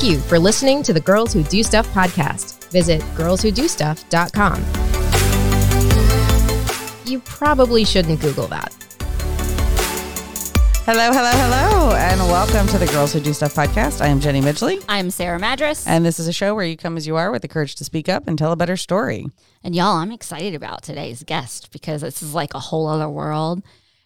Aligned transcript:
Thank 0.00 0.12
you 0.12 0.20
for 0.20 0.38
listening 0.38 0.82
to 0.84 0.94
the 0.94 1.00
Girls 1.00 1.34
Who 1.34 1.42
Do 1.42 1.62
Stuff 1.62 1.86
podcast. 1.92 2.70
Visit 2.70 3.02
girlswhodostuff.com. 3.18 4.64
You 7.04 7.20
probably 7.20 7.84
shouldn't 7.84 8.18
Google 8.22 8.46
that. 8.46 8.74
Hello, 10.86 11.12
hello, 11.12 11.30
hello, 11.32 11.94
and 11.96 12.18
welcome 12.20 12.66
to 12.68 12.78
the 12.78 12.86
Girls 12.86 13.12
Who 13.12 13.20
Do 13.20 13.34
Stuff 13.34 13.52
podcast. 13.54 14.00
I 14.00 14.06
am 14.06 14.20
Jenny 14.20 14.40
Midgley, 14.40 14.82
I'm 14.88 15.10
Sarah 15.10 15.38
Madras. 15.38 15.86
and 15.86 16.02
this 16.02 16.18
is 16.18 16.26
a 16.26 16.32
show 16.32 16.54
where 16.54 16.64
you 16.64 16.78
come 16.78 16.96
as 16.96 17.06
you 17.06 17.16
are 17.16 17.30
with 17.30 17.42
the 17.42 17.48
courage 17.48 17.74
to 17.74 17.84
speak 17.84 18.08
up 18.08 18.26
and 18.26 18.38
tell 18.38 18.52
a 18.52 18.56
better 18.56 18.78
story. 18.78 19.26
And 19.62 19.74
y'all, 19.74 19.98
I'm 19.98 20.12
excited 20.12 20.54
about 20.54 20.82
today's 20.82 21.22
guest 21.24 21.72
because 21.72 22.00
this 22.00 22.22
is 22.22 22.32
like 22.32 22.54
a 22.54 22.58
whole 22.58 22.86
other 22.86 23.10
world. 23.10 23.62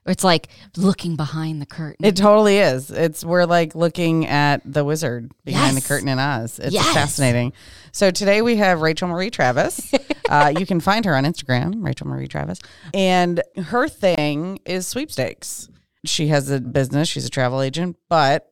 It's 0.07 0.25
like 0.25 0.49
looking 0.77 1.17
behind 1.17 1.63
the 1.63 1.67
curtain. 1.67 2.05
It 2.05 2.17
totally 2.17 2.59
is. 2.59 2.91
It's 2.91 3.25
we're 3.25 3.47
like 3.47 3.75
looking 3.75 4.27
at 4.27 4.61
the 4.65 4.85
wizard 4.85 5.33
behind 5.45 5.77
the 5.77 5.81
curtain 5.81 6.09
in 6.09 6.19
Oz. 6.19 6.59
It's 6.59 6.75
Yes. 6.75 6.93
fascinating. 6.93 7.53
So 7.93 8.11
today 8.11 8.43
we 8.43 8.57
have 8.57 8.83
Rachel 8.83 9.09
Marie 9.09 9.31
Travis. 9.31 9.93
uh, 10.29 10.53
you 10.59 10.67
can 10.67 10.81
find 10.81 11.05
her 11.07 11.17
on 11.17 11.25
Instagram, 11.25 11.83
Rachel 11.85 12.07
Marie 12.07 12.29
Travis, 12.29 12.59
and 12.93 13.43
her 13.57 13.89
thing 13.89 14.59
is 14.67 14.87
sweepstakes. 14.87 15.69
She 16.05 16.27
has 16.29 16.51
a 16.51 16.61
business. 16.61 17.09
She's 17.09 17.25
a 17.25 17.31
travel 17.31 17.63
agent, 17.63 17.97
but 18.11 18.51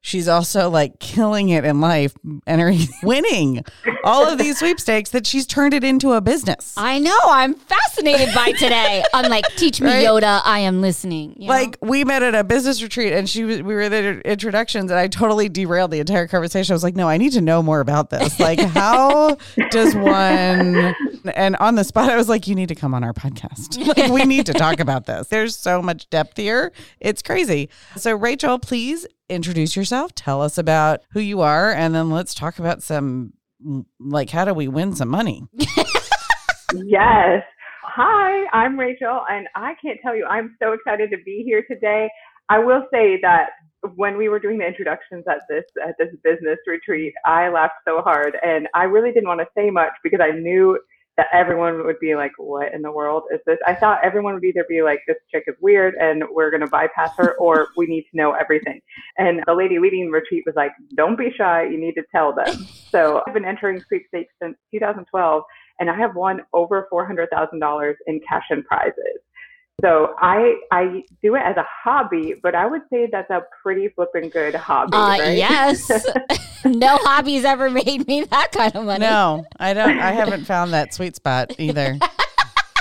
she's 0.00 0.28
also 0.28 0.70
like 0.70 0.98
killing 0.98 1.48
it 1.50 1.64
in 1.64 1.80
life, 1.80 2.14
entering, 2.46 2.80
winning 3.02 3.64
all 4.04 4.28
of 4.28 4.38
these 4.38 4.58
sweepstakes 4.58 5.10
that 5.10 5.26
she's 5.26 5.46
turned 5.46 5.74
it 5.74 5.84
into 5.84 6.12
a 6.12 6.20
business. 6.20 6.74
I 6.76 6.98
know. 6.98 7.18
I'm 7.24 7.54
fascinated 7.54 8.34
by 8.34 8.52
today. 8.52 9.04
I'm 9.14 9.30
like, 9.30 9.44
teach 9.56 9.80
me, 9.80 9.88
Right? 9.88 10.06
Yoda. 10.06 10.40
I 10.44 10.60
am 10.60 10.80
listening. 10.80 11.34
you 11.36 11.48
know? 11.48 11.54
Like 11.54 11.76
we 11.80 12.04
met 12.04 12.22
at 12.22 12.34
a 12.34 12.44
business 12.44 12.82
retreat, 12.82 13.12
and 13.12 13.28
she 13.28 13.44
was, 13.44 13.62
we 13.62 13.74
were 13.74 13.82
in 13.82 14.20
introductions, 14.22 14.90
and 14.90 14.98
I 14.98 15.08
totally 15.08 15.48
derailed 15.48 15.90
the 15.90 16.00
entire 16.00 16.26
conversation. 16.26 16.72
I 16.72 16.74
was 16.74 16.82
like, 16.82 16.96
"No, 16.96 17.08
I 17.08 17.16
need 17.18 17.32
to 17.32 17.40
know 17.40 17.62
more 17.62 17.80
about 17.80 18.10
this. 18.10 18.38
Like, 18.40 18.58
how 18.60 19.36
does 19.70 19.94
one?" 19.94 20.94
And 21.34 21.56
on 21.56 21.74
the 21.74 21.84
spot, 21.84 22.08
I 22.10 22.16
was 22.16 22.28
like, 22.28 22.46
"You 22.46 22.54
need 22.54 22.68
to 22.70 22.74
come 22.74 22.94
on 22.94 23.04
our 23.04 23.12
podcast. 23.12 23.78
Like, 24.00 24.10
we 24.12 24.24
need 24.24 24.46
to 24.46 24.52
talk 24.52 24.78
about 24.80 25.06
this. 25.06 25.26
There's 25.28 25.56
so 25.56 25.82
much 25.82 26.08
depth 26.10 26.36
here. 26.36 26.72
It's 27.00 27.22
crazy." 27.22 27.68
So, 27.96 28.14
Rachel, 28.14 28.58
please 28.58 29.06
introduce 29.30 29.76
yourself. 29.76 30.14
Tell 30.14 30.42
us 30.42 30.58
about 30.58 31.00
who 31.12 31.20
you 31.20 31.40
are, 31.40 31.72
and 31.72 31.94
then 31.94 32.10
let's 32.10 32.34
talk 32.34 32.58
about 32.58 32.82
some 32.82 33.32
like 33.98 34.30
how 34.30 34.44
do 34.44 34.54
we 34.54 34.68
win 34.68 34.94
some 34.94 35.08
money. 35.08 35.44
Yes. 36.74 37.42
Hi, 37.82 38.46
I'm 38.52 38.78
Rachel, 38.78 39.22
and 39.28 39.48
I 39.56 39.74
can't 39.82 39.98
tell 40.02 40.14
you, 40.14 40.24
I'm 40.26 40.56
so 40.62 40.72
excited 40.72 41.10
to 41.10 41.16
be 41.24 41.42
here 41.44 41.64
today. 41.68 42.08
I 42.48 42.58
will 42.60 42.82
say 42.92 43.18
that 43.22 43.50
when 43.96 44.16
we 44.16 44.28
were 44.28 44.38
doing 44.38 44.58
the 44.58 44.66
introductions 44.66 45.24
at 45.28 45.40
this 45.48 45.64
at 45.84 45.96
this 45.98 46.08
business 46.22 46.58
retreat, 46.66 47.12
I 47.24 47.48
laughed 47.48 47.74
so 47.86 48.02
hard, 48.02 48.36
and 48.42 48.68
I 48.74 48.84
really 48.84 49.12
didn't 49.12 49.28
want 49.28 49.40
to 49.40 49.46
say 49.56 49.70
much 49.70 49.92
because 50.04 50.20
I 50.22 50.30
knew 50.30 50.78
that 51.16 51.26
everyone 51.32 51.84
would 51.84 51.98
be 52.00 52.14
like, 52.14 52.32
"What 52.38 52.72
in 52.72 52.82
the 52.82 52.92
world 52.92 53.24
is 53.32 53.40
this?" 53.46 53.58
I 53.66 53.74
thought 53.74 54.00
everyone 54.02 54.34
would 54.34 54.44
either 54.44 54.64
be 54.68 54.82
like, 54.82 55.00
"This 55.06 55.18
chick 55.30 55.44
is 55.46 55.54
weird, 55.60 55.94
and 55.94 56.24
we're 56.30 56.50
gonna 56.50 56.66
bypass 56.66 57.16
her," 57.16 57.36
or 57.38 57.68
"We 57.76 57.86
need 57.86 58.02
to 58.10 58.16
know 58.16 58.32
everything." 58.32 58.80
And 59.18 59.42
the 59.46 59.54
lady 59.54 59.78
leading 59.78 60.06
the 60.06 60.12
retreat 60.12 60.44
was 60.46 60.56
like, 60.56 60.72
"Don't 60.94 61.16
be 61.16 61.30
shy. 61.36 61.64
You 61.64 61.78
need 61.78 61.94
to 61.94 62.04
tell 62.12 62.34
them." 62.34 62.66
So 62.90 63.22
I've 63.24 63.34
been 63.34 63.44
entering 63.44 63.80
sweepstakes 63.80 64.34
since 64.42 64.56
2012 64.72 65.44
and 65.80 65.88
I 65.90 65.96
have 65.96 66.14
won 66.14 66.42
over 66.52 66.86
four 66.90 67.06
hundred 67.06 67.30
thousand 67.30 67.58
dollars 67.58 67.96
in 68.06 68.20
cash 68.28 68.44
and 68.50 68.64
prizes. 68.64 69.20
So 69.82 70.14
I 70.18 70.54
I 70.70 71.02
do 71.22 71.34
it 71.36 71.42
as 71.44 71.56
a 71.56 71.64
hobby, 71.68 72.34
but 72.42 72.54
I 72.54 72.66
would 72.66 72.82
say 72.90 73.08
that's 73.10 73.30
a 73.30 73.42
pretty 73.62 73.88
flipping 73.88 74.28
good 74.28 74.54
hobby. 74.54 74.96
uh, 74.96 75.08
right? 75.08 75.36
yes. 75.36 75.90
no 76.64 76.96
hobbies 77.00 77.44
ever 77.44 77.70
made 77.70 78.06
me 78.06 78.24
that 78.24 78.52
kind 78.52 78.74
of 78.74 78.84
money. 78.84 79.00
No, 79.00 79.44
I 79.58 79.74
don't. 79.74 79.98
I 79.98 80.12
haven't 80.12 80.44
found 80.44 80.72
that 80.72 80.92
sweet 80.92 81.16
spot 81.16 81.52
either. 81.58 81.98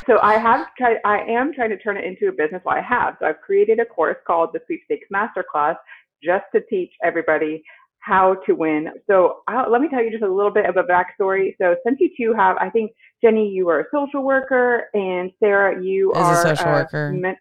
so 0.07 0.19
I 0.22 0.38
have 0.38 0.68
tried. 0.78 0.97
I 1.06 1.19
am 1.19 1.53
trying 1.53 1.69
to 1.69 1.78
turn 1.78 1.97
it 1.97 2.03
into 2.03 2.28
a 2.28 2.31
business. 2.31 2.62
Well, 2.66 2.75
I 2.75 2.81
have. 2.81 3.16
So 3.19 3.28
I've 3.28 3.41
created 3.41 3.79
a 3.79 3.85
course 3.85 4.18
called 4.25 4.50
the 4.53 4.59
Sweepstakes 4.66 5.07
Masterclass 5.13 5.75
just 6.23 6.46
to 6.53 6.62
teach 6.69 6.91
everybody 7.03 7.63
how 8.09 8.36
to 8.47 8.53
win. 8.53 8.88
So 9.08 9.42
I'll, 9.47 9.72
let 9.72 9.81
me 9.81 9.88
tell 9.88 10.03
you 10.03 10.09
just 10.09 10.24
a 10.24 10.28
little 10.28 10.52
bit 10.52 10.66
of 10.66 10.78
a 10.78 10.84
backstory. 10.84 11.53
So 11.62 11.75
since 11.86 11.97
you 12.00 12.09
two 12.18 12.34
have, 12.34 12.58
I 12.58 12.70
think 12.70 12.92
Jenny, 13.24 13.47
you 13.47 13.70
are 13.70 13.81
a 13.81 13.86
social 13.94 14.24
worker, 14.24 14.86
and 14.96 15.31
Sarah, 15.40 15.81
you 15.81 16.12
Is 16.12 16.18
a 16.18 16.22
are 16.22 16.56
social 16.56 16.72
worker. 16.72 17.12
men- 17.14 17.38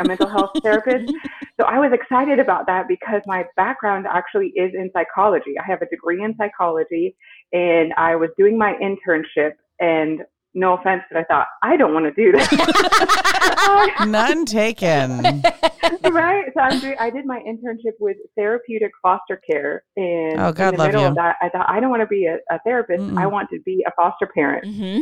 a 0.00 0.04
mental 0.04 0.28
health 0.28 0.50
therapist. 0.62 1.12
So 1.58 1.66
I 1.66 1.78
was 1.78 1.92
excited 1.92 2.38
about 2.38 2.66
that 2.68 2.88
because 2.88 3.20
my 3.26 3.44
background 3.54 4.06
actually 4.10 4.46
is 4.56 4.72
in 4.72 4.90
psychology. 4.94 5.58
I 5.62 5.66
have 5.70 5.82
a 5.82 5.86
degree 5.90 6.24
in 6.24 6.34
psychology, 6.38 7.14
and 7.52 7.92
I 7.98 8.16
was 8.16 8.30
doing 8.38 8.56
my 8.56 8.72
internship 8.80 9.52
and 9.78 10.22
no 10.54 10.74
offense, 10.74 11.02
but 11.10 11.18
I 11.20 11.24
thought 11.24 11.46
I 11.62 11.76
don't 11.76 11.94
want 11.94 12.06
to 12.06 12.12
do 12.12 12.32
that. 12.32 13.94
None 14.00 14.44
taken. 14.44 15.42
right? 16.04 16.44
So 16.54 16.60
I'm 16.60 16.80
doing. 16.80 16.96
I 17.00 17.10
did 17.10 17.26
my 17.26 17.40
internship 17.46 17.94
with 18.00 18.16
therapeutic 18.36 18.90
foster 19.02 19.40
care, 19.48 19.84
and 19.96 20.40
Oh, 20.40 20.52
God 20.52 20.68
in 20.68 20.72
the 20.72 20.78
love 20.78 20.88
middle 20.88 21.02
you. 21.02 21.08
of 21.08 21.14
that, 21.16 21.36
I 21.40 21.48
thought 21.48 21.66
I 21.68 21.80
don't 21.80 21.90
want 21.90 22.02
to 22.02 22.06
be 22.06 22.26
a, 22.26 22.36
a 22.54 22.58
therapist. 22.64 23.02
I 23.16 23.26
Mm-mm. 23.26 23.32
want 23.32 23.48
to 23.50 23.60
be 23.60 23.84
a 23.86 23.92
foster 23.96 24.26
parent. 24.26 24.64
hmm 24.64 25.00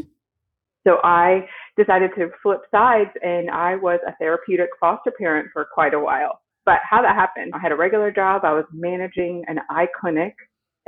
So 0.86 0.98
I 1.02 1.46
decided 1.76 2.10
to 2.16 2.30
flip 2.42 2.60
sides, 2.70 3.10
and 3.22 3.50
I 3.50 3.76
was 3.76 4.00
a 4.06 4.14
therapeutic 4.16 4.68
foster 4.80 5.12
parent 5.18 5.48
for 5.52 5.66
quite 5.72 5.94
a 5.94 5.98
while. 6.00 6.40
But 6.64 6.78
how 6.88 7.00
that 7.02 7.14
happened, 7.14 7.52
I 7.54 7.58
had 7.58 7.72
a 7.72 7.76
regular 7.76 8.10
job. 8.10 8.44
I 8.44 8.52
was 8.52 8.64
managing 8.72 9.44
an 9.48 9.60
eye 9.70 9.88
clinic 9.98 10.34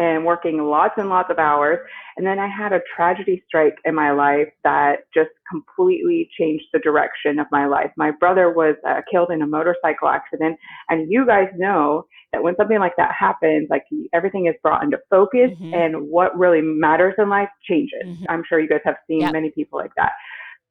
and 0.01 0.25
working 0.25 0.57
lots 0.65 0.95
and 0.97 1.11
lots 1.11 1.31
of 1.31 1.39
hours. 1.39 1.79
And 2.17 2.27
then 2.27 2.39
I 2.39 2.49
had 2.49 2.73
a 2.73 2.81
tragedy 2.97 3.45
strike 3.47 3.77
in 3.85 3.95
my 3.95 4.11
life 4.13 4.49
that 4.65 5.01
just 5.15 5.29
completely 5.49 6.29
changed 6.39 6.65
the 6.73 6.79
direction 6.79 7.39
of 7.39 7.47
my 7.53 7.67
life. 7.67 7.91
My 7.99 8.11
brother 8.11 8.51
was 8.51 8.77
uh, 8.89 9.03
killed 9.11 9.31
in 9.31 9.43
a 9.43 9.47
motorcycle 9.47 10.09
accident. 10.09 10.57
And 10.89 11.13
you 11.13 11.27
guys 11.27 11.49
know 11.57 12.07
that 12.33 12.43
when 12.43 12.57
something 12.57 12.79
like 12.79 12.97
that 12.97 13.13
happens, 13.13 13.69
like 13.71 13.85
everything 14.15 14.47
is 14.47 14.55
brought 14.63 14.83
into 14.83 14.99
focus 15.11 15.51
Mhm. 15.61 15.75
and 15.75 16.09
what 16.09 16.37
really 16.39 16.63
matters 16.63 17.15
in 17.19 17.29
life 17.29 17.51
changes. 17.69 18.07
Mhm. 18.07 18.25
I'm 18.29 18.43
sure 18.49 18.59
you 18.59 18.69
guys 18.69 18.81
have 18.85 18.97
seen 19.07 19.21
Yep. 19.21 19.33
many 19.33 19.51
people 19.51 19.79
like 19.79 19.95
that. 19.97 20.13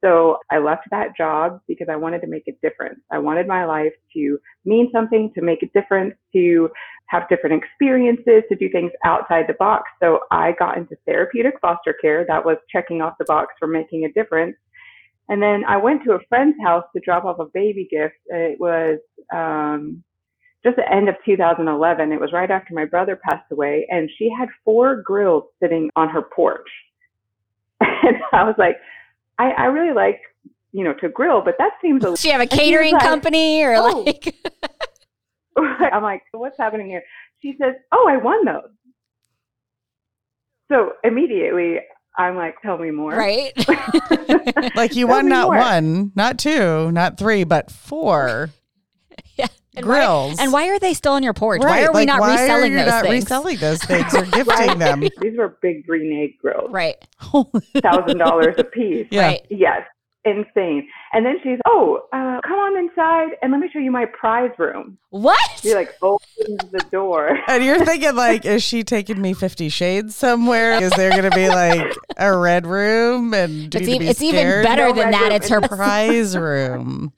So 0.02 0.38
I 0.50 0.58
left 0.58 0.84
that 0.90 1.16
job 1.16 1.60
because 1.68 1.88
I 1.90 1.96
wanted 1.96 2.20
to 2.22 2.26
make 2.26 2.48
a 2.48 2.52
difference. 2.62 3.00
I 3.10 3.18
wanted 3.18 3.46
my 3.46 3.64
life 3.64 3.92
to 4.14 4.38
mean 4.64 4.90
something, 4.92 5.30
to 5.34 5.42
make 5.42 5.62
a 5.62 5.68
difference, 5.78 6.14
to 6.32 6.70
have 7.06 7.28
different 7.28 7.62
experiences, 7.62 8.44
to 8.48 8.56
do 8.56 8.70
things 8.70 8.92
outside 9.04 9.44
the 9.46 9.54
box. 9.54 9.90
So 10.02 10.20
I 10.30 10.52
got 10.58 10.78
into 10.78 10.96
therapeutic 11.06 11.54
foster 11.60 11.94
care. 12.00 12.24
That 12.26 12.44
was 12.44 12.56
checking 12.70 13.02
off 13.02 13.18
the 13.18 13.24
box 13.26 13.54
for 13.58 13.66
making 13.68 14.04
a 14.04 14.12
difference. 14.12 14.56
And 15.28 15.42
then 15.42 15.64
I 15.68 15.76
went 15.76 16.02
to 16.04 16.12
a 16.12 16.18
friend's 16.28 16.56
house 16.62 16.84
to 16.94 17.00
drop 17.04 17.24
off 17.24 17.38
a 17.38 17.46
baby 17.46 17.86
gift. 17.90 18.16
It 18.26 18.58
was 18.58 18.98
um, 19.32 20.02
just 20.64 20.76
the 20.76 20.92
end 20.92 21.08
of 21.08 21.14
2011. 21.24 22.12
It 22.12 22.20
was 22.20 22.32
right 22.32 22.50
after 22.50 22.74
my 22.74 22.84
brother 22.84 23.16
passed 23.16 23.50
away, 23.52 23.86
and 23.90 24.10
she 24.18 24.30
had 24.36 24.48
four 24.64 25.02
grills 25.02 25.44
sitting 25.62 25.90
on 25.96 26.08
her 26.08 26.22
porch. 26.22 26.68
And 28.02 28.16
I 28.32 28.44
was 28.44 28.54
like, 28.56 28.76
I, 29.40 29.50
I 29.52 29.64
really 29.66 29.94
like, 29.94 30.20
you 30.72 30.84
know, 30.84 30.92
to 31.00 31.08
grill, 31.08 31.40
but 31.42 31.54
that 31.58 31.72
seems 31.82 32.04
a 32.04 32.08
Does 32.08 32.20
she 32.20 32.28
have 32.30 32.40
a 32.40 32.42
And 32.42 32.52
she 32.52 32.56
was 32.58 32.64
catering 32.68 32.92
like, 32.94 33.02
company 33.02 33.62
or 33.64 33.74
"Oh." 33.76 34.02
like? 34.06 34.34
I'm 35.92 36.02
like, 36.02 36.22
what's 36.32 36.58
happening 36.58 36.88
here? 36.88 37.02
She 37.42 37.54
says, 37.60 37.74
oh, 37.92 38.06
I 38.08 38.16
won 38.18 38.44
those. 38.44 38.70
So 40.70 40.92
immediately, 41.02 41.78
I'm 42.16 42.36
like, 42.36 42.54
tell 42.62 42.78
me 42.78 42.90
more. 42.90 43.12
right? 43.12 43.52
Like 44.76 44.94
you 44.94 45.06
Tell 45.06 45.16
won 45.16 45.28
not 45.28 45.48
more. 45.48 45.56
one, 45.58 46.12
not 46.14 46.38
two, 46.38 46.90
not 46.92 47.18
three, 47.18 47.44
but 47.44 47.70
four 47.70 48.50
And 49.76 49.86
why- 49.86 49.98
grills. 50.00 50.38
and 50.40 50.52
why 50.52 50.68
are 50.68 50.78
they 50.78 50.94
still 50.94 51.12
on 51.12 51.22
your 51.22 51.32
porch? 51.34 51.60
Why 51.60 51.66
Right, 51.66 51.84
are 51.88 51.92
we 51.92 51.98
like, 52.00 52.06
not 52.08 52.20
why 52.20 52.32
reselling 52.40 52.72
are 52.72 52.76
you 52.78 52.84
those 52.84 52.86
not 52.88 53.02
things? 53.04 53.24
reselling 53.24 53.56
those 53.58 53.78
things 53.84 54.14
or 54.14 54.22
gifting 54.24 54.46
Right. 54.46 54.78
them? 54.78 55.00
These 55.20 55.38
were 55.38 55.56
big 55.62 55.86
green 55.86 56.22
egg 56.22 56.38
grills, 56.40 56.70
Right. 56.70 56.96
thousand 57.82 58.18
dollars 58.18 58.56
a 58.58 58.64
piece. 58.64 59.06
Yeah. 59.12 59.26
Right. 59.28 59.46
Yes, 59.48 59.82
insane. 60.24 60.88
And 61.12 61.24
then 61.24 61.36
she's, 61.44 61.58
oh, 61.66 62.02
uh, 62.12 62.40
come 62.46 62.58
on 62.58 62.76
inside 62.78 63.36
and 63.42 63.52
let 63.52 63.60
me 63.60 63.68
show 63.72 63.78
you 63.78 63.90
my 63.92 64.06
prize 64.06 64.50
room. 64.58 64.98
What? 65.10 65.38
She 65.60 65.72
like 65.74 65.94
opens 66.02 66.70
the 66.72 66.84
door. 66.90 67.38
And 67.48 67.64
you're 67.64 67.84
thinking 67.84 68.14
like, 68.16 68.44
is 68.44 68.62
she 68.64 68.82
taking 68.82 69.20
me 69.20 69.34
Fifty 69.34 69.68
Shades 69.68 70.14
somewhere? 70.16 70.82
Is 70.82 70.90
there 70.92 71.10
going 71.10 71.30
to 71.30 71.36
be 71.36 71.48
like 71.48 71.94
a 72.16 72.36
red 72.36 72.66
room 72.66 73.34
and 73.34 73.70
do 73.70 73.78
It's, 73.78 73.86
you 73.88 73.92
need 73.94 74.02
e- 74.02 74.04
be 74.06 74.10
it's 74.10 74.22
even 74.22 74.62
better 74.64 74.88
No 74.88 74.92
than 74.94 75.10
that. 75.12 75.22
room. 75.22 75.32
It's 75.32 75.48
her 75.48 75.60
prize 75.60 76.36
room. 76.36 77.12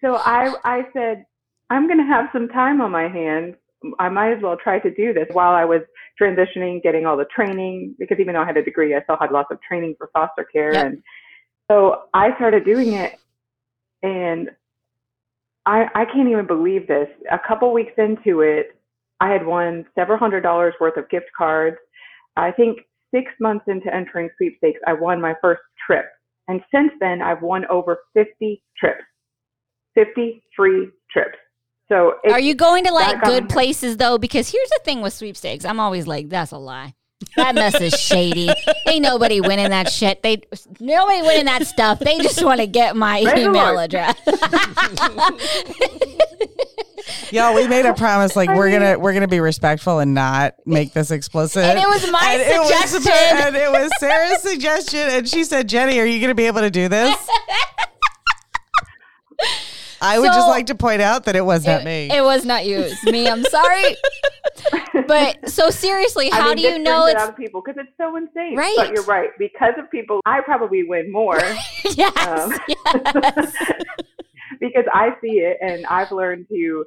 So 0.00 0.14
I, 0.14 0.54
I 0.64 0.82
said, 0.92 1.24
I'm 1.70 1.86
going 1.86 1.98
to 1.98 2.04
have 2.04 2.26
some 2.32 2.48
time 2.48 2.80
on 2.80 2.90
my 2.90 3.08
hands. 3.08 3.56
I 3.98 4.08
might 4.08 4.32
as 4.32 4.42
well 4.42 4.56
try 4.56 4.78
to 4.78 4.90
do 4.94 5.12
this 5.12 5.26
while 5.32 5.52
I 5.52 5.64
was 5.64 5.82
transitioning, 6.20 6.82
getting 6.82 7.06
all 7.06 7.16
the 7.16 7.26
training, 7.34 7.94
because 7.98 8.18
even 8.18 8.34
though 8.34 8.42
I 8.42 8.46
had 8.46 8.56
a 8.56 8.64
degree, 8.64 8.94
I 8.94 9.02
still 9.02 9.18
had 9.20 9.32
lots 9.32 9.48
of 9.50 9.60
training 9.62 9.94
for 9.98 10.10
foster 10.12 10.44
care. 10.44 10.72
Yep. 10.72 10.86
And 10.86 11.02
so 11.70 12.04
I 12.14 12.34
started 12.36 12.64
doing 12.64 12.92
it 12.92 13.18
and 14.02 14.50
I, 15.66 15.86
I 15.94 16.04
can't 16.04 16.28
even 16.28 16.46
believe 16.46 16.86
this. 16.86 17.08
A 17.30 17.38
couple 17.46 17.72
weeks 17.72 17.92
into 17.98 18.40
it, 18.40 18.78
I 19.20 19.30
had 19.30 19.44
won 19.44 19.84
several 19.94 20.18
hundred 20.18 20.42
dollars 20.42 20.74
worth 20.80 20.96
of 20.96 21.08
gift 21.08 21.26
cards. 21.36 21.76
I 22.36 22.52
think 22.52 22.78
six 23.12 23.32
months 23.40 23.64
into 23.66 23.92
entering 23.94 24.28
sweepstakes, 24.36 24.80
I 24.86 24.92
won 24.92 25.20
my 25.20 25.34
first 25.40 25.62
trip. 25.84 26.06
And 26.48 26.60
since 26.72 26.92
then, 27.00 27.20
I've 27.20 27.42
won 27.42 27.64
over 27.66 27.98
50 28.14 28.62
trips, 28.78 29.02
50 29.94 30.42
free 30.56 30.90
trips. 31.10 31.38
So 31.88 32.14
it, 32.24 32.32
Are 32.32 32.40
you 32.40 32.54
going 32.54 32.84
to 32.84 32.92
like 32.92 33.22
good 33.22 33.44
me- 33.44 33.48
places 33.48 33.96
though? 33.96 34.18
Because 34.18 34.48
here's 34.50 34.68
the 34.70 34.80
thing 34.84 35.02
with 35.02 35.12
sweepstakes. 35.12 35.64
I'm 35.64 35.80
always 35.80 36.06
like, 36.06 36.28
that's 36.28 36.52
a 36.52 36.58
lie. 36.58 36.94
That 37.36 37.54
mess 37.54 37.80
is 37.80 37.94
shady. 37.98 38.50
Ain't 38.86 39.02
nobody 39.02 39.40
winning 39.40 39.70
that 39.70 39.90
shit. 39.90 40.22
They 40.22 40.42
nobody 40.80 41.22
winning 41.22 41.46
that 41.46 41.66
stuff. 41.66 41.98
They 41.98 42.18
just 42.18 42.44
want 42.44 42.60
to 42.60 42.66
get 42.66 42.94
my 42.94 43.22
Praise 43.22 43.46
email 43.46 43.78
address. 43.78 44.16
Y'all, 47.30 47.54
we 47.54 47.66
made 47.68 47.86
a 47.86 47.94
promise 47.94 48.36
like 48.36 48.48
we're 48.50 48.70
gonna 48.70 48.98
we're 48.98 49.14
gonna 49.14 49.28
be 49.28 49.40
respectful 49.40 49.98
and 50.00 50.12
not 50.14 50.54
make 50.66 50.92
this 50.92 51.10
explicit. 51.10 51.64
And 51.64 51.78
it 51.78 51.86
was 51.86 52.10
my 52.10 52.32
And 52.32 52.42
it 52.42 52.58
was- 52.58 52.90
suggestion. 52.90 53.46
and 53.46 53.56
it 53.56 53.70
was 53.70 53.90
Sarah's 53.98 54.42
suggestion, 54.42 55.00
and 55.00 55.28
she 55.28 55.44
said, 55.44 55.68
"Jenny, 55.68 55.98
are 56.00 56.06
you 56.06 56.20
gonna 56.20 56.34
be 56.34 56.46
able 56.46 56.60
to 56.60 56.70
do 56.70 56.88
this?" 56.88 57.16
I 60.00 60.18
would 60.18 60.26
just 60.26 60.48
like 60.48 60.66
to 60.66 60.74
point 60.74 61.02
out 61.02 61.24
that 61.24 61.36
it 61.36 61.44
was 61.44 61.66
not 61.66 61.84
me. 61.84 62.10
it 62.12 62.22
was 62.22 62.44
not 62.44 62.66
you. 62.66 62.78
It's 62.78 63.04
me. 63.04 63.28
I'm 63.28 63.44
sorry. 63.44 63.96
But 65.06 65.48
so 65.50 65.70
seriously, 65.70 66.32
I 66.32 66.36
how 66.36 66.48
mean, 66.48 66.56
do 66.56 66.62
you 66.62 66.78
know 66.78 67.02
brings 67.02 67.10
it 67.10 67.14
it's 67.16 67.22
out 67.22 67.28
of 67.28 67.36
people 67.36 67.62
because 67.64 67.78
it's 67.78 67.96
so 67.98 68.16
insane. 68.16 68.56
Right. 68.56 68.74
But 68.76 68.92
you're 68.92 69.04
right. 69.04 69.28
Because 69.38 69.74
of 69.78 69.90
people, 69.90 70.20
I 70.24 70.40
probably 70.40 70.82
win 70.84 71.12
more. 71.12 71.38
yes, 71.84 72.26
Um, 72.26 72.52
yes. 72.66 73.54
because 74.60 74.84
I 74.92 75.10
see 75.20 75.40
it 75.40 75.58
and 75.60 75.84
I've 75.86 76.10
learned 76.10 76.46
to 76.48 76.84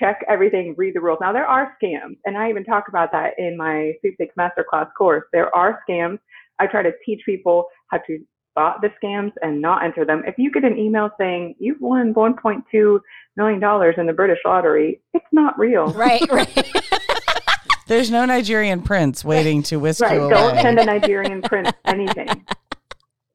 check 0.00 0.24
everything, 0.28 0.74
read 0.76 0.94
the 0.94 1.00
rules. 1.00 1.18
Now 1.20 1.32
there 1.32 1.46
are 1.46 1.76
scams, 1.82 2.16
and 2.24 2.36
I 2.36 2.48
even 2.48 2.64
talk 2.64 2.84
about 2.88 3.12
that 3.12 3.34
in 3.38 3.56
my 3.56 3.92
sweepstakes 4.00 4.34
masterclass 4.38 4.88
course. 4.96 5.24
There 5.32 5.54
are 5.54 5.80
scams. 5.88 6.18
I 6.58 6.66
try 6.66 6.82
to 6.82 6.92
teach 7.04 7.20
people 7.26 7.66
how 7.90 7.98
to 8.06 8.18
spot 8.52 8.80
the 8.82 8.88
scams 9.02 9.32
and 9.42 9.60
not 9.60 9.82
enter 9.84 10.04
them. 10.04 10.22
If 10.26 10.34
you 10.38 10.50
get 10.52 10.64
an 10.64 10.78
email 10.78 11.10
saying 11.18 11.54
you've 11.58 11.80
won 11.80 12.12
1.2 12.14 13.00
million 13.36 13.60
dollars 13.60 13.94
in 13.98 14.06
the 14.06 14.12
British 14.12 14.38
lottery, 14.44 15.00
it's 15.14 15.24
not 15.32 15.58
real. 15.58 15.86
right, 15.94 16.22
right. 16.30 16.70
There's 17.88 18.10
no 18.10 18.24
Nigerian 18.24 18.82
prince 18.82 19.24
waiting 19.24 19.62
to 19.64 19.76
whisk 19.78 20.00
Right. 20.02 20.14
you 20.20 20.28
Don't 20.30 20.52
away. 20.52 20.62
send 20.62 20.78
a 20.78 20.84
Nigerian 20.84 21.42
prince 21.42 21.70
anything. 21.84 22.28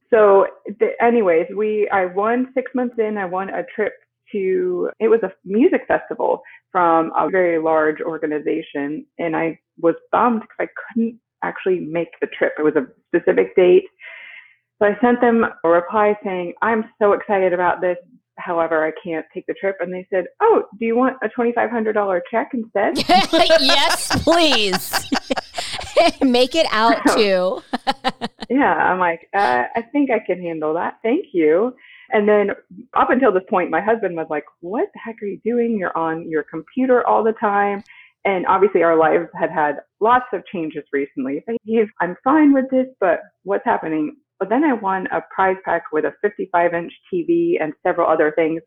So, 0.09 0.47
th- 0.79 0.93
anyways, 1.01 1.47
we 1.55 1.89
I 1.91 2.05
won 2.05 2.47
six 2.53 2.71
months 2.73 2.95
in. 2.97 3.17
I 3.17 3.25
won 3.25 3.49
a 3.49 3.63
trip 3.75 3.93
to 4.31 4.89
it 4.99 5.07
was 5.09 5.19
a 5.23 5.31
music 5.45 5.81
festival 5.87 6.41
from 6.71 7.11
a 7.17 7.29
very 7.29 7.59
large 7.61 8.01
organization, 8.01 9.05
and 9.19 9.35
I 9.35 9.59
was 9.79 9.95
bummed 10.11 10.41
because 10.41 10.57
I 10.59 10.67
couldn't 10.93 11.19
actually 11.43 11.79
make 11.81 12.09
the 12.21 12.27
trip. 12.27 12.53
It 12.57 12.63
was 12.63 12.75
a 12.75 12.87
specific 13.09 13.55
date. 13.55 13.83
So 14.79 14.87
I 14.87 14.97
sent 15.01 15.21
them 15.21 15.43
a 15.63 15.69
reply 15.69 16.15
saying, 16.23 16.53
I'm 16.61 16.85
so 17.01 17.13
excited 17.13 17.53
about 17.53 17.81
this. 17.81 17.97
However, 18.37 18.85
I 18.85 18.91
can't 19.03 19.25
take 19.33 19.47
the 19.47 19.55
trip. 19.55 19.77
And 19.79 19.91
they 19.91 20.07
said, 20.11 20.25
Oh, 20.41 20.63
do 20.79 20.85
you 20.85 20.95
want 20.95 21.17
a 21.23 21.29
$2,500 21.29 22.21
check 22.29 22.51
instead? 22.53 22.97
yes, 23.09 24.23
please. 24.23 25.09
Make 26.21 26.53
it 26.53 26.67
out 26.71 26.97
to. 27.15 27.63
Yeah, 28.49 28.73
I'm 28.73 28.97
like, 28.97 29.27
uh, 29.33 29.63
I 29.75 29.81
think 29.91 30.09
I 30.09 30.19
can 30.19 30.41
handle 30.41 30.73
that. 30.75 30.99
Thank 31.03 31.25
you. 31.33 31.75
And 32.11 32.29
then 32.29 32.51
up 32.93 33.09
until 33.09 33.33
this 33.33 33.43
point, 33.49 33.69
my 33.69 33.81
husband 33.81 34.15
was 34.15 34.27
like, 34.29 34.45
What 34.61 34.87
the 34.93 34.99
heck 35.03 35.21
are 35.21 35.25
you 35.25 35.41
doing? 35.43 35.77
You're 35.77 35.97
on 35.97 36.29
your 36.29 36.43
computer 36.43 37.05
all 37.05 37.25
the 37.25 37.33
time. 37.33 37.83
And 38.23 38.45
obviously, 38.45 38.83
our 38.83 38.95
lives 38.95 39.27
had 39.37 39.51
had 39.51 39.79
lots 39.99 40.25
of 40.31 40.45
changes 40.45 40.83
recently. 40.93 41.43
He's, 41.63 41.87
I'm 41.99 42.15
fine 42.23 42.53
with 42.53 42.69
this, 42.71 42.87
but 43.01 43.19
what's 43.43 43.65
happening? 43.65 44.15
But 44.39 44.49
then 44.49 44.63
I 44.63 44.73
won 44.73 45.07
a 45.07 45.21
prize 45.33 45.57
pack 45.65 45.83
with 45.91 46.05
a 46.05 46.13
55 46.21 46.73
inch 46.73 46.93
TV 47.11 47.55
and 47.61 47.73
several 47.83 48.07
other 48.09 48.31
things. 48.35 48.61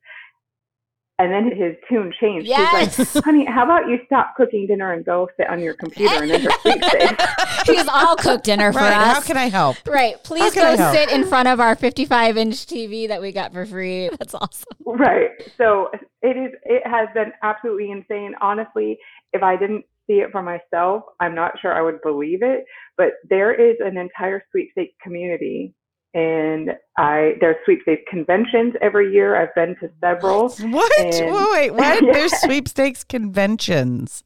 And 1.19 1.31
then 1.31 1.55
his 1.55 1.77
tune 1.87 2.15
changed. 2.19 2.47
He's 2.47 2.57
Yes. 2.57 3.15
like, 3.15 3.25
honey, 3.25 3.45
how 3.45 3.65
about 3.65 3.89
you 3.89 3.99
stop 4.07 4.35
cooking 4.39 4.67
dinner 4.67 4.95
and 4.95 5.05
go 5.05 5.29
sit 5.37 5.49
on 5.51 5.61
your 5.61 5.75
computer 5.75 6.23
and 6.23 6.33
enter 6.33 6.51
sweepstakes? 6.63 7.25
He's 7.67 7.87
all 7.89 8.17
cooked 8.17 8.45
dinner 8.45 8.73
for 8.73 8.79
Right? 8.79 8.97
us. 8.97 9.17
How 9.17 9.21
can 9.21 9.37
I 9.37 9.51
help? 9.51 9.77
Right. 9.87 10.15
Please 10.25 10.55
go 10.55 10.77
sit 10.93 11.11
in 11.13 11.27
front 11.27 11.47
of 11.49 11.61
our 11.61 11.77
55 11.77 12.39
inch 12.39 12.65
TV 12.67 13.07
that 13.09 13.21
we 13.21 13.33
got 13.33 13.53
for 13.53 13.67
free. 13.67 14.09
That's 14.19 14.35
awesome. 14.35 14.65
Right. 14.87 15.29
So 15.59 15.91
it 16.23 16.39
is. 16.39 16.53
It 16.65 16.87
has 16.87 17.09
been 17.13 17.33
absolutely 17.43 17.91
insane. 17.91 18.35
Honestly, 18.41 18.99
if 19.35 19.43
I 19.43 19.57
didn't 19.57 19.85
see 20.11 20.19
it 20.21 20.31
for 20.33 20.43
myself, 20.43 21.03
I'm 21.21 21.35
not 21.35 21.53
sure 21.61 21.73
I 21.73 21.83
would 21.83 22.01
believe 22.03 22.43
it. 22.43 22.65
But 22.97 23.13
there 23.29 23.53
is 23.55 23.77
an 23.81 23.97
entire 23.97 24.43
sweepstakes 24.51 24.95
community, 25.03 25.73
and 26.15 26.71
I 26.99 27.35
there's 27.41 27.57
sweepstakes 27.65 28.03
conventions 28.11 28.75
every 28.83 29.13
year. 29.13 29.41
I've 29.41 29.55
been 29.55 29.77
to 29.81 29.91
several. 30.01 30.49
What? 30.49 31.01
And- 31.01 31.35
wait, 31.35 31.51
wait, 31.53 31.71
what? 31.75 32.05
Yeah. 32.05 32.13
There's 32.13 32.37
sweepstakes 32.41 33.05
conventions, 33.05 34.23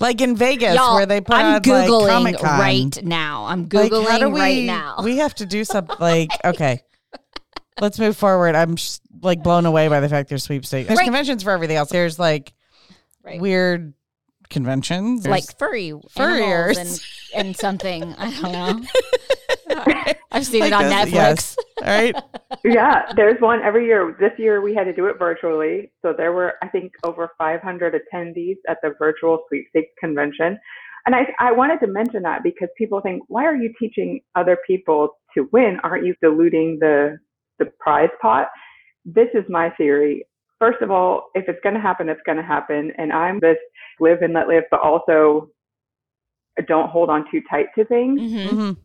like 0.00 0.20
in 0.20 0.34
Vegas, 0.36 0.74
Y'all, 0.76 0.94
where 0.94 1.06
they 1.06 1.20
put 1.20 1.36
I'm 1.36 1.46
on 1.46 1.52
like 1.54 1.62
Googling 1.62 2.08
Comic-Con. 2.08 2.58
right 2.60 3.04
now. 3.04 3.44
I'm 3.46 3.62
Like, 3.62 3.92
Googling 3.92 4.06
how 4.08 4.18
do 4.18 4.30
we, 4.30 4.40
right 4.40 4.64
now. 4.64 4.96
We 5.04 5.18
have 5.18 5.34
to 5.36 5.46
do 5.46 5.64
something. 5.64 5.96
Like, 6.00 6.30
okay, 6.44 6.80
let's 7.80 7.98
move 7.98 8.16
forward. 8.16 8.54
I'm 8.54 8.76
just, 8.76 9.02
like 9.22 9.42
blown 9.42 9.64
away 9.66 9.88
by 9.88 10.00
the 10.00 10.08
fact 10.08 10.28
there's 10.28 10.44
sweepstakes. 10.44 10.88
There's 10.88 10.98
Right. 10.98 11.04
conventions 11.04 11.42
for 11.42 11.50
everything 11.52 11.76
else. 11.76 11.90
There's 11.90 12.18
like 12.18 12.52
Right. 13.24 13.40
weird 13.40 13.92
conventions, 14.48 15.22
There's- 15.24 15.48
like 15.48 15.58
furry 15.58 15.92
furriers. 16.10 16.76
and, 16.78 17.00
and 17.46 17.56
something. 17.56 18.14
I 18.18 18.30
don't 18.40 18.52
know. 18.52 18.82
I've 20.32 20.46
seen 20.46 20.60
Like 20.60 20.72
it 20.72 20.74
on 20.74 20.84
this, 20.84 20.92
Netflix. 20.94 21.12
yes. 21.12 21.56
All 21.82 21.88
right. 21.88 22.14
yeah, 22.64 23.12
there's 23.16 23.40
one 23.40 23.60
every 23.62 23.86
year. 23.86 24.16
This 24.20 24.32
year 24.38 24.60
we 24.60 24.74
had 24.74 24.84
to 24.84 24.92
do 24.92 25.06
it 25.06 25.18
virtually, 25.18 25.90
so 26.02 26.12
there 26.16 26.32
were 26.32 26.54
I 26.62 26.68
think 26.68 26.92
over 27.04 27.30
500 27.38 27.94
attendees 27.94 28.56
at 28.68 28.78
the 28.82 28.94
virtual 28.98 29.44
sweepstakes 29.48 29.92
convention. 29.98 30.58
And 31.06 31.14
I, 31.14 31.20
I 31.38 31.52
wanted 31.52 31.78
to 31.80 31.86
mention 31.86 32.22
that 32.22 32.42
because 32.42 32.68
people 32.76 33.00
think, 33.00 33.22
why 33.28 33.44
are 33.44 33.54
you 33.54 33.72
teaching 33.78 34.20
other 34.34 34.58
people 34.66 35.10
to 35.34 35.48
win? 35.52 35.78
Aren't 35.84 36.04
you 36.04 36.14
diluting 36.20 36.78
the 36.80 37.18
the 37.58 37.66
prize 37.78 38.10
pot? 38.20 38.48
This 39.04 39.28
is 39.34 39.44
my 39.48 39.70
theory. 39.70 40.26
First 40.58 40.82
of 40.82 40.90
all, 40.90 41.28
if 41.34 41.44
it's 41.48 41.60
going 41.62 41.74
to 41.74 41.80
happen, 41.80 42.08
it's 42.08 42.20
going 42.26 42.38
to 42.38 42.44
happen. 42.44 42.90
And 42.98 43.12
I'm 43.12 43.38
this 43.40 43.58
live 44.00 44.22
and 44.22 44.34
let 44.34 44.48
live, 44.48 44.64
but 44.70 44.80
also 44.80 45.50
don't 46.66 46.88
hold 46.88 47.10
on 47.10 47.24
too 47.30 47.42
tight 47.50 47.66
to 47.74 47.84
things. 47.84 48.20
Mhm. 48.20 48.48
Mhm. 48.48 48.76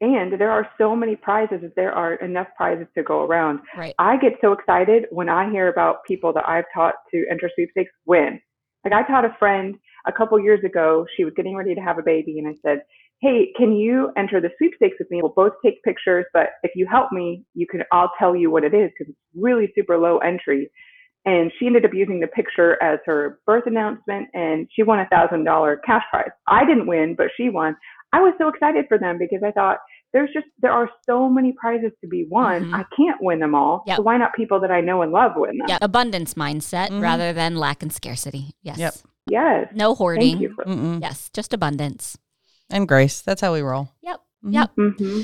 And 0.00 0.32
there 0.34 0.50
are 0.50 0.68
so 0.76 0.94
many 0.94 1.16
prizes 1.16 1.62
that 1.62 1.74
there 1.74 1.92
are 1.92 2.14
enough 2.14 2.48
prizes 2.56 2.86
to 2.94 3.02
go 3.02 3.24
around. 3.24 3.60
Right. 3.76 3.94
I 3.98 4.18
get 4.18 4.38
so 4.40 4.52
excited 4.52 5.06
when 5.10 5.28
I 5.28 5.50
hear 5.50 5.68
about 5.68 6.04
people 6.04 6.32
that 6.34 6.46
I've 6.46 6.66
taught 6.74 6.96
to 7.12 7.26
enter 7.30 7.50
sweepstakes 7.54 7.92
win. 8.04 8.40
Like 8.84 8.92
I 8.92 9.02
taught 9.04 9.24
a 9.24 9.34
friend 9.38 9.78
a 10.06 10.12
couple 10.12 10.38
years 10.38 10.62
ago, 10.64 11.06
she 11.16 11.24
was 11.24 11.34
getting 11.34 11.56
ready 11.56 11.74
to 11.74 11.80
have 11.80 11.98
a 11.98 12.02
baby, 12.02 12.38
and 12.38 12.46
I 12.46 12.54
said, 12.62 12.82
Hey, 13.22 13.52
can 13.56 13.72
you 13.72 14.12
enter 14.18 14.40
the 14.40 14.50
sweepstakes 14.58 14.98
with 14.98 15.10
me? 15.10 15.22
We'll 15.22 15.32
both 15.32 15.54
take 15.64 15.82
pictures, 15.82 16.26
but 16.34 16.50
if 16.62 16.72
you 16.74 16.86
help 16.86 17.12
me, 17.12 17.44
you 17.54 17.66
can 17.66 17.82
I'll 17.90 18.12
tell 18.18 18.36
you 18.36 18.50
what 18.50 18.62
it 18.62 18.74
is 18.74 18.90
because 18.90 19.10
it's 19.10 19.18
really 19.34 19.72
super 19.74 19.96
low 19.96 20.18
entry. 20.18 20.70
And 21.26 21.50
she 21.58 21.66
ended 21.66 21.84
up 21.84 21.90
using 21.92 22.20
the 22.20 22.28
picture 22.28 22.80
as 22.82 23.00
her 23.04 23.40
birth 23.46 23.64
announcement, 23.66 24.28
and 24.32 24.68
she 24.72 24.82
won 24.84 25.00
a 25.00 25.08
thousand 25.08 25.44
dollar 25.44 25.80
cash 25.84 26.04
prize. 26.10 26.30
I 26.46 26.64
didn't 26.64 26.86
win, 26.86 27.14
but 27.16 27.26
she 27.36 27.48
won. 27.50 27.76
I 28.12 28.20
was 28.20 28.32
so 28.38 28.48
excited 28.48 28.84
for 28.88 28.96
them 28.96 29.18
because 29.18 29.40
I 29.44 29.50
thought 29.50 29.78
there's 30.12 30.30
just 30.32 30.46
there 30.62 30.70
are 30.70 30.88
so 31.04 31.28
many 31.28 31.52
prizes 31.60 31.90
to 32.00 32.06
be 32.06 32.26
won. 32.30 32.66
Mhm. 32.66 32.74
I 32.74 32.84
can't 32.96 33.20
win 33.20 33.40
them 33.40 33.54
all. 33.56 33.82
Yep. 33.88 33.96
So 33.96 34.02
why 34.04 34.16
not 34.16 34.34
people 34.34 34.60
that 34.60 34.70
I 34.70 34.80
know 34.80 35.02
and 35.02 35.10
love 35.10 35.32
win 35.34 35.58
them? 35.58 35.66
Yeah. 35.68 35.78
Abundance 35.82 36.34
mindset 36.34 36.90
Mhm. 36.90 37.02
rather 37.02 37.32
than 37.32 37.56
lack 37.56 37.82
and 37.82 37.92
scarcity. 37.92 38.52
Yes. 38.62 38.78
Yep. 38.78 38.94
Yes. 39.28 39.68
No 39.74 39.96
hoarding. 39.96 40.38
Thank 40.38 40.42
you 40.42 40.54
for. 40.54 40.64
Yes. 41.02 41.28
Just 41.34 41.52
abundance. 41.52 42.16
And 42.70 42.86
grace. 42.86 43.20
That's 43.20 43.40
how 43.40 43.52
we 43.52 43.62
roll. 43.62 43.88
Yep. 44.02 44.20
Mhm. 44.44 44.52
Yep. 44.54 44.70
hmm 44.76 45.20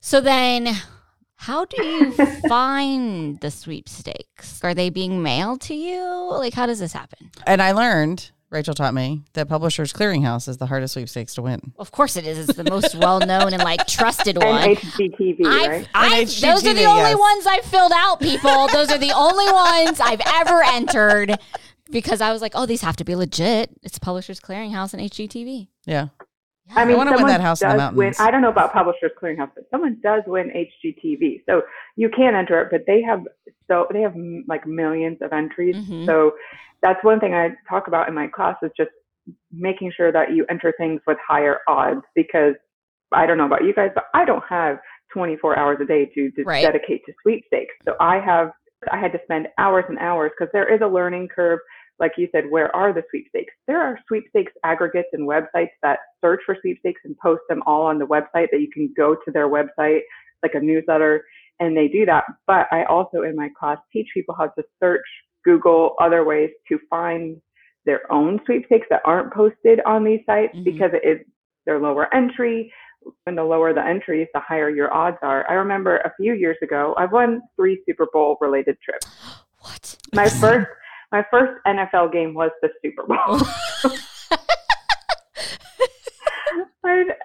So 0.00 0.20
then, 0.20 0.68
how 1.38 1.64
do 1.64 1.82
you 1.84 2.12
find 2.48 3.40
the 3.40 3.50
sweepstakes? 3.50 4.60
Are 4.64 4.74
they 4.74 4.90
being 4.90 5.22
mailed 5.22 5.60
to 5.62 5.74
you? 5.74 6.02
Like, 6.32 6.52
how 6.52 6.66
does 6.66 6.80
this 6.80 6.92
happen? 6.92 7.30
And 7.46 7.62
I 7.62 7.70
learned, 7.70 8.32
Rachel 8.50 8.74
taught 8.74 8.92
me, 8.92 9.22
that 9.34 9.48
Publishers 9.48 9.92
Clearinghouse 9.92 10.48
is 10.48 10.56
the 10.56 10.66
hardest 10.66 10.94
sweepstakes 10.94 11.36
to 11.36 11.42
win. 11.42 11.72
Of 11.78 11.92
course, 11.92 12.16
it 12.16 12.26
is. 12.26 12.40
It's 12.40 12.58
the 12.58 12.68
most 12.68 12.96
well 12.96 13.20
known 13.20 13.54
and 13.54 13.62
like 13.62 13.86
trusted 13.86 14.36
one. 14.42 14.70
And 14.70 14.76
HGTV, 14.76 15.46
I've, 15.46 15.70
right? 15.70 15.88
I've, 15.94 16.26
HGTV, 16.26 16.40
those 16.40 16.66
are 16.66 16.74
the 16.74 16.84
only 16.84 17.10
yes. 17.10 17.18
ones 17.18 17.46
I've 17.46 17.64
filled 17.64 17.92
out, 17.94 18.20
people. 18.20 18.66
Those 18.72 18.90
are 18.90 18.98
the 18.98 19.12
only 19.12 19.46
ones 19.46 20.00
I've 20.00 20.22
ever 20.26 20.60
entered 20.64 21.38
because 21.88 22.20
I 22.20 22.32
was 22.32 22.42
like, 22.42 22.52
oh, 22.56 22.66
these 22.66 22.82
have 22.82 22.96
to 22.96 23.04
be 23.04 23.14
legit. 23.14 23.70
It's 23.84 23.98
Publishers 24.00 24.40
Clearinghouse 24.40 24.92
and 24.92 25.08
HGTV. 25.08 25.68
Yeah. 25.86 26.08
I 26.76 26.84
mean, 26.84 26.96
wanna 26.96 27.10
win 27.10 27.18
someone 27.18 27.32
that 27.32 27.40
house 27.40 27.62
in 27.62 27.68
the 27.70 27.76
does 27.76 27.94
win. 27.94 28.12
I 28.18 28.30
don't 28.30 28.42
know 28.42 28.50
about 28.50 28.72
Publishers 28.72 29.12
Clearinghouse, 29.20 29.50
but 29.54 29.64
someone 29.70 29.98
does 30.02 30.22
win 30.26 30.50
HGTV, 30.50 31.42
so 31.46 31.62
you 31.96 32.08
can 32.10 32.34
enter 32.34 32.60
it. 32.62 32.68
But 32.70 32.82
they 32.86 33.02
have 33.02 33.20
so 33.68 33.86
they 33.92 34.00
have 34.00 34.14
like 34.46 34.66
millions 34.66 35.18
of 35.22 35.32
entries. 35.32 35.76
Mhm. 35.76 36.06
So 36.06 36.32
that's 36.82 37.02
one 37.02 37.20
thing 37.20 37.34
I 37.34 37.54
talk 37.68 37.88
about 37.88 38.08
in 38.08 38.14
my 38.14 38.26
class 38.28 38.56
is 38.62 38.70
just 38.76 38.90
making 39.52 39.92
sure 39.92 40.12
that 40.12 40.32
you 40.32 40.46
enter 40.48 40.72
things 40.78 41.00
with 41.06 41.18
higher 41.26 41.58
odds 41.68 42.02
because 42.14 42.54
I 43.12 43.26
don't 43.26 43.38
know 43.38 43.46
about 43.46 43.64
you 43.64 43.74
guys, 43.74 43.90
but 43.94 44.04
I 44.14 44.24
don't 44.24 44.44
have 44.48 44.78
24 45.12 45.58
hours 45.58 45.78
a 45.80 45.84
day 45.86 46.06
to, 46.14 46.30
to 46.32 46.44
Right. 46.44 46.62
dedicate 46.62 47.04
to 47.06 47.12
sweepstakes. 47.22 47.74
So 47.84 47.94
I 48.00 48.20
have, 48.20 48.52
I 48.92 48.98
had 48.98 49.12
to 49.12 49.18
spend 49.24 49.48
hours 49.58 49.84
and 49.88 49.98
hours 49.98 50.30
because 50.38 50.50
there 50.52 50.72
is 50.72 50.80
a 50.82 50.86
learning 50.86 51.28
curve. 51.28 51.58
Like 51.98 52.12
you 52.16 52.28
said, 52.32 52.48
where 52.48 52.74
are 52.74 52.92
the 52.92 53.02
sweepstakes? 53.10 53.52
There 53.66 53.80
are 53.80 53.98
sweepstakes 54.06 54.52
aggregates 54.64 55.08
and 55.12 55.28
websites 55.28 55.70
that 55.82 55.98
search 56.20 56.40
for 56.46 56.56
sweepstakes 56.60 57.00
and 57.04 57.16
post 57.18 57.42
them 57.48 57.62
all 57.66 57.82
on 57.82 57.98
the 57.98 58.06
website 58.06 58.48
that 58.52 58.60
you 58.60 58.70
can 58.72 58.92
go 58.96 59.14
to 59.14 59.30
their 59.32 59.48
website, 59.48 60.00
like 60.42 60.54
a 60.54 60.60
newsletter, 60.60 61.24
and 61.60 61.76
they 61.76 61.88
do 61.88 62.06
that. 62.06 62.24
But 62.46 62.66
I 62.70 62.84
also 62.84 63.22
in 63.22 63.34
my 63.34 63.48
class 63.58 63.78
teach 63.92 64.08
people 64.14 64.34
how 64.38 64.46
to 64.48 64.62
search, 64.80 65.04
Google, 65.44 65.94
other 66.00 66.24
ways 66.24 66.50
to 66.68 66.78
find 66.88 67.40
their 67.84 68.10
own 68.12 68.40
sweepstakes 68.44 68.86
that 68.90 69.02
aren't 69.04 69.32
posted 69.32 69.80
on 69.86 70.04
these 70.04 70.20
sites 70.26 70.54
Mhm. 70.54 70.64
because 70.64 70.92
it 70.92 71.04
is 71.04 71.26
they're 71.66 71.78
lower 71.78 72.12
entry. 72.14 72.72
And 73.26 73.38
the 73.38 73.44
lower 73.44 73.72
the 73.72 73.84
entries, 73.84 74.26
the 74.34 74.40
higher 74.40 74.68
your 74.70 74.92
odds 74.92 75.18
are. 75.22 75.48
I 75.48 75.54
remember 75.54 75.98
a 75.98 76.12
few 76.20 76.34
years 76.34 76.56
ago, 76.62 76.94
I 76.98 77.04
won 77.06 77.40
three 77.56 77.82
Super 77.86 78.06
Bowl 78.12 78.36
related 78.40 78.76
trips. 78.80 79.06
What? 79.60 79.96
My 80.14 80.28
first 80.42 80.68
my 81.12 81.24
first 81.30 81.52
NFL 81.66 82.12
game 82.12 82.34
was 82.34 82.50
the 82.62 82.68
Super 82.82 83.04
Bowl. 83.06 83.16
Oh. 83.18 83.98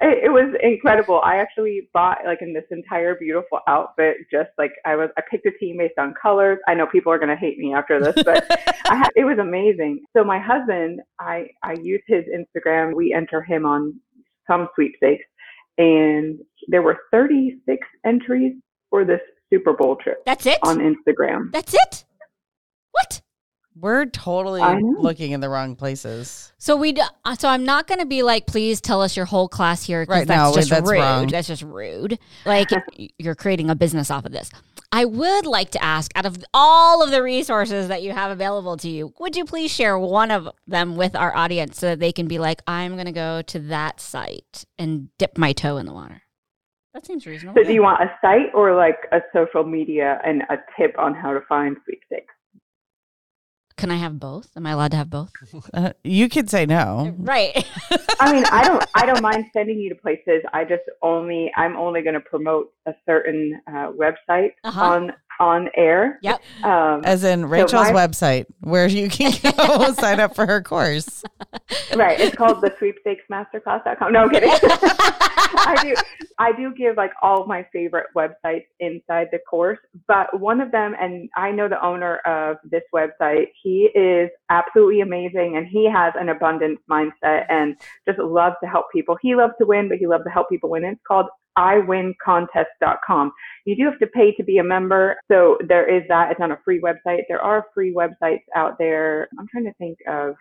It 0.03 0.25
it 0.25 0.29
was 0.29 0.53
incredible. 0.61 1.21
I 1.23 1.37
actually 1.37 1.89
bought 1.93 2.19
like 2.25 2.41
in 2.41 2.53
this 2.53 2.65
entire 2.71 3.15
beautiful 3.15 3.59
outfit, 3.67 4.17
just 4.31 4.49
like 4.57 4.71
I 4.85 4.95
was. 4.95 5.09
I 5.17 5.21
picked 5.29 5.45
a 5.45 5.51
team 5.51 5.77
based 5.77 5.97
on 5.97 6.13
colors. 6.21 6.59
I 6.67 6.73
know 6.73 6.85
people 6.85 7.11
are 7.11 7.19
gonna 7.19 7.35
hate 7.35 7.57
me 7.57 7.73
after 7.73 7.99
this, 7.99 8.21
but 8.23 8.45
had, 8.85 9.09
it 9.15 9.23
was 9.23 9.37
amazing. 9.39 10.03
So 10.15 10.23
my 10.23 10.39
husband, 10.39 11.01
I 11.19 11.47
I 11.63 11.73
use 11.81 12.01
his 12.07 12.25
Instagram. 12.25 12.93
We 12.93 13.13
enter 13.13 13.41
him 13.41 13.65
on 13.65 13.99
some 14.47 14.67
sweepstakes, 14.75 15.25
and 15.77 16.39
there 16.67 16.81
were 16.81 16.99
36 17.11 17.87
entries 18.05 18.53
for 18.89 19.05
this 19.05 19.21
Super 19.51 19.73
Bowl 19.73 19.95
trip 19.95 20.23
That's 20.25 20.45
it? 20.45 20.59
on 20.63 20.79
Instagram. 20.79 21.51
That's 21.51 21.73
it? 21.73 22.05
What? 22.91 23.21
We're 23.75 24.05
totally 24.05 24.61
looking 24.99 25.31
in 25.31 25.39
the 25.39 25.49
wrong 25.49 25.75
places. 25.75 26.53
So 26.57 26.75
we, 26.75 26.91
d- 26.93 27.01
uh, 27.25 27.35
so 27.35 27.49
I'm 27.49 27.63
not 27.63 27.87
going 27.87 27.99
to 27.99 28.05
be 28.05 28.21
like, 28.21 28.45
please 28.45 28.79
tell 28.79 29.01
us 29.01 29.17
your 29.17 29.25
whole 29.25 29.47
class 29.47 29.83
here. 29.83 30.05
Right, 30.07 30.27
that's 30.27 30.39
no, 30.39 30.53
just 30.55 30.69
that's 30.69 30.87
rude. 30.87 30.99
wrong. 30.99 31.27
That's 31.27 31.47
just 31.47 31.63
rude. 31.63 32.19
Like 32.45 32.69
you're 33.17 33.35
creating 33.35 33.69
a 33.69 33.75
business 33.75 34.11
off 34.11 34.25
of 34.25 34.31
this. 34.31 34.51
I 34.91 35.05
would 35.05 35.47
like 35.47 35.71
to 35.71 35.83
ask, 35.83 36.11
out 36.15 36.27
of 36.27 36.37
all 36.53 37.01
of 37.01 37.09
the 37.09 37.23
resources 37.23 37.87
that 37.87 38.03
you 38.03 38.11
have 38.11 38.29
available 38.29 38.77
to 38.77 38.87
you, 38.87 39.11
would 39.19 39.35
you 39.35 39.43
please 39.43 39.71
share 39.71 39.97
one 39.97 40.29
of 40.29 40.47
them 40.67 40.95
with 40.95 41.15
our 41.15 41.35
audience 41.35 41.79
so 41.79 41.87
that 41.87 41.99
they 41.99 42.11
can 42.11 42.27
be 42.27 42.37
like, 42.37 42.61
I'm 42.67 42.93
going 42.93 43.07
to 43.07 43.11
go 43.11 43.41
to 43.41 43.59
that 43.59 43.99
site 43.99 44.65
and 44.77 45.09
dip 45.17 45.35
my 45.35 45.51
toe 45.51 45.77
in 45.77 45.87
the 45.87 45.93
water. 45.93 46.21
That 46.93 47.07
seems 47.07 47.25
reasonable. 47.25 47.59
So 47.59 47.67
do 47.67 47.73
you 47.73 47.81
want 47.81 48.03
a 48.03 48.11
site 48.21 48.53
or 48.53 48.75
like 48.75 49.07
a 49.11 49.21
social 49.33 49.63
media 49.63 50.21
and 50.23 50.43
a 50.43 50.57
tip 50.77 50.93
on 50.99 51.15
how 51.15 51.33
to 51.33 51.41
find 51.49 51.75
sweepstakes? 51.85 52.33
Can 53.83 53.91
I 53.91 53.97
have 53.97 54.17
both? 54.17 54.47
Am 54.55 54.65
I 54.65 54.71
allowed 54.71 54.91
to 54.91 54.97
have 54.97 55.09
both? 55.09 55.29
Uh, 55.73 55.91
you 56.05 56.29
could 56.29 56.49
say 56.49 56.65
no. 56.65 57.13
Right. 57.17 57.65
I 58.21 58.31
mean, 58.31 58.45
I 58.45 58.63
don't, 58.63 58.85
I 58.95 59.05
don't 59.05 59.21
mind 59.21 59.45
sending 59.51 59.77
you 59.77 59.89
to 59.89 59.95
places. 59.95 60.41
I 60.53 60.63
just 60.63 60.83
only, 61.01 61.51
I'm 61.57 61.75
only 61.75 62.01
going 62.01 62.13
to 62.13 62.21
promote 62.21 62.71
a 62.85 62.93
certain 63.05 63.59
uh, 63.67 63.91
website 63.91 64.51
Uh-huh. 64.63 64.81
on 64.81 65.11
on 65.39 65.69
air. 65.75 66.19
Yep. 66.21 66.41
Um, 66.63 67.01
As 67.03 67.23
in 67.23 67.45
Rachel's 67.45 67.91
my- 67.91 68.07
website, 68.07 68.45
where 68.61 68.87
you 68.87 69.09
can 69.09 69.31
go 69.57 69.91
sign 69.99 70.19
up 70.19 70.35
for 70.35 70.45
her 70.45 70.61
course. 70.61 71.23
right. 71.95 72.19
It's 72.19 72.35
called 72.35 72.61
the 72.61 72.71
sweepstakesmasterclass.com. 72.71 74.13
No 74.13 74.23
I'm 74.23 74.29
kidding. 74.29 74.49
I 75.55 75.75
do, 75.83 75.95
I 76.39 76.51
do 76.53 76.73
give 76.73 76.97
like 76.97 77.11
all 77.21 77.41
of 77.41 77.47
my 77.47 77.65
favorite 77.71 78.07
websites 78.15 78.65
inside 78.79 79.27
the 79.31 79.39
course, 79.49 79.77
but 80.07 80.39
one 80.39 80.59
of 80.61 80.71
them, 80.71 80.95
and 80.99 81.29
I 81.35 81.51
know 81.51 81.69
the 81.69 81.83
owner 81.85 82.17
of 82.25 82.57
this 82.63 82.81
website. 82.93 83.45
He 83.61 83.89
is 83.95 84.29
absolutely 84.49 85.01
amazing, 85.01 85.57
and 85.57 85.67
he 85.67 85.89
has 85.89 86.13
an 86.19 86.29
abundance 86.29 86.79
mindset 86.89 87.45
and 87.49 87.75
just 88.07 88.19
loves 88.19 88.55
to 88.63 88.69
help 88.69 88.87
people. 88.91 89.15
He 89.21 89.35
loves 89.35 89.53
to 89.59 89.67
win, 89.67 89.89
but 89.89 89.99
he 89.99 90.07
loves 90.07 90.23
to 90.23 90.31
help 90.31 90.49
people 90.49 90.69
win. 90.71 90.83
It's 90.85 90.99
called 91.07 91.27
iwincontest.com. 91.57 93.31
You 93.65 93.75
do 93.75 93.85
have 93.85 93.99
to 93.99 94.07
pay 94.07 94.31
to 94.33 94.43
be 94.43 94.57
a 94.57 94.63
member, 94.63 95.15
so 95.31 95.57
there 95.67 95.89
is 95.93 96.03
that. 96.09 96.31
It's 96.31 96.41
on 96.41 96.51
a 96.51 96.59
free 96.65 96.81
website. 96.81 97.21
There 97.29 97.41
are 97.41 97.65
free 97.73 97.93
websites 97.93 98.43
out 98.55 98.77
there. 98.79 99.27
I'm 99.39 99.47
trying 99.51 99.65
to 99.65 99.73
think 99.73 99.97
of. 100.07 100.35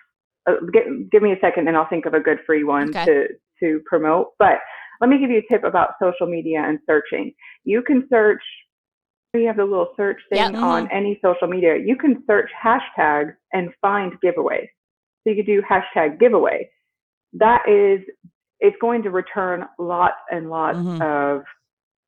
Uh, 0.49 0.55
give, 0.73 1.11
give 1.11 1.23
me 1.23 1.33
a 1.33 1.39
second, 1.41 1.69
and 1.69 1.77
I'll 1.77 1.89
think 1.89 2.05
of 2.07 2.15
a 2.15 2.21
good 2.21 2.39
free 2.47 2.65
one 2.65 2.89
Okay. 2.89 3.05
to 3.07 3.29
to 3.61 3.81
promote. 3.87 4.29
But 4.39 4.59
let 5.01 5.09
me 5.09 5.19
give 5.19 5.31
you 5.31 5.39
a 5.39 5.53
tip 5.53 5.63
about 5.65 5.91
social 6.03 6.27
media 6.27 6.63
and 6.67 6.79
searching. 6.87 7.33
You 7.65 7.83
can 7.83 8.07
search. 8.11 8.43
You 9.35 9.47
have 9.47 9.57
the 9.57 9.65
little 9.65 9.89
search 9.97 10.21
thing 10.29 10.39
Yep. 10.53 10.55
on 10.57 10.91
any 10.91 11.19
social 11.25 11.47
media. 11.49 11.77
You 11.77 11.97
can 11.97 12.23
search 12.27 12.51
hashtags 12.63 13.33
and 13.53 13.71
find 13.81 14.13
giveaways. 14.23 14.67
So 15.25 15.31
you 15.31 15.37
could 15.37 15.47
do 15.47 15.63
hashtag 15.63 16.19
giveaway. 16.21 16.69
That 17.35 17.63
is, 17.67 18.01
it's 18.63 18.77
going 18.81 19.03
to 19.03 19.11
return 19.11 19.65
lots 19.79 20.17
and 20.31 20.49
lots 20.49 20.79
Mhm. 20.79 21.03
of 21.03 21.43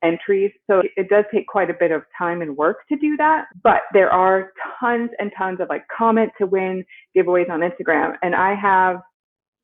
entries. 0.02 0.52
So 0.70 0.82
it 0.96 1.08
does 1.08 1.24
take 1.32 1.46
quite 1.46 1.68
a 1.70 1.74
bit 1.74 1.90
of 1.90 2.02
time 2.16 2.42
and 2.42 2.56
work 2.56 2.78
to 2.90 2.96
do 2.96 3.16
that. 3.16 3.46
But 3.62 3.82
there 3.92 4.10
are 4.10 4.52
tons 4.80 5.10
and 5.18 5.32
tons 5.36 5.60
of 5.60 5.68
like 5.68 5.84
comment 5.88 6.30
to 6.38 6.46
win 6.46 6.84
giveaways 7.16 7.50
on 7.50 7.60
Instagram. 7.60 8.16
And 8.22 8.34
I 8.34 8.54
have 8.54 9.00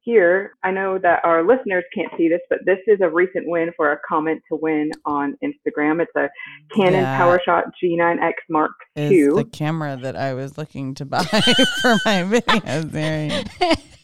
here, 0.02 0.52
I 0.64 0.70
know 0.70 0.96
that 0.98 1.22
our 1.24 1.42
listeners 1.46 1.84
can't 1.94 2.10
see 2.16 2.26
this, 2.30 2.40
but 2.48 2.60
this 2.64 2.78
is 2.86 3.02
a 3.02 3.08
recent 3.10 3.46
win 3.46 3.70
for 3.76 3.92
a 3.92 3.98
comment 4.08 4.40
to 4.50 4.56
win 4.56 4.90
on 5.04 5.36
Instagram. 5.44 6.00
It's 6.00 6.16
a 6.16 6.30
Canon 6.74 7.02
That 7.02 7.20
PowerShot 7.20 7.64
G9X 7.82 8.32
Mark 8.48 8.70
Is 8.96 9.12
II. 9.12 9.28
the 9.34 9.44
camera 9.44 9.98
that 10.00 10.16
I 10.16 10.32
was 10.32 10.56
looking 10.56 10.94
to 10.94 11.04
buy 11.04 11.22
for 11.82 11.96
my 12.06 12.22
video 12.22 12.88
series. 12.88 13.44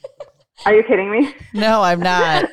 Are 0.64 0.74
you 0.74 0.82
kidding 0.82 1.10
me? 1.10 1.34
No, 1.52 1.82
I'm 1.82 2.00
not. 2.00 2.46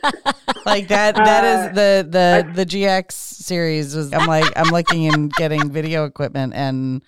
Like 0.66 0.88
that. 0.90 1.16
That 1.24 1.44
Uh, 1.46 1.70
is 1.70 1.76
the 1.76 2.08
the 2.10 2.54
the 2.54 2.66
GX 2.66 3.12
series 3.12 3.96
was. 3.96 4.12
I'm 4.14 4.28
like 4.28 4.52
I'm 4.56 4.72
looking 4.72 5.08
and 5.08 5.32
getting 5.34 5.72
video 5.72 6.06
equipment, 6.06 6.54
and 6.54 7.02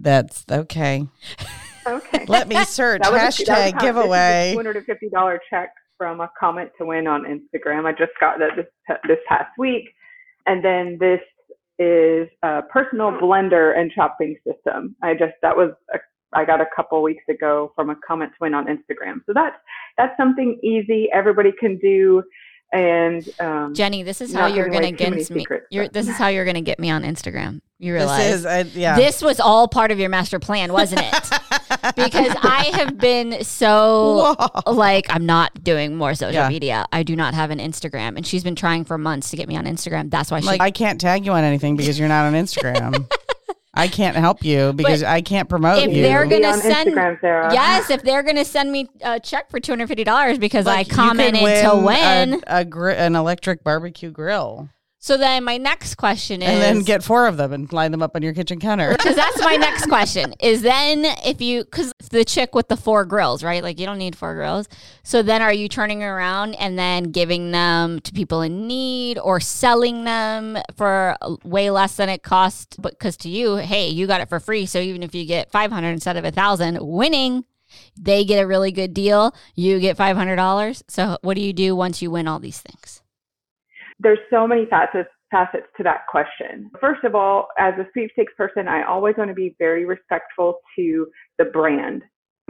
that's 0.00 0.44
okay. 0.50 1.06
Okay. 1.86 2.24
Let 2.28 2.48
me 2.48 2.62
search 2.64 3.02
That 3.02 3.12
was 3.12 3.22
a- 3.22 3.44
hashtag 3.44 3.80
giveaway. 3.80 4.50
Two 4.52 4.58
hundred 4.58 4.76
and 4.76 4.86
fifty 4.86 5.08
dollar 5.08 5.40
check 5.48 5.70
from 5.96 6.20
a 6.20 6.30
comment 6.38 6.70
to 6.78 6.86
win 6.86 7.06
on 7.06 7.22
Instagram. 7.24 7.86
I 7.86 7.92
just 7.92 8.12
got 8.20 8.38
that 8.40 8.50
this 8.56 8.66
this 9.06 9.18
past 9.28 9.50
week, 9.58 9.84
and 10.46 10.64
then 10.64 10.96
this 10.98 11.20
is 11.78 12.28
a 12.42 12.62
personal 12.70 13.10
blender 13.12 13.76
and 13.78 13.90
chopping 13.92 14.36
system. 14.46 14.96
I 15.02 15.14
just 15.14 15.34
that 15.42 15.56
was 15.56 15.70
a, 15.92 15.98
I 16.34 16.44
got 16.44 16.60
a 16.60 16.66
couple 16.74 17.02
weeks 17.02 17.24
ago 17.28 17.72
from 17.74 17.90
a 17.90 17.96
comment 18.06 18.32
to 18.32 18.36
win 18.40 18.54
on 18.54 18.66
Instagram. 18.66 19.20
So 19.26 19.32
that's 19.34 19.56
that's 19.98 20.16
something 20.16 20.58
easy 20.62 21.08
everybody 21.12 21.52
can 21.58 21.78
do, 21.78 22.22
and 22.72 23.28
um, 23.40 23.74
Jenny, 23.74 24.02
this 24.02 24.20
is 24.20 24.34
how 24.34 24.46
you're 24.46 24.68
going 24.68 24.82
to 24.82 24.88
away 24.88 24.96
too 24.96 25.10
many 25.10 25.22
get 25.24 25.30
me. 25.30 25.40
secrets, 25.40 25.66
You're, 25.70 25.88
this 25.88 26.08
is 26.08 26.16
how 26.16 26.28
you're 26.28 26.44
going 26.44 26.56
to 26.56 26.60
get 26.60 26.78
me 26.78 26.90
on 26.90 27.02
Instagram. 27.04 27.60
You 27.78 27.92
This 27.92 28.00
realize 28.00 28.32
is 28.32 28.46
I, 28.46 28.60
yeah. 28.60 28.96
this 28.96 29.20
was 29.20 29.38
all 29.40 29.68
part 29.68 29.90
of 29.90 29.98
your 29.98 30.08
master 30.08 30.38
plan, 30.38 30.72
wasn't 30.72 31.02
it? 31.02 31.12
because 31.96 32.34
I 32.42 32.70
have 32.74 32.96
been 32.98 33.44
so 33.44 34.34
Whoa. 34.38 34.72
like 34.72 35.06
I'm 35.10 35.26
not 35.26 35.62
doing 35.62 35.94
more 35.96 36.14
social 36.14 36.34
Yeah. 36.34 36.48
media. 36.48 36.86
I 36.92 37.02
do 37.02 37.14
not 37.14 37.34
have 37.34 37.50
an 37.50 37.58
Instagram, 37.58 38.16
and 38.16 38.26
she's 38.26 38.42
been 38.42 38.54
trying 38.56 38.84
for 38.84 38.96
months 38.96 39.30
to 39.30 39.36
get 39.36 39.48
me 39.48 39.56
on 39.56 39.64
Instagram. 39.66 40.08
That's 40.10 40.30
why 40.30 40.40
she. 40.40 40.46
like 40.46 40.60
I 40.60 40.70
can't 40.70 41.00
tag 41.00 41.26
you 41.26 41.32
on 41.32 41.44
anything 41.44 41.76
because 41.76 41.98
you're 41.98 42.08
not 42.08 42.24
on 42.26 42.32
Instagram. 42.32 43.06
I 43.76 43.88
can't 43.88 44.16
help 44.16 44.44
you 44.44 44.72
because 44.72 45.02
I 45.02 45.20
can't 45.20 45.48
promote 45.48 45.78
if 45.82 45.92
you. 45.92 46.02
they're 46.02 46.26
gonna 46.26 46.48
on 46.48 46.60
send- 46.60 46.90
Instagram, 46.90 47.20
Sarah. 47.20 47.52
yes, 47.52 47.90
if 47.90 48.02
they're 48.02 48.22
gonna 48.22 48.44
send 48.44 48.70
me 48.72 48.88
a 49.02 49.18
check 49.20 49.50
for 49.50 49.60
two 49.60 49.72
hundred 49.72 49.88
fifty 49.88 50.04
dollars 50.04 50.38
because 50.38 50.66
Like, 50.66 50.76
I 50.76 50.80
you 50.80 50.84
could 50.86 50.94
commented 50.94 51.40
to 51.64 51.82
win, 51.84 52.42
a, 52.46 52.60
a 52.60 52.64
gri- 52.64 52.96
an 52.96 53.16
electric 53.16 53.64
barbecue 53.64 54.10
grill, 54.10 54.68
so 55.04 55.18
then 55.18 55.44
my 55.44 55.58
next 55.58 55.96
question 55.96 56.40
is, 56.40 56.48
and 56.48 56.62
then 56.62 56.82
get 56.82 57.02
four 57.02 57.26
of 57.26 57.36
them 57.36 57.52
and 57.52 57.70
line 57.70 57.90
them 57.90 58.00
up 58.00 58.16
on 58.16 58.22
your 58.22 58.32
kitchen 58.32 58.58
counter. 58.58 58.96
because 58.96 59.14
that's 59.14 59.38
my 59.42 59.56
next 59.60 59.84
question 59.84 60.32
is 60.40 60.62
then 60.62 61.04
if 61.26 61.42
you 61.42 61.62
because 61.62 61.92
the 62.10 62.24
chick 62.24 62.54
with 62.54 62.68
the 62.68 62.76
four 62.78 63.04
grills 63.04 63.44
right? 63.44 63.62
Like 63.62 63.78
you 63.78 63.84
don't 63.84 63.98
need 63.98 64.16
four 64.16 64.34
grills. 64.34 64.66
So 65.02 65.20
then 65.20 65.42
are 65.42 65.52
you 65.52 65.68
turning 65.68 66.02
around 66.02 66.54
and 66.54 66.78
then 66.78 67.10
giving 67.10 67.50
them 67.50 68.00
to 68.00 68.12
people 68.12 68.40
in 68.40 68.66
need 68.66 69.18
or 69.18 69.40
selling 69.40 70.04
them 70.04 70.56
for 70.74 71.18
way 71.44 71.70
less 71.70 71.96
than 71.96 72.08
it 72.08 72.22
cost? 72.22 72.80
Because 72.80 73.18
to 73.18 73.28
you 73.28 73.56
hey 73.56 73.90
you 73.90 74.06
got 74.06 74.22
it 74.22 74.30
for 74.30 74.40
free. 74.40 74.64
So 74.64 74.78
even 74.78 75.02
if 75.02 75.14
you 75.14 75.26
get 75.26 75.50
500 75.50 75.86
instead 75.86 76.16
of 76.16 76.24
a 76.24 76.30
thousand 76.30 76.78
winning 76.80 77.44
they 78.00 78.24
get 78.24 78.42
a 78.42 78.46
really 78.46 78.72
good 78.72 78.94
deal. 78.94 79.34
You 79.54 79.80
get 79.80 79.98
$500 79.98 80.82
so 80.88 81.18
what 81.20 81.34
do 81.34 81.42
you 81.42 81.52
do 81.52 81.76
once 81.76 82.00
you 82.00 82.10
win 82.10 82.26
all 82.26 82.38
these 82.38 82.60
things 82.62 83.02
there's 84.00 84.18
so 84.30 84.46
many 84.46 84.66
facets 84.66 85.08
facets 85.30 85.66
to 85.76 85.82
that 85.82 86.06
question. 86.08 86.70
First 86.80 87.02
of 87.02 87.16
all, 87.16 87.48
as 87.58 87.74
a 87.78 87.86
sweepstakes 87.92 88.32
person, 88.36 88.68
I 88.68 88.84
always 88.84 89.16
want 89.16 89.30
to 89.30 89.34
be 89.34 89.56
very 89.58 89.84
respectful 89.84 90.58
to 90.76 91.06
the 91.38 91.46
brand. 91.46 92.02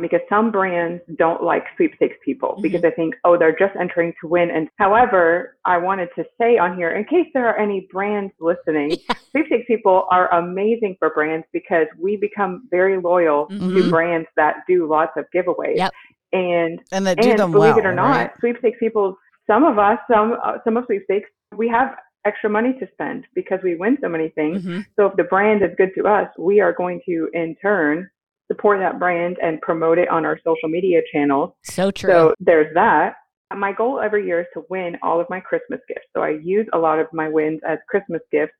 because 0.02 0.18
some 0.28 0.50
brands 0.50 1.00
don't 1.18 1.40
like 1.40 1.62
sweepstakes 1.76 2.16
people 2.24 2.56
Mhm. 2.58 2.62
because 2.62 2.82
they 2.82 2.90
think, 2.90 3.14
oh, 3.22 3.38
they're 3.38 3.54
just 3.56 3.76
entering 3.76 4.12
to 4.20 4.26
win. 4.26 4.50
And 4.50 4.68
however, 4.76 5.56
I 5.64 5.78
wanted 5.78 6.08
to 6.16 6.24
say 6.36 6.58
on 6.58 6.76
here, 6.76 6.90
in 6.90 7.04
case 7.04 7.28
there 7.32 7.46
are 7.48 7.56
any 7.56 7.86
brands 7.92 8.32
listening, 8.40 8.90
Yeah. 9.08 9.14
sweepstakes 9.30 9.66
people 9.68 10.08
are 10.10 10.34
amazing 10.34 10.96
for 10.98 11.10
brands 11.10 11.46
because 11.52 11.86
we 11.96 12.16
become 12.16 12.66
very 12.72 13.00
loyal 13.00 13.46
to 13.46 13.54
Mhm. 13.54 13.88
brands 13.88 14.28
that 14.34 14.64
do 14.66 14.84
lots 14.88 15.16
of 15.16 15.26
giveaways. 15.32 15.76
Yep. 15.76 15.92
And 16.32 16.82
And 16.90 17.06
that 17.06 17.18
do 17.18 17.30
and 17.30 17.38
them 17.38 17.52
believe 17.52 17.76
well. 17.76 17.78
it 17.78 17.86
or 17.86 17.94
not, 17.94 18.16
right? 18.16 18.30
sweepstakes 18.40 18.80
people, 18.80 19.16
some 19.46 19.64
of 19.64 19.78
us, 19.78 19.98
some 20.10 20.36
uh, 20.42 20.58
some 20.64 20.76
of 20.76 20.84
sweepstakes, 20.86 21.28
we 21.56 21.68
have 21.68 21.96
extra 22.24 22.48
money 22.48 22.72
to 22.80 22.88
spend 22.92 23.26
because 23.34 23.58
we 23.62 23.76
win 23.76 23.98
so 24.00 24.08
many 24.08 24.30
things. 24.30 24.64
Mhm. 24.64 24.86
So 24.96 25.06
if 25.06 25.16
the 25.16 25.24
brand 25.24 25.62
is 25.62 25.70
good 25.76 25.94
to 25.96 26.06
us, 26.06 26.28
we 26.38 26.60
are 26.60 26.72
going 26.72 27.00
to 27.06 27.28
in 27.34 27.54
turn 27.56 28.08
support 28.50 28.78
that 28.78 28.98
brand 28.98 29.38
and 29.42 29.60
promote 29.60 29.98
it 29.98 30.08
on 30.08 30.24
our 30.24 30.38
social 30.44 30.68
media 30.68 31.00
channels. 31.12 31.54
So 31.64 31.90
true. 31.90 32.10
So 32.10 32.34
there's 32.40 32.72
that. 32.74 33.16
My 33.54 33.72
goal 33.72 34.00
every 34.00 34.26
year 34.26 34.40
is 34.40 34.46
to 34.54 34.64
win 34.68 34.96
all 35.02 35.20
of 35.20 35.28
my 35.30 35.40
Christmas 35.40 35.80
gifts. 35.88 36.06
So 36.14 36.22
I 36.22 36.30
use 36.42 36.66
a 36.72 36.78
lot 36.78 36.98
of 36.98 37.06
my 37.12 37.28
wins 37.28 37.60
as 37.66 37.78
Christmas 37.88 38.20
gifts. 38.32 38.54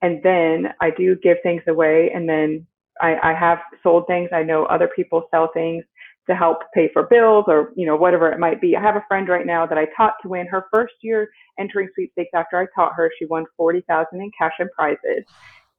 And 0.00 0.22
then 0.22 0.68
I 0.80 0.90
do 0.90 1.16
give 1.16 1.38
things 1.42 1.62
away. 1.66 2.10
And 2.14 2.28
then 2.28 2.66
I, 3.00 3.16
I 3.22 3.34
have 3.34 3.58
sold 3.82 4.06
things. 4.06 4.30
I 4.32 4.42
know 4.42 4.64
other 4.66 4.88
people 4.94 5.24
sell 5.30 5.50
things 5.52 5.84
to 6.28 6.36
help 6.36 6.58
pay 6.74 6.90
for 6.92 7.04
bills 7.04 7.44
or, 7.48 7.72
you 7.76 7.86
know, 7.86 7.96
whatever 7.96 8.30
it 8.30 8.38
might 8.38 8.60
be. 8.60 8.76
I 8.76 8.82
have 8.82 8.96
a 8.96 9.04
friend 9.08 9.28
right 9.28 9.46
now 9.46 9.66
that 9.66 9.78
I 9.78 9.86
taught 9.96 10.14
to 10.22 10.28
win 10.28 10.46
her 10.46 10.66
first 10.72 10.94
year 11.00 11.28
entering 11.58 11.88
sweepstakes 11.94 12.30
after 12.34 12.58
I 12.58 12.66
taught 12.74 12.94
her. 12.94 13.10
She 13.18 13.26
won 13.26 13.44
40,000 13.56 14.20
in 14.20 14.30
cash 14.38 14.52
and 14.58 14.70
prizes. 14.72 15.24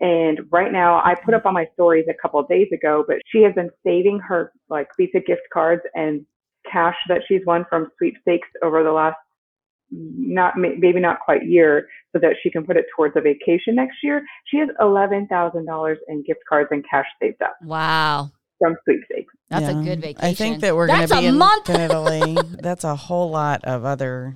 And 0.02 0.40
right 0.52 0.72
now, 0.72 1.02
I 1.04 1.14
put 1.14 1.34
up 1.34 1.46
on 1.46 1.54
my 1.54 1.68
stories 1.74 2.06
a 2.10 2.22
couple 2.22 2.40
of 2.40 2.48
days 2.48 2.68
ago, 2.74 3.04
but 3.08 3.18
she 3.32 3.42
has 3.44 3.54
been 3.54 3.70
saving 3.84 4.20
her 4.20 4.54
like 4.70 4.88
Visa 4.98 5.20
gift 5.20 5.42
cards 5.54 5.82
and 5.94 6.26
cash 6.72 6.96
that 7.10 7.22
she's 7.28 7.42
won 7.46 7.66
from 7.70 7.92
sweepstakes 7.98 8.48
over 8.64 8.84
the 8.84 8.92
last 8.92 9.18
not 9.92 10.54
maybe 10.56 11.00
not 11.00 11.20
quite 11.20 11.46
year 11.48 11.88
so 12.14 12.20
that 12.20 12.36
she 12.44 12.52
can 12.52 12.64
put 12.64 12.78
it 12.78 12.86
towards 12.96 13.16
a 13.18 13.22
vacation 13.22 13.76
next 13.76 13.98
year. 14.04 14.24
She 14.46 14.58
has 14.58 14.70
eleven 14.80 15.28
thousand 15.28 15.66
dollars 15.66 15.98
in 16.08 16.24
gift 16.24 16.42
cards 16.48 16.70
and 16.72 16.86
cash 16.90 17.08
saved 17.22 17.42
up 17.42 17.56
wow. 17.64 18.32
From 18.60 18.76
sweepstakes. 18.84 19.34
That's 19.50 19.68
a 19.68 19.74
Yeah. 19.74 19.84
good 19.84 20.02
vacation. 20.02 20.26
I 20.30 20.34
think 20.34 20.62
that 20.62 20.76
we're 20.76 20.88
going 20.88 21.08
to 21.08 21.18
be 21.20 21.26
a 21.26 21.30
in 21.30 21.38
month. 21.38 21.70
Italy. 21.70 22.38
That's 22.62 22.84
a 22.84 22.96
whole 22.96 23.30
lot 23.32 23.64
of 23.64 23.84
other. 23.86 24.36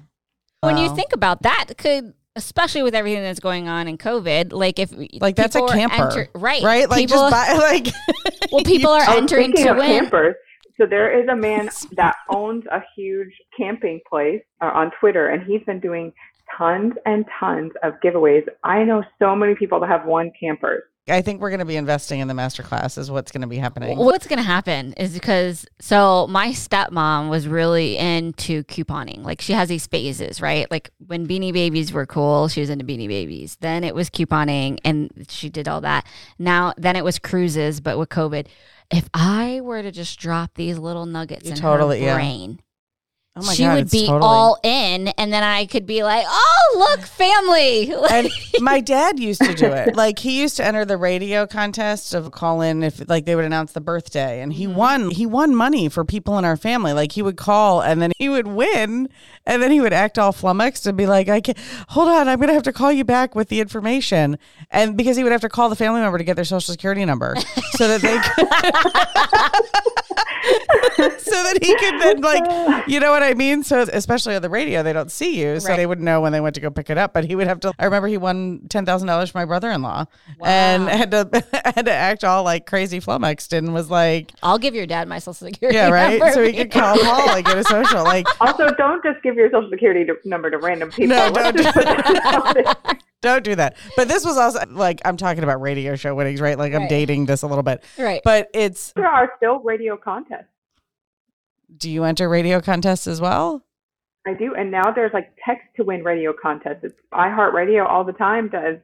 when 0.62 0.78
you 0.78 0.94
think 0.96 1.14
about 1.14 1.44
that, 1.44 1.66
could 1.78 2.14
especially 2.36 2.82
with 2.82 2.96
everything 2.96 3.22
that's 3.22 3.40
going 3.40 3.68
on 3.68 3.88
in 3.88 3.96
COVID, 3.96 4.54
like 4.54 4.80
if 4.80 4.92
Like, 5.22 5.36
that's 5.36 5.56
a 5.56 5.60
people 5.60 5.70
camper, 5.70 5.96
enter- 6.10 6.30
right? 6.34 6.64
right, 6.64 6.90
like 6.90 6.98
people, 6.98 7.30
just 7.30 7.32
buy 7.32 7.54
like. 7.60 7.88
well, 8.52 8.64
people 8.64 8.90
are 8.90 9.08
entering 9.12 9.54
to 9.54 9.74
win. 9.74 10.00
campers, 10.02 10.34
so 10.80 10.88
there 10.88 11.22
is 11.22 11.28
a 11.30 11.36
man 11.36 11.70
that 11.92 12.16
owns 12.32 12.64
a 12.72 12.82
huge 12.98 13.30
camping 13.56 14.00
place 14.10 14.42
uh, 14.62 14.72
on 14.74 14.90
Twitter, 15.00 15.28
and 15.28 15.44
he's 15.44 15.62
been 15.68 15.80
doing 15.80 16.12
tons 16.58 16.94
and 17.06 17.24
tons 17.40 17.72
of 17.84 17.94
giveaways. 18.04 18.44
I 18.64 18.84
know 18.84 19.04
so 19.20 19.36
many 19.36 19.54
people 19.54 19.80
that 19.82 19.90
have 19.90 20.06
won 20.08 20.32
campers. 20.40 20.82
I 21.10 21.22
think 21.22 21.42
we're 21.42 21.50
going 21.50 21.60
to 21.60 21.66
be 21.66 21.76
investing 21.76 22.22
in 22.22 22.30
the 22.30 22.34
masterclass. 22.34 22.98
Is 22.98 23.12
what's 23.12 23.32
going 23.32 23.42
to 23.42 23.48
be 23.48 23.58
happening. 23.58 23.98
What's 23.98 24.26
going 24.26 24.38
to 24.38 24.44
happen 24.44 24.94
is 24.94 25.14
because 25.14 25.66
so 25.82 26.28
my 26.28 26.50
stepmom 26.50 27.30
was 27.30 27.46
really 27.48 27.98
into 27.98 28.64
couponing. 28.64 29.24
Like 29.24 29.42
she 29.42 29.52
has 29.54 29.68
these 29.68 29.86
phases, 29.86 30.40
right? 30.42 30.70
Like 30.72 30.92
when 31.06 31.28
Beanie 31.28 31.52
Babies 31.52 31.92
were 31.92 32.06
cool, 32.06 32.48
she 32.48 32.62
was 32.62 32.70
into 32.70 32.86
Beanie 32.86 33.10
Babies. 33.10 33.58
Then 33.60 33.84
it 33.84 33.94
was 33.94 34.10
couponing 34.10 34.80
and 34.86 35.12
she 35.28 35.50
did 35.50 35.68
all 35.68 35.82
that. 35.82 36.08
Now 36.40 36.74
then 36.78 36.96
it 36.96 37.04
was 37.04 37.20
cruises, 37.20 37.82
but 37.82 37.98
with 37.98 38.10
COVID. 38.10 38.48
If 38.90 39.10
I 39.14 39.60
were 39.62 39.82
to 39.82 39.92
just 39.92 40.20
drop 40.20 40.52
these 40.56 40.78
little 40.78 41.06
nuggets 41.06 41.46
You 41.46 41.52
in 41.52 41.58
totally- 41.58 42.00
her 42.02 42.06
yeah. 42.06 42.16
Oh 43.36 43.46
my 43.46 43.54
she 43.54 43.64
God, 43.64 43.76
would 43.76 43.90
be 43.90 44.06
totally- 44.06 44.22
all 44.22 44.60
in, 44.64 45.08
and 45.10 45.34
then 45.34 45.44
I 45.44 45.66
could 45.66 45.86
be 45.86 46.04
like, 46.04 46.26
"Oh, 46.28 46.76
look, 46.78 47.02
family!" 47.02 47.94
And 48.14 48.30
my 48.60 48.80
dad 48.80 49.20
used 49.20 49.42
to 49.42 49.54
do 49.54 49.66
it. 49.66 49.96
Like 49.96 50.20
he 50.20 50.42
used 50.42 50.58
to 50.58 50.66
enter 50.66 50.86
the 50.86 50.98
radio 50.98 51.48
contest 51.48 52.14
of 52.14 52.32
call 52.32 52.62
in 52.62 52.84
if 52.84 53.08
like 53.10 53.26
they 53.26 53.36
would 53.36 53.46
announce 53.46 53.72
the 53.72 53.82
birthday 53.82 54.42
and 54.42 54.54
he 54.54 54.66
mm-hmm. 54.66 54.76
won 54.76 55.10
he 55.10 55.26
won 55.26 55.56
money 55.56 55.90
for 55.90 56.06
people 56.06 56.38
in 56.38 56.46
our 56.46 56.58
family. 56.58 56.94
Like 56.94 57.14
he 57.14 57.22
would 57.22 57.38
call 57.38 57.82
and 57.82 58.02
then 58.02 58.12
he 58.18 58.30
would 58.30 58.48
win 58.48 59.10
and 59.46 59.62
then 59.62 59.72
he 59.72 59.82
would 59.82 59.94
act 59.94 60.20
all 60.20 60.32
flummoxed 60.32 60.86
and 60.86 60.98
be 60.98 61.06
like, 61.06 61.30
I 61.30 61.42
can't 61.42 61.58
hold 61.90 62.08
on, 62.10 62.28
I'm 62.28 62.40
gonna 62.40 62.54
have 62.54 62.64
to 62.64 62.74
call 62.74 62.92
you 62.92 63.04
back 63.04 63.36
with 63.36 63.50
the 63.50 63.60
information. 63.60 64.38
And 64.70 64.96
because 64.96 65.18
he 65.18 65.24
would 65.24 65.32
have 65.32 65.42
to 65.42 65.50
call 65.50 65.70
the 65.70 65.76
family 65.76 66.02
member 66.02 66.18
to 66.18 66.24
get 66.24 66.36
their 66.36 66.46
social 66.46 66.72
security 66.74 67.04
number 67.06 67.36
so 67.72 67.88
that 67.88 68.02
they 68.02 68.20
could 68.20 70.03
so 71.20 71.32
that 71.32 71.60
he 71.62 71.74
could 71.78 72.02
then 72.02 72.22
like 72.22 72.88
you 72.88 73.00
know 73.00 73.12
what 73.12 73.24
I 73.24 73.34
mean? 73.34 73.64
So 73.64 73.82
especially 73.82 74.36
on 74.36 74.42
the 74.42 74.50
radio, 74.50 74.84
they 74.84 74.94
don't 74.94 75.12
see 75.12 75.40
you, 75.40 75.60
so 75.60 75.70
Right. 75.70 75.78
they 75.78 75.86
wouldn't 75.86 76.04
know 76.06 76.22
when 76.22 76.32
they 76.32 76.42
went 76.42 76.56
to 76.56 76.62
go 76.62 76.70
pick 76.70 76.90
it 76.90 76.98
up. 76.98 77.14
But 77.14 77.26
he 77.26 77.36
would 77.36 77.48
have 77.48 77.60
to. 77.62 77.74
I 77.80 77.86
remember 77.86 78.08
he 78.08 78.18
won 78.18 78.62
ten 78.70 78.86
thousand 78.86 79.08
dollars 79.08 79.30
for 79.32 79.38
my 79.40 79.46
brother-in-law, 79.46 80.06
and 80.44 80.88
had 80.90 81.12
to 81.12 81.44
had 81.76 81.86
to 81.86 81.94
act 81.94 82.24
all 82.24 82.44
like 82.44 82.66
crazy 82.66 83.00
flummoxed, 83.00 83.54
and 83.54 83.74
was 83.74 83.90
like, 83.90 84.32
I'll 84.44 84.58
give 84.60 84.76
your 84.76 84.86
dad 84.86 85.08
my 85.08 85.20
social 85.20 85.34
security. 85.48 85.78
Number. 85.78 85.96
Yeah, 85.98 86.04
right. 86.04 86.20
number. 86.20 86.34
So 86.34 86.44
he 86.44 86.54
could 86.54 86.72
call 86.72 86.98
Paul 86.98 87.26
like 87.28 87.46
get 87.46 87.58
a 87.58 87.64
social. 87.64 88.04
Like, 88.04 88.28
Also, 88.42 88.70
don't 88.76 89.04
just 89.04 89.22
give 89.24 89.36
your 89.36 89.50
social 89.50 89.70
security 89.70 90.06
to- 90.06 90.18
number 90.26 90.50
to 90.52 90.58
random 90.58 90.90
people. 90.92 91.16
No, 91.16 91.30
Let's 91.30 91.64
don't 91.64 91.74
just 91.76 93.03
put 93.24 93.44
that 93.44 93.44
out 93.44 93.44
there. 93.44 93.44
don't 93.44 93.44
do 93.44 93.56
that. 93.56 93.78
But 93.96 94.08
this 94.08 94.26
was 94.26 94.38
also 94.38 94.60
like 94.70 95.02
I'm 95.06 95.18
talking 95.18 95.44
about 95.44 95.62
radio 95.62 95.96
show 95.96 96.16
winnings, 96.16 96.42
right? 96.42 96.58
Like 96.58 96.74
I'm 96.74 96.88
dating 96.88 97.26
this 97.26 97.42
a 97.42 97.48
little 97.48 97.64
bit, 97.64 97.84
right. 97.98 98.22
but 98.24 98.50
it's. 98.54 98.94
There 98.96 99.08
are 99.08 99.32
still 99.38 99.60
radio 99.60 99.98
contests. 99.98 100.46
Do 101.76 101.90
you 101.90 102.04
enter 102.04 102.30
radio 102.30 102.62
contests 102.62 103.08
as 103.08 103.20
well? 103.20 103.64
I 104.26 104.34
do, 104.34 104.56
and 104.56 104.72
now 104.72 104.92
there's 104.92 105.14
like 105.14 105.36
text 105.46 105.68
to 105.76 105.84
win 105.84 106.04
radio 106.04 106.34
contests. 106.40 106.80
It's 106.84 106.96
iHeartRadio 107.14 107.86
all 107.86 108.04
the 108.04 108.14
time 108.14 108.50
does 108.50 108.78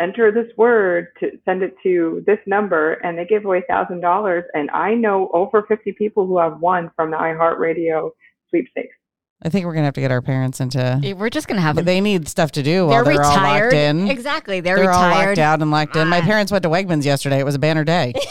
enter 0.00 0.30
this 0.30 0.56
word 0.56 1.08
to 1.20 1.30
send 1.44 1.62
it 1.62 1.74
to 1.82 2.22
this 2.26 2.38
number, 2.46 2.94
and 2.94 3.18
they 3.18 3.26
give 3.26 3.44
away 3.44 3.62
thousand 3.68 4.00
dollars. 4.00 4.44
And 4.54 4.70
I 4.70 4.94
know 4.94 5.30
over 5.34 5.64
fifty 5.68 5.92
people 5.92 6.26
who 6.26 6.38
have 6.38 6.60
won 6.60 6.90
from 6.96 7.10
the 7.10 7.16
iHeartRadio 7.16 8.10
sweepstakes. 8.48 8.96
I 9.42 9.48
think 9.50 9.66
we're 9.66 9.74
gonna 9.74 9.84
have 9.84 9.94
to 9.94 10.00
get 10.00 10.10
our 10.10 10.22
parents 10.22 10.60
into. 10.60 11.14
We're 11.16 11.28
just 11.30 11.46
gonna 11.46 11.60
have. 11.60 11.84
They 11.84 12.00
need 12.00 12.26
stuff 12.28 12.52
to 12.52 12.62
do 12.62 12.88
they're 12.88 13.04
they're 13.04 13.22
all 13.22 13.30
retired. 13.36 13.64
locked 13.64 13.74
in. 13.74 14.08
Exactly. 14.10 14.60
They're, 14.60 14.76
They're 14.76 14.90
all 14.90 15.06
retired. 15.08 15.26
locked 15.28 15.38
out 15.38 15.62
and 15.62 15.70
locked 15.70 15.94
in. 15.96 16.08
My 16.08 16.18
Ah. 16.20 16.24
parents 16.24 16.50
went 16.50 16.62
to 16.62 16.68
Wegmans 16.70 17.04
yesterday. 17.04 17.38
It 17.38 17.44
was 17.44 17.54
a 17.54 17.58
banner 17.58 17.84
day. 17.84 18.14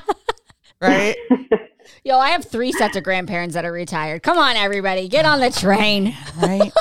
right? 0.80 1.16
Yo, 2.04 2.18
I 2.18 2.30
have 2.30 2.44
three 2.44 2.72
sets 2.72 2.96
of 2.96 3.04
grandparents 3.04 3.54
that 3.54 3.64
are 3.64 3.72
retired. 3.72 4.22
Come 4.24 4.36
on, 4.38 4.56
everybody, 4.56 5.06
get 5.08 5.24
on 5.24 5.38
the 5.40 5.50
train. 5.50 6.14
Right? 6.40 6.72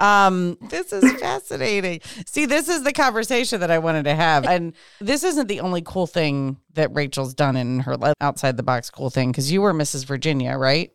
um, 0.00 0.58
this 0.70 0.92
is 0.92 1.20
fascinating. 1.20 2.00
See, 2.26 2.46
this 2.46 2.68
is 2.68 2.82
the 2.82 2.92
conversation 2.92 3.60
that 3.60 3.70
I 3.70 3.78
wanted 3.78 4.04
to 4.04 4.14
have. 4.16 4.44
And 4.44 4.72
this 5.00 5.22
isn't 5.22 5.46
the 5.46 5.60
only 5.60 5.82
cool 5.82 6.08
thing 6.08 6.56
that 6.74 6.92
Rachel's 6.92 7.32
done 7.32 7.54
in 7.56 7.80
her 7.80 7.96
outside 8.20 8.56
the 8.56 8.64
box 8.64 8.90
cool 8.90 9.08
thing 9.10 9.30
because 9.30 9.52
you 9.52 9.62
were 9.62 9.72
Mrs. 9.72 10.04
Virginia, 10.04 10.56
right? 10.56 10.90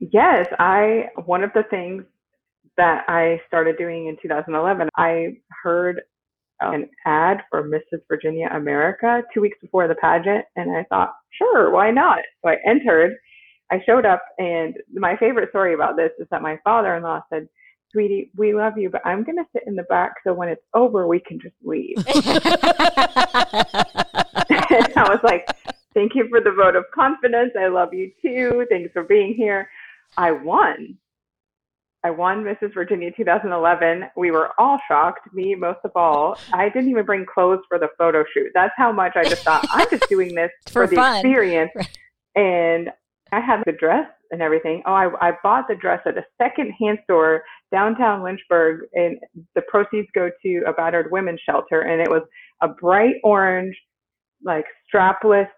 Yes, 0.00 0.46
I 0.58 1.08
one 1.26 1.44
of 1.44 1.50
the 1.54 1.64
things 1.70 2.04
that 2.76 3.04
I 3.08 3.40
started 3.46 3.76
doing 3.76 4.06
in 4.06 4.16
2011, 4.22 4.88
I 4.96 5.36
heard 5.62 6.00
an 6.62 6.88
ad 7.06 7.42
for 7.50 7.68
Mrs. 7.68 8.00
Virginia 8.08 8.48
America 8.52 9.22
two 9.32 9.40
weeks 9.40 9.58
before 9.60 9.88
the 9.88 9.94
pageant, 9.94 10.44
and 10.56 10.76
I 10.76 10.84
thought, 10.84 11.14
sure, 11.30 11.70
why 11.70 11.90
not? 11.90 12.20
So 12.42 12.50
I 12.50 12.56
entered. 12.66 13.16
I 13.70 13.80
showed 13.86 14.04
up, 14.04 14.22
and 14.38 14.74
my 14.92 15.16
favorite 15.16 15.50
story 15.50 15.74
about 15.74 15.96
this 15.96 16.10
is 16.18 16.26
that 16.30 16.42
my 16.42 16.58
father-in-law 16.64 17.20
said, 17.30 17.48
"Sweetie, 17.92 18.30
we 18.36 18.52
love 18.54 18.76
you, 18.76 18.90
but 18.90 19.06
I'm 19.06 19.22
going 19.22 19.36
to 19.36 19.46
sit 19.52 19.62
in 19.66 19.76
the 19.76 19.84
back 19.84 20.14
so 20.24 20.32
when 20.32 20.48
it's 20.48 20.64
over, 20.74 21.06
we 21.06 21.20
can 21.20 21.38
just 21.38 21.54
leave." 21.62 21.96
and 24.70 24.92
I 24.96 25.08
was 25.08 25.20
like, 25.22 25.46
thank 25.94 26.14
you 26.14 26.28
for 26.28 26.40
the 26.40 26.52
vote 26.52 26.76
of 26.76 26.84
confidence. 26.94 27.52
I 27.58 27.68
love 27.68 27.92
you 27.92 28.10
too. 28.22 28.66
Thanks 28.70 28.92
for 28.92 29.02
being 29.02 29.34
here. 29.34 29.68
I 30.16 30.32
won. 30.32 30.98
I 32.02 32.10
won 32.10 32.42
Mrs. 32.44 32.72
Virginia 32.72 33.10
2011. 33.14 34.04
We 34.16 34.30
were 34.30 34.50
all 34.58 34.78
shocked, 34.88 35.32
me 35.34 35.54
most 35.54 35.80
of 35.84 35.90
all. 35.94 36.38
I 36.52 36.70
didn't 36.70 36.88
even 36.88 37.04
bring 37.04 37.26
clothes 37.26 37.60
for 37.68 37.78
the 37.78 37.88
photo 37.98 38.24
shoot. 38.32 38.50
That's 38.54 38.72
how 38.76 38.90
much 38.90 39.12
I 39.16 39.24
just 39.24 39.42
thought, 39.42 39.66
I'm 39.70 39.88
just 39.90 40.08
doing 40.08 40.34
this 40.34 40.50
For 40.68 40.72
for, 40.72 40.86
the 40.86 40.96
fun. 40.96 41.16
experience. 41.16 41.70
Right. 41.76 41.98
And 42.36 42.90
I 43.32 43.40
had 43.40 43.62
the 43.66 43.72
dress 43.72 44.08
and 44.30 44.40
everything. 44.40 44.82
Oh, 44.86 44.92
I, 44.92 45.28
I 45.28 45.32
bought 45.42 45.68
the 45.68 45.74
dress 45.74 46.00
at 46.06 46.16
a 46.16 46.24
second 46.40 46.72
hand 46.80 46.98
store 47.04 47.42
downtown 47.70 48.22
Lynchburg, 48.22 48.86
and 48.94 49.18
the 49.54 49.62
proceeds 49.62 50.08
go 50.14 50.30
to 50.42 50.62
a 50.66 50.72
battered 50.72 51.10
women's 51.12 51.40
shelter. 51.40 51.82
And 51.82 52.00
it 52.00 52.08
was 52.08 52.22
a 52.62 52.68
bright 52.68 53.16
orange, 53.24 53.76
like 54.42 54.64
strapless 54.92 55.48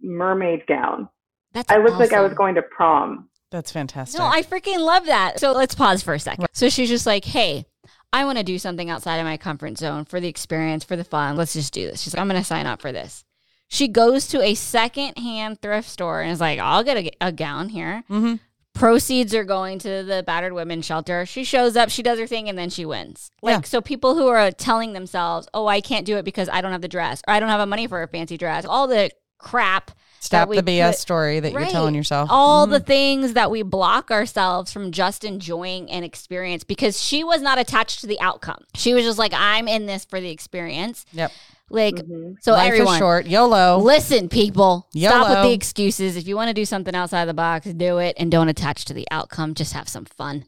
mermaid 0.00 0.66
gown. 0.66 1.08
That's 1.52 1.70
I 1.70 1.76
looked 1.78 1.98
like 1.98 2.12
I 2.12 2.20
was 2.22 2.34
going 2.34 2.54
to 2.56 2.62
prom. 2.62 3.28
That's 3.52 3.70
fantastic. 3.70 4.18
No, 4.18 4.26
I 4.26 4.42
freaking 4.42 4.78
love 4.80 5.06
that. 5.06 5.38
So 5.38 5.52
let's 5.52 5.74
pause 5.76 6.02
for 6.02 6.14
a 6.14 6.18
second. 6.18 6.46
So 6.52 6.68
she's 6.68 6.88
just 6.88 7.06
like, 7.06 7.24
hey, 7.24 7.66
I 8.12 8.24
want 8.24 8.38
to 8.38 8.44
do 8.44 8.58
something 8.58 8.90
outside 8.90 9.18
of 9.18 9.24
my 9.24 9.36
comfort 9.36 9.78
zone 9.78 10.04
for 10.06 10.18
the 10.18 10.26
experience, 10.28 10.82
for 10.84 10.96
the 10.96 11.04
fun. 11.04 11.36
Let's 11.36 11.52
just 11.52 11.72
do 11.72 11.86
this. 11.86 12.00
She's 12.02 12.14
like, 12.14 12.20
I'm 12.20 12.28
going 12.28 12.40
to 12.40 12.44
sign 12.46 12.66
up 12.66 12.80
for 12.82 12.90
this. 12.92 13.24
She 13.68 13.88
goes 13.88 14.26
to 14.28 14.42
a 14.42 14.54
secondhand 14.54 15.62
thrift 15.62 15.88
store 15.88 16.20
and 16.20 16.30
is 16.32 16.40
like, 16.40 16.58
I'll 16.58 16.82
get 16.82 16.96
a, 16.96 17.10
a 17.20 17.32
gown 17.32 17.68
here. 17.68 18.02
Mhm. 18.10 18.40
Proceeds 18.74 19.34
are 19.34 19.44
going 19.44 19.78
to 19.80 20.02
the 20.02 20.22
battered 20.26 20.54
women's 20.54 20.86
shelter. 20.86 21.26
She 21.26 21.44
shows 21.44 21.76
up, 21.76 21.90
she 21.90 22.02
does 22.02 22.18
her 22.18 22.26
thing, 22.26 22.48
and 22.48 22.56
then 22.58 22.70
she 22.70 22.86
wins. 22.86 23.30
Like, 23.42 23.56
Yeah. 23.56 23.60
so 23.68 23.80
people 23.82 24.14
who 24.14 24.28
are 24.28 24.50
telling 24.50 24.94
themselves, 24.94 25.46
oh, 25.52 25.66
I 25.66 25.82
can't 25.82 26.06
do 26.06 26.16
it 26.16 26.24
because 26.24 26.48
I 26.48 26.62
don't 26.62 26.72
have 26.72 26.80
the 26.80 26.88
dress 26.88 27.20
or 27.28 27.34
I 27.34 27.40
don't 27.40 27.50
have 27.50 27.60
the 27.60 27.66
money 27.66 27.86
for 27.86 28.02
a 28.02 28.08
fancy 28.08 28.38
dress, 28.38 28.64
all 28.64 28.86
the 28.86 29.10
crap. 29.38 29.90
Stop 30.22 30.50
the 30.50 30.62
BS 30.62 30.90
put- 30.92 30.98
story 30.98 31.40
that 31.40 31.52
you're 31.52 31.66
telling 31.66 31.94
yourself. 31.96 32.28
all 32.30 32.66
Mhm. 32.66 32.70
the 32.70 32.80
things 32.80 33.32
that 33.32 33.50
we 33.50 33.62
block 33.62 34.10
ourselves 34.12 34.72
from 34.72 34.92
just 34.92 35.24
enjoying 35.24 35.90
an 35.90 36.04
experience 36.04 36.62
because 36.62 37.02
she 37.02 37.24
was 37.24 37.42
not 37.42 37.58
attached 37.58 38.00
to 38.02 38.06
the 38.06 38.20
outcome. 38.20 38.62
She 38.74 38.94
was 38.94 39.04
just 39.04 39.18
like, 39.18 39.32
I'm 39.34 39.66
in 39.66 39.86
this 39.86 40.04
for 40.04 40.20
the 40.20 40.30
experience. 40.30 41.04
Yep. 41.12 41.32
Like, 41.70 41.94
Mhm. 41.96 42.36
so 42.40 42.52
Life 42.52 42.68
everyone, 42.68 42.94
is 42.94 42.98
short. 42.98 43.26
YOLO. 43.26 43.78
listen, 43.78 44.28
people, 44.28 44.86
stop 44.96 45.28
with 45.28 45.42
the 45.48 45.52
excuses. 45.52 46.16
If 46.16 46.28
you 46.28 46.36
want 46.36 46.48
to 46.48 46.54
do 46.54 46.64
something 46.66 46.94
outside 46.94 47.24
the 47.24 47.34
box, 47.34 47.66
do 47.66 47.98
it 47.98 48.14
and 48.18 48.30
don't 48.30 48.48
attach 48.48 48.84
to 48.86 48.94
the 48.94 49.08
outcome. 49.10 49.54
Just 49.54 49.72
have 49.72 49.88
some 49.88 50.04
fun. 50.04 50.44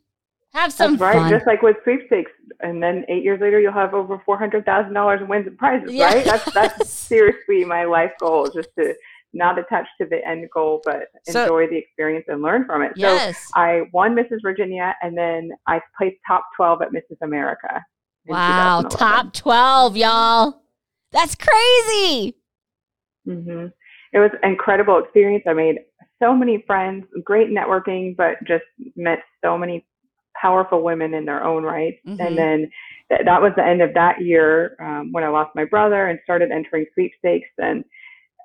Have 0.53 0.73
some 0.73 0.93
That's 0.93 1.01
right. 1.03 1.15
fun. 1.17 1.31
Just 1.31 1.47
like 1.49 1.63
with 1.63 1.77
sweepstakes, 1.83 2.31
and 2.61 2.81
then 2.81 3.05
eight 3.09 3.25
years 3.25 3.41
later, 3.41 3.59
you'll 3.59 3.73
have 3.73 3.93
over 3.93 4.21
four 4.25 4.39
hundred 4.39 4.65
thousand 4.65 4.93
dollars 4.93 5.21
in 5.21 5.27
wins 5.27 5.49
and 5.49 5.59
prizes. 5.59 5.91
Yes. 5.93 6.15
Right? 6.15 6.25
That's 6.25 6.53
that's 6.53 6.89
seriously 7.09 7.65
my 7.65 7.85
life 7.87 8.13
goal, 8.21 8.49
just 8.55 8.69
to 8.79 8.95
not 9.35 9.59
attached 9.59 9.91
to 10.01 10.07
the 10.07 10.27
end 10.27 10.49
goal, 10.53 10.81
but 10.85 11.09
So- 11.25 11.43
enjoy 11.43 11.67
the 11.69 11.77
experience 11.77 12.25
and 12.29 12.41
learn 12.43 12.65
from 12.65 12.83
it. 12.83 12.93
yes. 12.97 13.39
So 13.39 13.61
I 13.61 13.83
won 13.93 14.15
Mrs. 14.15 14.41
Virginia, 14.43 14.95
and 15.03 15.17
then 15.17 15.51
I 15.67 15.81
placed 15.99 16.17
top 16.27 16.45
twelve 16.57 16.81
at 16.83 16.91
Mrs. 16.93 17.17
America. 17.23 17.85
wow. 18.27 18.81
Top 18.89 19.35
12, 19.35 19.97
y'all. 19.99 20.63
That's 21.13 21.35
crazy. 21.35 22.37
hmm 23.27 23.67
It 24.13 24.19
was 24.19 24.31
an 24.43 24.51
incredible 24.51 24.99
experience. 24.99 25.45
I 25.47 25.53
made 25.53 25.81
so 26.23 26.35
many 26.35 26.63
friends, 26.67 27.05
great 27.25 27.49
networking, 27.51 28.17
but 28.17 28.37
just 28.45 28.65
met 28.97 29.19
so 29.45 29.59
many 29.59 29.85
powerful 30.41 30.83
women 30.83 31.13
in 31.15 31.25
their 31.25 31.45
own 31.45 31.63
right. 31.65 31.99
Mhm. 32.07 32.21
And 32.27 32.39
then 32.39 32.71
th- 33.11 33.25
that 33.25 33.43
was 33.43 33.53
the 33.57 33.65
end 33.65 33.83
of 33.83 33.93
that 33.95 34.21
year 34.21 34.77
um, 34.81 35.13
when 35.13 35.23
I 35.25 35.29
lost 35.29 35.55
my 35.55 35.65
brother 35.65 36.07
and 36.07 36.19
started 36.25 36.51
entering 36.51 36.87
sweepstakes. 36.95 37.49
And 37.59 37.85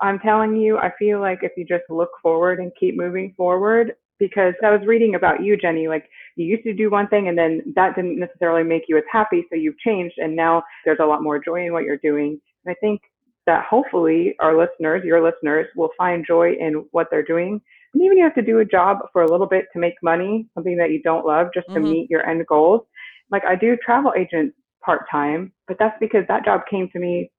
I'm 0.02 0.20
telling 0.20 0.56
you, 0.56 0.78
I 0.78 0.92
feel 0.98 1.20
like 1.20 1.40
if 1.44 1.52
you 1.58 1.66
just 1.66 1.84
look 1.90 2.10
forward 2.22 2.60
and 2.60 2.72
keep 2.80 2.96
moving 2.98 3.34
forward, 3.36 3.94
because 4.20 4.54
I 4.64 4.70
was 4.70 4.86
reading 4.86 5.16
about 5.16 5.42
you, 5.42 5.58
Jenny, 5.58 5.88
like 5.88 6.10
you 6.36 6.46
used 6.46 6.64
to 6.64 6.74
do 6.74 6.90
one 6.90 7.08
thing 7.08 7.30
and 7.30 7.38
then 7.38 7.62
that 7.76 7.96
didn't 7.96 8.20
necessarily 8.20 8.64
make 8.64 8.84
you 8.88 8.98
as 8.98 9.04
happy. 9.12 9.46
So 9.50 9.56
you've 9.56 9.80
changed 9.80 10.16
and 10.18 10.36
now 10.36 10.62
there's 10.86 11.00
a 11.02 11.06
lot 11.06 11.24
more 11.24 11.40
joy 11.40 11.66
in 11.66 11.74
what 11.74 11.84
you're 11.84 11.98
doing. 11.98 12.40
And 12.66 12.72
I 12.72 12.76
think 12.82 13.02
that 13.46 13.66
hopefully 13.66 14.36
our 14.40 14.58
listeners, 14.58 15.04
your 15.06 15.24
listeners, 15.24 15.68
will 15.76 15.90
find 15.98 16.26
joy 16.28 16.54
in 16.60 16.86
what 16.92 17.08
they're 17.10 17.24
doing. 17.24 17.62
And 17.94 18.04
even 18.04 18.18
you 18.18 18.24
have 18.24 18.36
to 18.36 18.42
do 18.42 18.60
a 18.60 18.66
job 18.66 18.98
for 19.12 19.24
a 19.24 19.32
little 19.32 19.48
bit 19.48 19.66
to 19.74 19.80
make 19.80 19.96
money, 20.04 20.48
something 20.54 20.78
that 20.78 20.92
you 20.92 21.02
don't 21.02 21.26
love, 21.26 21.48
just 21.54 21.68
to 21.74 21.80
Mhm. 21.80 21.90
meet 21.90 22.10
your 22.10 22.28
end 22.28 22.46
goals. 22.46 22.86
Like 23.32 23.46
I 23.46 23.56
do 23.56 23.78
travel 23.78 24.14
agent 24.18 24.54
part 24.84 25.10
time, 25.10 25.54
but 25.68 25.78
that's 25.80 25.98
because 26.00 26.28
that 26.28 26.46
job 26.46 26.62
came 26.70 26.90
to 26.90 27.00
me 27.00 27.32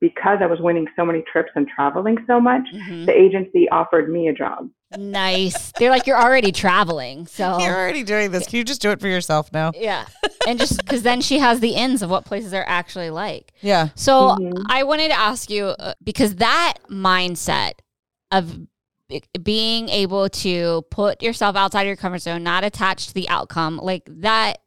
because 0.00 0.38
I 0.40 0.46
was 0.46 0.60
winning 0.60 0.86
so 0.96 1.04
many 1.04 1.22
trips 1.30 1.50
and 1.54 1.68
traveling 1.68 2.16
so 2.26 2.40
much. 2.40 2.62
Mhm. 2.74 3.06
The 3.06 3.12
agency 3.18 3.68
offered 3.70 4.10
me 4.10 4.28
a 4.28 4.32
job. 4.32 4.68
Nice. 4.96 5.72
They're 5.78 5.90
like, 5.90 6.06
you're 6.06 6.20
already 6.20 6.50
traveling. 6.52 7.26
So, 7.26 7.58
You're 7.60 7.76
already 7.76 8.02
doing 8.02 8.32
this. 8.32 8.46
Can 8.48 8.56
you 8.58 8.64
just 8.64 8.82
do 8.82 8.90
it 8.90 9.00
for 9.00 9.06
yourself 9.08 9.52
now? 9.52 9.72
yeah. 9.74 10.06
And 10.48 10.58
just 10.58 10.78
because 10.78 11.02
then 11.02 11.20
she 11.20 11.38
has 11.38 11.60
the 11.60 11.76
ends 11.76 12.00
of 12.00 12.08
what 12.08 12.24
places 12.24 12.54
are 12.54 12.64
actually 12.66 13.10
like. 13.10 13.52
Yeah. 13.60 13.90
So 13.94 14.30
Mhm. 14.40 14.64
I 14.70 14.84
wanted 14.84 15.08
to 15.08 15.18
ask 15.18 15.50
you 15.50 15.66
uh, 15.66 15.92
because 16.02 16.36
that 16.36 16.74
mindset 16.88 17.72
of 18.32 18.58
being 19.42 19.88
able 19.90 20.28
to 20.30 20.82
put 20.90 21.22
yourself 21.22 21.56
outside 21.56 21.82
of 21.82 21.88
your 21.88 21.96
comfort 21.96 22.20
zone, 22.22 22.42
not 22.42 22.64
attached 22.64 23.08
to 23.08 23.14
the 23.14 23.28
outcome, 23.28 23.76
like 23.76 24.04
that, 24.08 24.58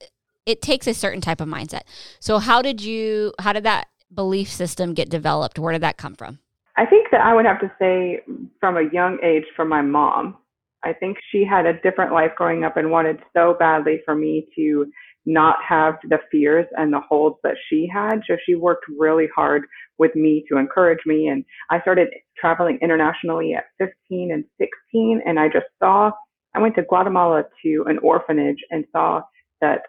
it 0.46 0.62
takes 0.62 0.86
a 0.86 0.94
certain 0.94 1.22
type 1.22 1.42
of 1.42 1.48
mindset. 1.48 1.82
So 2.20 2.38
how 2.38 2.62
did 2.62 2.82
you? 2.82 3.34
How 3.40 3.52
did 3.54 3.64
that 3.64 3.88
belief 4.16 4.50
system 4.50 4.94
get 4.94 5.10
developed? 5.10 5.60
Where 5.60 5.74
did 5.74 5.82
that 5.82 5.98
come 5.98 6.16
from? 6.16 6.40
I 6.76 6.86
think 6.86 7.08
that 7.12 7.22
I 7.22 7.34
would 7.34 7.46
have 7.46 7.60
to 7.60 7.72
say 7.80 8.22
from 8.60 8.78
a 8.78 8.90
young 8.92 9.20
age 9.24 9.46
from 9.56 9.70
my 9.70 9.82
mom. 9.82 10.38
I 10.84 10.92
think 10.94 11.18
she 11.32 11.46
had 11.46 11.66
a 11.66 11.80
different 11.82 12.14
life 12.14 12.32
growing 12.36 12.64
up 12.64 12.78
and 12.78 12.92
wanted 12.92 13.20
so 13.34 13.56
badly 13.58 14.02
for 14.04 14.16
me 14.16 14.48
to 14.56 14.86
not 15.26 15.58
have 15.68 15.96
the 16.10 16.18
fears 16.30 16.66
and 16.78 16.92
the 16.92 17.00
holds 17.00 17.38
that 17.44 17.56
she 17.70 17.88
had. 17.92 18.22
So 18.28 18.36
she 18.46 18.56
worked 18.56 18.86
really 18.98 19.28
hard 19.34 19.64
with 19.98 20.14
me 20.16 20.44
to 20.50 20.58
encourage 20.58 21.00
me. 21.06 21.28
And 21.28 21.46
I 21.70 21.80
started 21.82 22.10
traveling 22.38 22.80
internationally 22.82 23.54
at 23.54 23.66
15 23.78 24.32
and 24.34 24.44
16. 24.58 25.22
And 25.26 25.40
I 25.40 25.48
just 25.48 25.68
saw, 25.80 26.12
I 26.54 26.60
went 26.60 26.76
to 26.76 26.84
Guatemala 26.84 27.44
to 27.64 27.86
an 27.88 28.00
orphanage 28.00 28.60
and 28.70 28.84
saw 28.92 29.22
that 29.62 29.84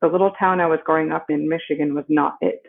the 0.00 0.08
little 0.08 0.32
town 0.38 0.60
I 0.60 0.66
was 0.66 0.80
growing 0.84 1.12
up 1.12 1.26
in, 1.28 1.48
Michigan, 1.48 1.94
was 1.94 2.06
not 2.08 2.36
it 2.40 2.62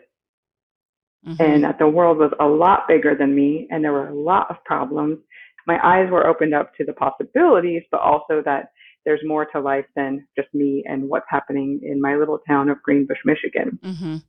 Mhm. 1.26 1.40
and 1.40 1.64
that 1.64 1.78
the 1.78 1.88
world 1.88 2.18
was 2.18 2.32
a 2.40 2.46
lot 2.46 2.86
bigger 2.86 3.14
than 3.14 3.34
me 3.34 3.66
and 3.70 3.82
there 3.82 3.92
were 3.92 4.08
a 4.08 4.14
lot 4.14 4.50
of 4.50 4.62
problems. 4.64 5.18
My 5.66 5.78
eyes 5.82 6.10
were 6.10 6.26
opened 6.26 6.54
up 6.54 6.74
to 6.76 6.84
the 6.84 6.92
possibilities, 6.92 7.82
but 7.90 8.00
also 8.00 8.42
that 8.42 8.68
there's 9.04 9.24
more 9.24 9.46
to 9.46 9.60
life 9.60 9.86
than 9.96 10.26
just 10.36 10.52
me 10.54 10.84
and 10.86 11.08
what's 11.08 11.26
happening 11.28 11.80
in 11.82 12.00
my 12.00 12.16
little 12.16 12.38
town 12.46 12.68
of 12.68 12.82
Greenbush, 12.82 13.18
Michigan. 13.24 13.78
Mhm. 13.82 14.22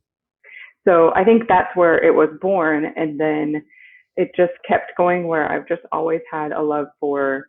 So 0.86 1.12
I 1.14 1.24
think 1.24 1.48
that's 1.48 1.74
where 1.76 2.02
it 2.02 2.14
was 2.14 2.30
born. 2.40 2.86
And 2.96 3.18
then 3.18 3.64
it 4.16 4.34
just 4.34 4.52
kept 4.66 4.96
going 4.96 5.26
where 5.26 5.50
I've 5.50 5.66
just 5.66 5.82
always 5.92 6.22
had 6.30 6.52
a 6.52 6.62
love 6.62 6.86
for 7.00 7.48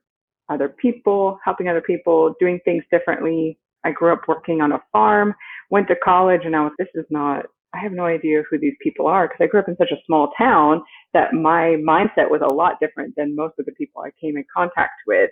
other 0.49 0.69
people, 0.69 1.39
helping 1.43 1.67
other 1.67 1.81
people, 1.81 2.35
doing 2.39 2.59
things 2.65 2.83
differently. 2.91 3.57
I 3.83 3.91
grew 3.91 4.11
up 4.11 4.27
working 4.27 4.61
on 4.61 4.71
a 4.73 4.81
farm, 4.91 5.35
went 5.69 5.87
to 5.89 5.95
college, 5.97 6.41
and 6.45 6.55
I 6.55 6.61
was, 6.61 6.73
this 6.77 6.87
is 6.95 7.05
not, 7.09 7.45
I 7.77 7.81
have 7.81 7.91
no 7.91 8.05
idea 8.05 8.43
who 8.49 8.57
these 8.57 8.75
people 8.81 9.07
are 9.07 9.27
because 9.27 9.43
I 9.43 9.47
grew 9.47 9.59
up 9.59 9.67
in 9.67 9.77
such 9.77 9.91
a 9.91 10.01
small 10.05 10.31
town 10.37 10.81
that 11.13 11.33
my 11.33 11.75
mindset 11.79 12.29
was 12.29 12.41
a 12.41 12.53
lot 12.53 12.79
different 12.81 13.15
than 13.15 13.35
most 13.35 13.53
of 13.59 13.65
the 13.65 13.71
people 13.73 14.01
I 14.01 14.09
came 14.19 14.37
in 14.37 14.45
contact 14.55 14.93
with. 15.05 15.29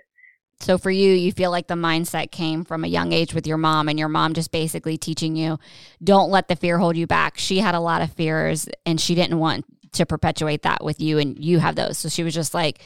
So 0.59 0.77
for 0.77 0.91
you, 0.91 1.11
you 1.11 1.31
feel 1.31 1.51
like 1.51 1.67
the 1.67 1.75
mindset 1.75 2.31
came 2.31 2.63
from 2.63 2.83
a 2.83 2.87
young 2.87 3.11
age 3.11 3.33
with 3.33 3.45
your 3.45 3.57
mom, 3.57 3.89
and 3.89 3.99
your 3.99 4.07
mom 4.07 4.33
just 4.33 4.51
basically 4.51 4.97
teaching 4.97 5.35
you, 5.35 5.59
don't 6.01 6.29
let 6.29 6.47
the 6.47 6.55
fear 6.55 6.77
hold 6.77 6.95
you 6.95 7.07
back. 7.07 7.37
She 7.37 7.59
had 7.59 7.75
a 7.75 7.79
lot 7.79 8.01
of 8.01 8.13
fears, 8.13 8.69
and 8.85 8.99
she 9.01 9.15
didn't 9.15 9.39
want 9.39 9.65
to 9.93 10.05
perpetuate 10.05 10.61
that 10.61 10.83
with 10.83 11.01
you, 11.01 11.17
and 11.19 11.37
you 11.43 11.59
have 11.59 11.75
those. 11.75 11.97
So 11.97 12.07
she 12.07 12.23
was 12.23 12.33
just 12.33 12.53
like, 12.53 12.81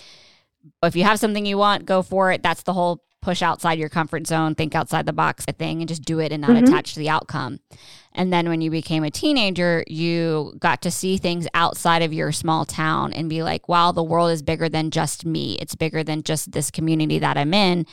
if 0.81 0.95
you 0.95 1.03
have 1.03 1.19
something 1.19 1.45
you 1.45 1.57
want, 1.57 1.85
go 1.85 2.01
for 2.01 2.31
it. 2.31 2.41
That's 2.41 2.63
the 2.63 2.73
whole 2.73 3.03
push 3.21 3.41
outside 3.41 3.77
your 3.77 3.89
comfort 3.89 4.25
zone, 4.25 4.55
think 4.55 4.75
outside 4.75 5.05
the 5.05 5.13
box 5.13 5.43
a 5.47 5.51
thing, 5.51 5.81
and 5.81 5.87
just 5.89 6.03
do 6.03 6.19
it 6.19 6.31
and 6.31 6.41
not 6.41 6.51
Mhm. 6.51 6.67
attach 6.67 6.93
to 6.93 6.99
the 6.99 7.09
outcome. 7.09 7.59
And 8.13 8.31
then 8.31 8.47
when 8.49 8.61
you 8.61 8.71
became 8.71 9.03
a 9.03 9.11
teenager, 9.11 9.83
you 9.87 10.55
got 10.59 10.81
to 10.83 10.91
see 10.91 11.17
things 11.17 11.47
outside 11.53 12.01
of 12.01 12.13
your 12.13 12.31
small 12.31 12.65
town 12.65 13.13
and 13.13 13.29
be 13.29 13.43
like, 13.43 13.67
wow, 13.67 13.91
the 13.91 14.03
world 14.03 14.31
is 14.31 14.41
bigger 14.41 14.69
than 14.69 14.89
just 14.89 15.25
me. 15.25 15.57
It's 15.61 15.75
bigger 15.75 16.03
than 16.03 16.23
just 16.23 16.51
this 16.53 16.71
community 16.71 17.19
that 17.19 17.37
I'm 17.37 17.53
in. 17.53 17.85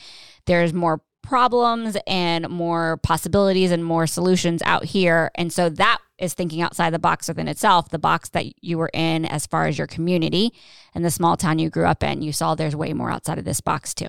There's 0.45 0.73
more 0.73 1.01
problems 1.23 1.97
and 2.07 2.47
more 2.47 2.97
possibilities 3.03 3.69
and 3.69 3.83
more 3.83 4.07
solutions 4.07 4.61
out 4.65 4.85
here. 4.85 5.29
And 5.35 5.51
so 5.51 5.67
that 5.69 5.97
is 6.17 6.33
thinking 6.33 6.61
outside 6.61 6.91
the 6.91 6.99
box 6.99 7.27
within 7.27 7.49
itself, 7.49 7.89
the 7.89 7.99
box 7.99 8.29
that 8.29 8.45
you 8.63 8.77
were 8.77 8.89
in 8.93 9.25
as 9.25 9.45
far 9.45 9.67
as 9.67 9.77
your 9.77 9.87
community 9.87 10.53
and 10.95 11.03
the 11.03 11.11
small 11.11 11.35
town 11.35 11.59
you 11.59 11.69
grew 11.69 11.85
up 11.85 12.01
in. 12.01 12.21
You 12.21 12.31
saw 12.31 12.55
there's 12.55 12.77
way 12.77 12.93
more 12.93 13.11
outside 13.11 13.37
of 13.37 13.45
this 13.45 13.59
box 13.59 13.93
too. 13.93 14.07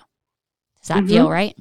Does 0.80 0.88
that 0.88 1.04
Mhm. 1.04 1.08
feel 1.08 1.30
right? 1.30 1.56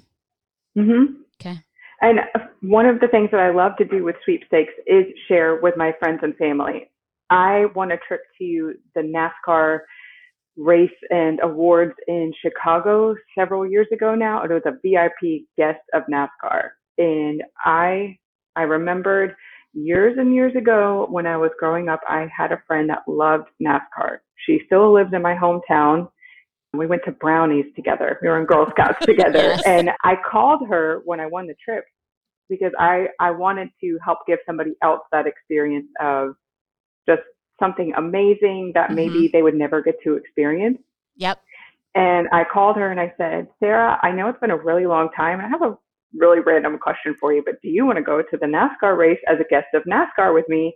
hmm 0.75 1.05
Okay. 1.39 1.57
And 2.01 2.21
one 2.61 2.85
of 2.85 2.99
the 2.99 3.07
things 3.07 3.31
that 3.31 3.39
I 3.39 3.49
love 3.49 3.75
to 3.77 3.85
do 3.85 4.03
with 4.03 4.15
sweepstakes 4.23 4.73
is 4.85 5.05
share 5.27 5.55
with 5.55 5.75
my 5.77 5.91
friends 5.93 6.19
and 6.23 6.35
family. 6.37 6.89
I 7.29 7.65
won 7.75 7.91
a 7.91 7.97
trip 7.97 8.21
to 8.37 8.75
the 8.95 9.01
NASCAR 9.01 9.81
race 10.55 10.89
and 11.09 11.39
awards 11.41 11.93
in 12.07 12.33
Chicago 12.41 13.15
several 13.37 13.65
years 13.65 13.87
ago 13.91 14.15
now. 14.15 14.43
It 14.43 14.51
was 14.51 14.63
a 14.65 14.77
VIP 14.83 15.45
guest 15.57 15.81
of 15.93 16.03
NASCAR. 16.11 16.69
And 16.97 17.43
I 17.65 18.17
I 18.55 18.63
remembered 18.63 19.35
years 19.73 20.17
and 20.17 20.33
years 20.33 20.55
ago 20.55 21.05
when 21.11 21.27
I 21.27 21.37
was 21.37 21.51
growing 21.59 21.89
up, 21.89 22.01
I 22.07 22.27
had 22.35 22.51
a 22.51 22.61
friend 22.65 22.89
that 22.89 23.03
loved 23.07 23.49
NASCAR. 23.61 24.19
She 24.45 24.61
still 24.65 24.91
lives 24.91 25.13
in 25.13 25.21
my 25.21 25.35
hometown. 25.35 26.09
We 26.77 26.87
went 26.87 27.03
to 27.05 27.11
brownies 27.11 27.65
together. 27.75 28.19
We 28.21 28.29
were 28.29 28.39
in 28.39 28.45
Girl 28.45 28.67
Scouts 28.71 29.05
together. 29.05 29.39
Yes. 29.39 29.63
And 29.65 29.91
I 30.03 30.15
called 30.29 30.67
her 30.69 31.01
when 31.05 31.19
I 31.19 31.25
won 31.25 31.47
the 31.47 31.55
trip 31.63 31.85
because 32.49 32.71
I, 32.79 33.07
I 33.19 33.31
wanted 33.31 33.69
to 33.81 33.97
help 34.03 34.19
give 34.27 34.39
somebody 34.45 34.71
else 34.81 35.01
that 35.11 35.27
experience 35.27 35.87
of 35.99 36.35
just 37.07 37.21
something 37.59 37.93
amazing 37.97 38.71
that 38.75 38.87
mm-hmm. 38.87 38.95
maybe 38.95 39.29
they 39.31 39.41
would 39.41 39.55
never 39.55 39.81
get 39.81 39.95
to 40.03 40.15
experience. 40.15 40.77
Yep. 41.17 41.41
And 41.95 42.27
I 42.31 42.43
called 42.43 42.77
her 42.77 42.91
and 42.91 42.99
I 42.99 43.13
said, 43.17 43.47
Sarah, 43.59 43.99
I 44.03 44.11
know 44.11 44.29
it's 44.29 44.39
been 44.39 44.51
a 44.51 44.57
really 44.57 44.85
long 44.85 45.09
time. 45.15 45.41
I 45.41 45.47
have 45.47 45.63
a 45.63 45.77
really 46.15 46.39
random 46.41 46.77
question 46.77 47.15
for 47.19 47.33
you, 47.33 47.41
but 47.43 47.55
do 47.61 47.69
you 47.69 47.85
want 47.85 47.97
to 47.97 48.03
go 48.03 48.21
to 48.21 48.37
the 48.37 48.45
NASCAR 48.45 48.97
race 48.97 49.19
as 49.27 49.37
a 49.39 49.49
guest 49.49 49.67
of 49.73 49.83
NASCAR 49.83 50.33
with 50.33 50.47
me 50.47 50.75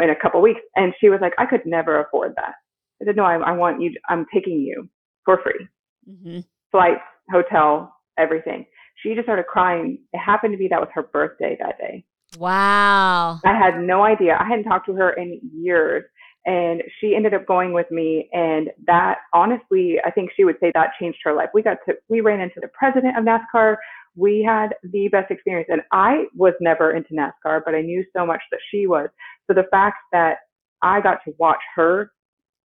in 0.00 0.10
a 0.10 0.16
couple 0.16 0.40
weeks? 0.40 0.60
And 0.76 0.94
she 1.00 1.08
was 1.08 1.20
like, 1.20 1.32
I 1.38 1.46
could 1.46 1.66
never 1.66 2.00
afford 2.00 2.34
that. 2.36 2.54
I 3.02 3.06
said, 3.06 3.16
no, 3.16 3.24
I, 3.24 3.36
I 3.36 3.52
want 3.52 3.80
you, 3.80 3.92
I'm 4.08 4.26
taking 4.32 4.60
you 4.60 4.88
for 5.24 5.40
free. 5.42 5.68
hmm 6.06 6.40
Flights, 6.70 7.02
hotel, 7.32 7.92
everything. 8.18 8.64
She 9.02 9.14
just 9.14 9.24
started 9.24 9.46
crying. 9.46 9.98
It 10.12 10.18
happened 10.18 10.52
to 10.52 10.58
be 10.58 10.68
that 10.68 10.80
was 10.80 10.88
her 10.94 11.02
birthday 11.02 11.56
that 11.60 11.78
day. 11.78 12.04
Wow. 12.38 13.40
I 13.44 13.58
had 13.58 13.80
no 13.80 14.04
idea. 14.04 14.36
I 14.38 14.48
hadn't 14.48 14.64
talked 14.64 14.86
to 14.86 14.94
her 14.94 15.10
in 15.10 15.40
years. 15.52 16.04
And 16.46 16.82
she 17.00 17.14
ended 17.14 17.34
up 17.34 17.46
going 17.46 17.72
with 17.72 17.90
me. 17.90 18.28
And 18.32 18.70
that 18.86 19.18
honestly, 19.34 19.96
I 20.04 20.10
think 20.10 20.30
she 20.36 20.44
would 20.44 20.56
say 20.60 20.70
that 20.74 20.90
changed 20.98 21.18
her 21.24 21.34
life. 21.34 21.50
We 21.52 21.62
got 21.62 21.78
to, 21.86 21.94
we 22.08 22.20
ran 22.20 22.40
into 22.40 22.60
the 22.60 22.68
president 22.68 23.18
of 23.18 23.24
NASCAR. 23.24 23.76
We 24.16 24.42
had 24.46 24.74
the 24.82 25.08
best 25.08 25.30
experience. 25.30 25.68
And 25.70 25.82
I 25.92 26.24
was 26.34 26.54
never 26.60 26.92
into 26.92 27.14
NASCAR, 27.14 27.60
but 27.64 27.74
I 27.74 27.82
knew 27.82 28.04
so 28.16 28.24
much 28.24 28.40
that 28.50 28.60
she 28.70 28.86
was. 28.86 29.08
So 29.46 29.54
the 29.54 29.66
fact 29.70 29.98
that 30.12 30.38
I 30.82 31.00
got 31.00 31.18
to 31.26 31.34
watch 31.38 31.60
her 31.74 32.10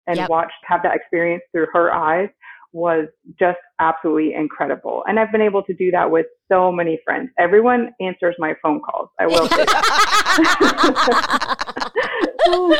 and 0.08 0.18
Yep. 0.18 0.30
watch, 0.30 0.52
have 0.64 0.84
that 0.84 0.96
experience 0.96 1.44
through 1.52 1.68
her 1.74 1.94
eyes 1.94 2.30
was 2.74 3.08
just 3.40 3.60
absolutely 3.80 4.34
incredible. 4.34 5.04
And 5.08 5.20
I've 5.20 5.32
been 5.32 5.42
able 5.42 5.64
to 5.64 5.74
do 5.74 5.92
that 5.92 6.12
with 6.12 6.26
so 6.52 6.72
many 6.72 7.00
friends. 7.04 7.30
Everyone 7.38 7.94
answers 8.00 8.36
my 8.40 8.56
phone 8.62 8.82
calls. 8.82 9.10
I 9.20 9.28
will 9.28 9.48
say. 9.50 9.66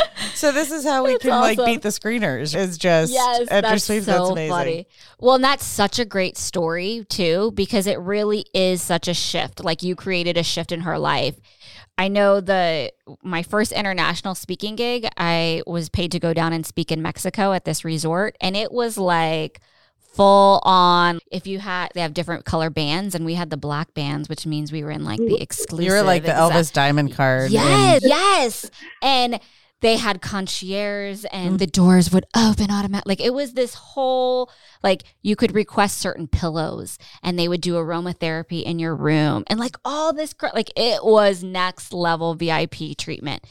So 0.36 0.52
this 0.52 0.72
is 0.72 0.84
how 0.84 1.06
we 1.06 1.14
That's 1.14 1.24
can 1.24 1.32
like 1.32 1.58
beat 1.66 1.82
the 1.82 1.90
screeners. 1.90 2.56
Is 2.56 2.78
just 2.78 3.12
yes, 3.12 3.48
that's 3.50 3.86
sweeps. 3.86 4.06
so 4.06 4.12
that's 4.12 4.30
amazing. 4.30 4.52
funny. 4.52 4.88
Well, 5.20 5.36
and 5.36 5.44
that's 5.44 5.66
such 5.66 5.98
a 5.98 6.06
great 6.06 6.38
story 6.38 7.06
too, 7.10 7.52
because 7.56 7.88
it 7.88 7.98
really 8.00 8.46
is 8.54 8.82
such 8.82 9.08
a 9.08 9.14
shift. 9.14 9.64
Like 9.64 9.82
you 9.82 9.96
created 9.96 10.38
a 10.38 10.44
shift 10.44 10.72
in 10.72 10.82
her 10.82 11.00
life. 11.00 11.40
I 11.98 12.10
know 12.10 12.42
the 12.42 12.92
my 13.24 13.44
first 13.44 13.72
international 13.72 14.36
speaking 14.36 14.76
gig, 14.76 15.08
I 15.18 15.64
was 15.66 15.88
paid 15.90 16.12
to 16.12 16.20
go 16.20 16.34
down 16.34 16.52
and 16.52 16.66
speak 16.66 16.92
in 16.92 17.02
Mexico 17.02 17.54
at 17.54 17.64
this 17.64 17.86
resort, 17.86 18.36
and 18.42 18.56
it 18.58 18.72
was 18.72 18.98
like 18.98 19.62
full 20.16 20.62
on. 20.64 21.20
If 21.32 21.48
you 21.48 21.60
had, 21.60 21.90
they 21.94 22.02
have 22.02 22.14
different 22.14 22.46
color 22.46 22.70
bands, 22.70 23.16
and 23.16 23.26
we 23.26 23.36
had 23.36 23.50
the 23.50 23.58
black 23.58 23.94
bands, 23.94 24.30
which 24.30 24.46
means 24.46 24.72
we 24.72 24.84
were 24.84 24.92
in 24.92 25.04
like 25.04 25.20
the 25.20 25.42
exclusive. 25.42 25.86
You 25.86 25.92
were 25.92 26.02
like 26.02 26.24
the 26.24 26.32
exact- 26.32 26.54
Elvis 26.54 26.74
Diamond 26.74 27.14
card. 27.14 27.52
Yes, 27.52 28.02
yes. 28.04 28.72
And 29.02 29.40
they 29.82 29.98
had 29.98 30.20
concierge 30.20 31.26
and 31.32 31.56
mm. 31.56 31.60
the 31.60 31.68
doors 31.68 32.12
would 32.12 32.26
open 32.36 32.72
automatic. 32.72 33.06
Like 33.06 33.22
it 33.22 33.34
was 33.34 33.54
this 33.54 33.76
whole 33.76 34.50
like 34.82 35.04
you 35.22 35.36
could 35.36 35.54
request 35.54 36.00
certain 36.00 36.28
pillows 36.28 36.98
and 37.22 37.38
they 37.38 37.48
would 37.48 37.62
do 37.62 37.76
aromatherapy 37.76 38.64
in 38.64 38.80
your 38.80 38.96
room 38.96 39.44
and 39.46 39.60
like 39.60 39.76
all 39.86 40.12
this 40.12 40.34
cr- 40.34 40.48
like 40.56 40.72
it 40.76 41.06
was 41.06 41.44
next 41.44 41.94
level 41.94 42.34
VIP 42.34 42.98
treatment. 42.98 43.44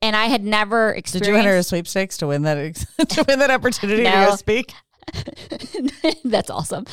And 0.00 0.16
I 0.16 0.26
had 0.26 0.42
never 0.42 0.94
experienced. 0.94 1.26
Did 1.26 1.30
you 1.30 1.36
enter 1.36 1.56
a 1.56 1.62
sweepstakes 1.62 2.16
to 2.18 2.28
win 2.28 2.42
that 2.42 2.74
to 3.10 3.24
win 3.28 3.38
that 3.40 3.50
opportunity 3.50 4.02
to 4.04 4.10
No. 4.10 4.30
go 4.30 4.36
speak? 4.36 4.72
That's 6.24 6.50
awesome. 6.50 6.86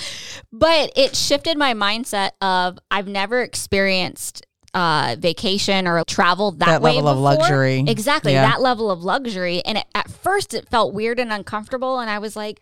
But 0.52 0.92
it 0.96 1.16
shifted 1.16 1.58
my 1.58 1.74
mindset 1.74 2.32
of 2.42 2.80
I've 2.92 3.08
never 3.08 3.42
experienced 3.42 4.46
uh 4.76 5.16
vacation 5.18 5.88
or 5.88 6.04
travel 6.06 6.52
that, 6.52 6.66
That 6.68 6.82
way 6.84 6.96
level 6.96 7.10
of 7.10 7.18
luxury. 7.18 7.84
Exactly, 7.88 8.34
Yeah. 8.34 8.48
that 8.48 8.62
level 8.62 8.92
of 8.92 9.02
luxury 9.04 9.64
and 9.66 9.80
it, 9.80 9.86
at 9.96 10.12
first 10.12 10.54
it 10.54 10.70
felt 10.70 10.94
weird 10.94 11.20
and 11.20 11.32
uncomfortable 11.34 12.00
and 12.00 12.10
I 12.10 12.20
was 12.20 12.36
like 12.36 12.60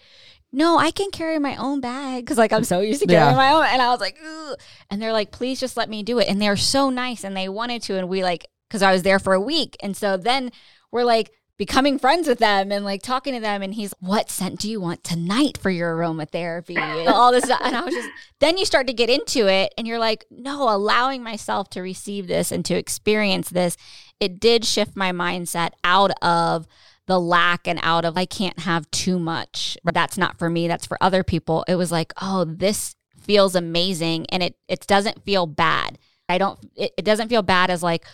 no, 0.53 0.77
I 0.77 0.91
can 0.91 1.11
carry 1.11 1.37
my 1.39 1.57
own 1.57 1.81
bag 1.81 2.23
because 2.23 2.37
like 2.37 2.53
I'm 2.53 2.63
so 2.63 2.79
used 2.79 3.01
to 3.01 3.07
carrying 3.07 3.31
Yeah. 3.31 3.35
my 3.35 3.51
own. 3.51 3.65
And 3.65 3.81
I 3.81 3.89
was 3.89 3.99
like, 3.99 4.17
Ugh. 4.25 4.57
and 4.89 5.01
they're 5.01 5.11
like, 5.11 5.31
please 5.31 5.59
just 5.59 5.75
let 5.75 5.89
me 5.89 6.03
do 6.03 6.19
it. 6.19 6.29
And 6.29 6.41
they're 6.41 6.55
so 6.55 6.89
nice 6.89 7.25
and 7.25 7.35
they 7.35 7.49
wanted 7.49 7.81
to. 7.83 7.97
And 7.97 8.07
we 8.07 8.23
like, 8.23 8.47
because 8.69 8.81
I 8.81 8.93
was 8.93 9.03
there 9.03 9.19
for 9.19 9.33
a 9.33 9.41
week. 9.41 9.75
And 9.83 9.95
so 9.95 10.15
then 10.15 10.51
we're 10.89 11.03
like 11.03 11.31
becoming 11.57 11.97
friends 11.97 12.27
with 12.27 12.39
them 12.39 12.71
and 12.71 12.85
like 12.85 13.01
talking 13.01 13.33
to 13.33 13.39
them. 13.39 13.61
And 13.61 13.73
he's, 13.73 13.93
what 13.99 14.29
scent 14.29 14.59
do 14.59 14.69
you 14.69 14.79
want 14.79 15.03
tonight 15.03 15.57
for 15.57 15.69
your 15.69 15.95
aromatherapy? 15.95 16.77
And 16.77 17.09
all 17.09 17.31
this 17.31 17.45
stuff. 17.45 17.61
And 17.63 17.75
I 17.75 17.81
was 17.81 17.93
just, 17.93 18.09
then 18.39 18.57
you 18.57 18.65
start 18.65 18.87
to 18.87 18.93
get 18.93 19.09
into 19.09 19.47
it 19.47 19.73
and 19.77 19.87
you're 19.87 19.99
like, 19.99 20.25
no, 20.29 20.73
allowing 20.73 21.23
myself 21.23 21.69
to 21.71 21.81
receive 21.81 22.27
this 22.27 22.51
and 22.51 22.63
to 22.65 22.75
experience 22.75 23.49
this, 23.49 23.75
it 24.19 24.39
did 24.39 24.65
shift 24.65 24.95
my 24.95 25.11
mindset 25.11 25.71
out 25.83 26.11
of 26.21 26.67
the 27.07 27.19
lack 27.19 27.67
and 27.67 27.79
out 27.81 28.05
of 28.05 28.17
I 28.17 28.25
can't 28.25 28.59
have 28.59 28.89
too 28.91 29.17
much. 29.17 29.77
That's 29.83 30.17
not 30.17 30.37
for 30.37 30.49
me, 30.49 30.67
that's 30.67 30.85
for 30.85 30.97
other 31.01 31.23
people. 31.23 31.65
It 31.67 31.75
was 31.75 31.91
like, 31.91 32.13
oh, 32.21 32.45
this 32.45 32.95
feels 33.21 33.55
amazing 33.55 34.25
and 34.29 34.41
it 34.41 34.55
it 34.67 34.87
doesn't 34.87 35.23
feel 35.23 35.45
bad. 35.45 35.97
I 36.29 36.37
don't 36.37 36.59
it, 36.75 36.93
it 36.97 37.05
doesn't 37.05 37.29
feel 37.29 37.41
bad 37.43 37.69
as 37.69 37.83
like 37.83 38.05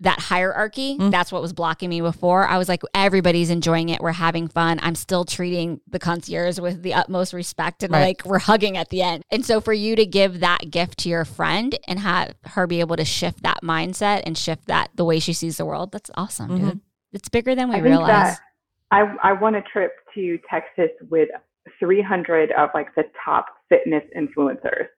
that 0.00 0.18
hierarchy. 0.20 0.98
Mm. 0.98 1.10
That's 1.10 1.32
what 1.32 1.40
was 1.40 1.52
blocking 1.54 1.88
me 1.88 2.00
before. 2.02 2.46
I 2.46 2.58
was 2.58 2.68
like, 2.68 2.82
everybody's 2.94 3.48
enjoying 3.48 3.88
it. 3.88 4.00
We're 4.00 4.12
having 4.12 4.46
fun. 4.48 4.78
I'm 4.82 4.94
still 4.94 5.24
treating 5.24 5.80
the 5.88 5.98
concierge 5.98 6.58
with 6.58 6.82
the 6.82 6.92
utmost 6.92 7.32
respect 7.32 7.82
and 7.82 7.92
Right. 7.92 8.00
like 8.08 8.22
we're 8.26 8.38
hugging 8.38 8.76
at 8.76 8.90
the 8.90 9.00
end. 9.02 9.22
And 9.30 9.44
so 9.44 9.60
for 9.60 9.72
you 9.72 9.96
to 9.96 10.04
give 10.04 10.40
that 10.40 10.70
gift 10.70 10.98
to 11.00 11.08
your 11.08 11.24
friend 11.24 11.78
and 11.88 11.98
have 12.00 12.34
her 12.44 12.66
be 12.66 12.80
able 12.80 12.96
to 12.96 13.04
shift 13.06 13.42
that 13.44 13.60
mindset 13.62 14.22
and 14.26 14.36
shift 14.36 14.66
that 14.66 14.90
the 14.94 15.04
way 15.04 15.18
she 15.18 15.32
sees 15.32 15.56
the 15.56 15.64
world, 15.64 15.92
that's 15.92 16.10
awesome, 16.14 16.50
Mhm. 16.50 16.60
dude. 16.70 16.80
It's 17.12 17.28
bigger 17.30 17.54
than 17.54 17.68
we 17.70 17.76
I 17.76 17.78
think 17.78 17.86
realize. 17.86 18.36
I 18.90 19.00
I 19.22 19.32
won 19.32 19.54
a 19.54 19.62
trip 19.62 19.92
to 20.14 20.38
Texas 20.50 20.90
with 21.10 21.28
300 21.78 22.52
of 22.52 22.68
like 22.74 22.94
the 22.94 23.04
top 23.24 23.46
fitness 23.68 24.04
influencers. 24.16 24.88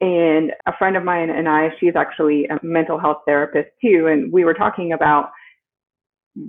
And 0.00 0.52
a 0.66 0.72
friend 0.78 0.96
of 0.96 1.04
mine 1.04 1.28
and 1.28 1.48
I, 1.48 1.68
she's 1.78 1.94
actually 1.94 2.46
a 2.46 2.58
mental 2.62 2.98
health 2.98 3.18
therapist 3.26 3.68
too, 3.84 4.08
and 4.10 4.32
we 4.32 4.44
were 4.44 4.54
talking 4.54 4.92
about 4.92 5.30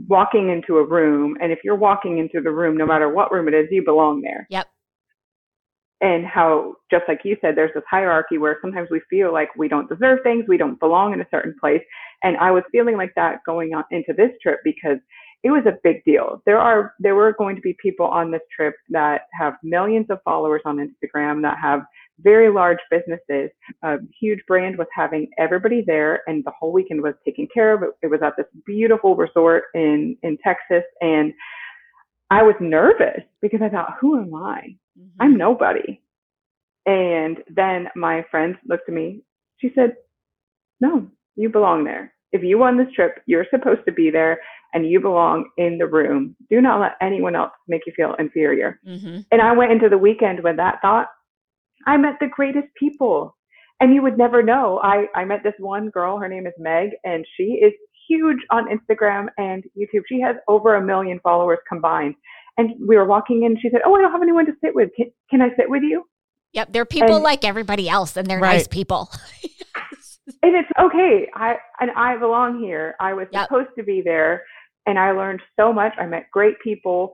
walking 0.08 0.50
into 0.50 0.78
a 0.78 0.86
room 0.86 1.36
and 1.42 1.52
if 1.52 1.60
you're 1.64 1.76
walking 1.76 2.20
into 2.20 2.40
the 2.42 2.52
room 2.52 2.78
no 2.78 2.86
matter 2.86 3.10
what 3.10 3.32
room 3.32 3.48
it 3.48 3.54
is, 3.54 3.68
you 3.72 3.84
belong 3.84 4.22
there. 4.22 4.48
Yep. 4.50 4.68
And 6.02 6.26
how 6.26 6.76
just 6.90 7.04
like 7.08 7.22
you 7.24 7.36
said 7.42 7.56
there's 7.56 7.74
this 7.74 7.84
hierarchy 7.90 8.38
where 8.38 8.58
sometimes 8.62 8.90
we 8.90 9.02
feel 9.10 9.34
like 9.34 9.50
we 9.56 9.68
don't 9.68 9.90
deserve 9.90 10.20
things, 10.24 10.46
we 10.48 10.58
don't 10.58 10.80
belong 10.80 11.14
in 11.14 11.22
a 11.22 11.28
certain 11.30 11.56
place. 11.60 11.82
And 12.24 12.38
I 12.38 12.52
was 12.52 12.64
feeling 12.72 12.98
like 12.98 13.14
that 13.16 13.40
going 13.46 13.74
on 13.74 13.84
into 13.92 14.14
this 14.14 14.32
trip 14.42 14.60
because 14.64 14.98
it 15.44 15.50
was 15.50 15.64
a 15.66 15.78
big 15.84 16.04
deal. 16.04 16.42
There 16.46 16.60
are 16.60 16.94
there 17.00 17.16
were 17.16 17.34
going 17.38 17.56
to 17.56 17.62
be 17.62 17.76
people 17.82 18.06
on 18.06 18.32
this 18.32 18.42
trip 18.56 18.76
that 18.90 19.22
have 19.34 19.56
millions 19.64 20.08
of 20.10 20.20
followers 20.24 20.62
on 20.66 20.78
Instagram 20.78 21.42
that 21.42 21.58
have 21.62 21.82
very 22.22 22.52
large 22.52 22.80
businesses. 22.90 23.52
A 23.84 23.98
huge 24.20 24.40
brand 24.48 24.78
was 24.78 24.88
having 24.96 25.30
everybody 25.38 25.84
there, 25.86 26.22
and 26.28 26.44
the 26.46 26.52
whole 26.58 26.72
weekend 26.72 27.02
was 27.02 27.14
taken 27.26 27.48
care 27.54 27.74
of. 27.74 27.84
It, 28.02 28.08
was 28.08 28.22
at 28.24 28.34
this 28.38 28.48
beautiful 28.66 29.16
resort 29.16 29.66
in 29.74 30.18
in 30.24 30.38
Texas, 30.44 30.84
and 31.02 31.34
I 32.30 32.44
was 32.44 32.56
nervous 32.60 33.24
because 33.42 33.62
I 33.62 33.70
thought, 33.70 33.98
who 34.00 34.20
am 34.20 34.34
I? 34.34 34.76
I'm 35.20 35.38
nobody. 35.38 36.02
And 36.86 37.38
then 37.50 37.88
my 37.96 38.24
friend 38.32 38.56
looked 38.68 38.90
at 38.90 38.96
me. 38.96 39.22
She 39.58 39.72
said, 39.76 39.96
No, 40.80 41.08
you 41.36 41.50
belong 41.50 41.84
there. 41.84 42.14
If 42.32 42.44
you 42.44 42.58
won 42.58 42.78
this 42.78 42.92
trip, 42.96 43.22
you're 43.26 43.46
supposed 43.52 43.82
to 43.86 43.92
be 43.92 44.10
there 44.10 44.40
and 44.74 44.90
you 44.90 45.02
belong 45.02 45.50
in 45.58 45.78
the 45.78 45.86
room. 45.86 46.36
Do 46.50 46.62
not 46.62 46.80
let 46.80 46.94
anyone 47.02 47.36
else 47.36 47.52
make 47.68 47.82
you 47.86 47.94
feel 47.96 48.16
inferior. 48.18 48.80
Mm-hmm. 48.88 49.20
And 49.32 49.42
I 49.42 49.52
went 49.52 49.74
into 49.74 49.90
the 49.90 49.98
weekend 49.98 50.42
with 50.44 50.56
that 50.58 50.80
thought. 50.82 51.08
I 51.88 51.98
met 51.98 52.16
the 52.20 52.28
greatest 52.28 52.68
people. 52.80 53.36
And 53.80 53.96
you 53.96 54.04
would 54.04 54.16
never 54.18 54.44
know. 54.44 54.80
I, 54.84 55.06
I 55.16 55.26
met 55.26 55.40
this 55.44 55.56
one 55.58 55.90
girl, 55.90 56.20
her 56.20 56.28
name 56.28 56.46
is 56.46 56.54
Meg, 56.60 56.90
and 57.04 57.26
she 57.36 57.44
is 57.64 57.74
huge 58.08 58.38
on 58.52 58.66
Instagram 58.68 59.26
and 59.40 59.64
YouTube. 59.76 60.04
She 60.08 60.22
has 60.22 60.36
over 60.48 60.76
a 60.76 60.86
million 60.86 61.20
followers 61.24 61.58
combined. 61.68 62.14
And 62.60 62.72
we 62.88 62.96
were 62.96 63.06
walking 63.06 63.42
in, 63.44 63.58
she 63.60 63.70
said, 63.72 63.82
Oh, 63.84 63.96
I 63.96 64.02
don't 64.02 64.12
have 64.12 64.22
anyone 64.22 64.46
to 64.46 64.52
sit 64.64 64.76
with. 64.76 64.90
Can, 64.96 65.08
can 65.32 65.42
I 65.42 65.50
sit 65.58 65.68
with 65.68 65.82
you? 65.82 66.04
Yep, 66.54 66.74
they're 66.74 66.86
people 66.86 67.16
And- 67.16 67.24
like 67.24 67.44
everybody 67.44 67.90
else, 67.90 68.16
and 68.18 68.28
they're 68.28 68.40
nice 68.40 68.68
people. 68.68 69.10
and 70.44 70.56
it's 70.56 70.70
okay. 70.80 71.28
I 71.34 71.56
and 71.80 71.90
I 71.96 72.18
belong 72.18 72.60
here. 72.62 72.96
I 73.00 73.14
was 73.14 73.28
Yep. 73.32 73.48
supposed 73.48 73.70
to 73.78 73.84
be 73.84 74.02
there, 74.04 74.44
and 74.86 75.00
I 75.00 75.12
learned 75.12 75.42
so 75.60 75.72
much. 75.74 75.94
I 75.98 76.06
met 76.06 76.26
great 76.32 76.56
people, 76.64 77.14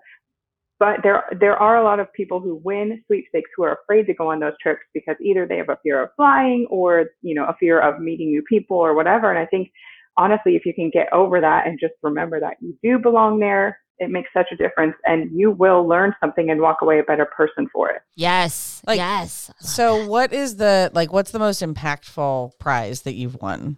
but 0.79 0.97
there 1.03 1.23
there 1.39 1.55
are 1.57 1.77
a 1.77 1.83
lot 1.83 1.99
of 1.99 2.11
people 2.13 2.39
who 2.39 2.61
win 2.63 3.03
sweepstakes 3.07 3.49
who 3.55 3.63
are 3.63 3.79
afraid 3.83 4.05
to 4.07 4.13
go 4.13 4.31
on 4.31 4.39
those 4.39 4.53
trips 4.61 4.81
because 4.93 5.15
either 5.21 5.45
they 5.47 5.57
have 5.57 5.69
a 5.69 5.77
fear 5.83 6.03
of 6.03 6.09
flying 6.15 6.67
or 6.69 7.05
you 7.21 7.33
know 7.35 7.45
a 7.45 7.55
fear 7.59 7.79
of 7.79 7.99
meeting 7.99 8.27
new 8.29 8.43
people 8.43 8.77
or 8.77 8.93
whatever. 8.95 9.29
And 9.29 9.39
I 9.39 9.45
think 9.45 9.69
honestly, 10.17 10.55
if 10.55 10.65
you 10.65 10.73
can 10.73 10.89
get 10.91 11.11
over 11.13 11.39
that 11.41 11.67
and 11.67 11.79
just 11.79 11.93
remember 12.03 12.39
that 12.39 12.57
you 12.61 12.77
do 12.83 12.99
belong 12.99 13.39
there, 13.39 13.79
it 13.99 14.09
makes 14.09 14.29
such 14.33 14.47
a 14.51 14.55
difference, 14.55 14.95
and 15.05 15.29
you 15.33 15.51
will 15.51 15.87
learn 15.87 16.13
something 16.19 16.49
and 16.49 16.61
walk 16.61 16.77
away 16.81 16.99
a 16.99 17.03
better 17.03 17.25
person 17.25 17.67
for 17.73 17.89
it. 17.89 18.01
yes, 18.15 18.81
Like- 18.85 18.97
yes. 18.97 19.51
So 19.59 20.07
what 20.07 20.33
is 20.33 20.57
the 20.57 20.91
like 20.93 21.11
what's 21.11 21.31
the 21.31 21.39
most 21.39 21.61
impactful 21.61 22.59
prize 22.59 23.01
that 23.03 23.13
you've 23.13 23.41
won? 23.41 23.77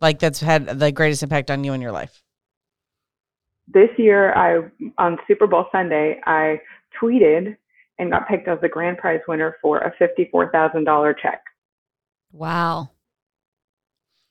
Like 0.00 0.18
that's 0.18 0.40
had 0.40 0.78
the 0.78 0.92
greatest 0.92 1.22
impact 1.22 1.50
on 1.50 1.62
you 1.64 1.74
in 1.74 1.82
your 1.82 1.92
life? 1.92 2.22
This 3.72 3.90
year 3.98 4.32
I 4.34 4.68
on 4.98 5.18
Super 5.28 5.46
Bowl 5.46 5.66
Sunday 5.72 6.20
I 6.26 6.60
tweeted 7.00 7.56
and 7.98 8.10
got 8.10 8.26
picked 8.28 8.48
as 8.48 8.58
the 8.60 8.68
grand 8.68 8.98
prize 8.98 9.20
winner 9.28 9.56
for 9.60 9.78
a 9.78 9.92
fifty-four 9.98 10.50
thousand 10.50 10.84
dollar 10.84 11.14
check. 11.14 11.42
Wow. 12.32 12.90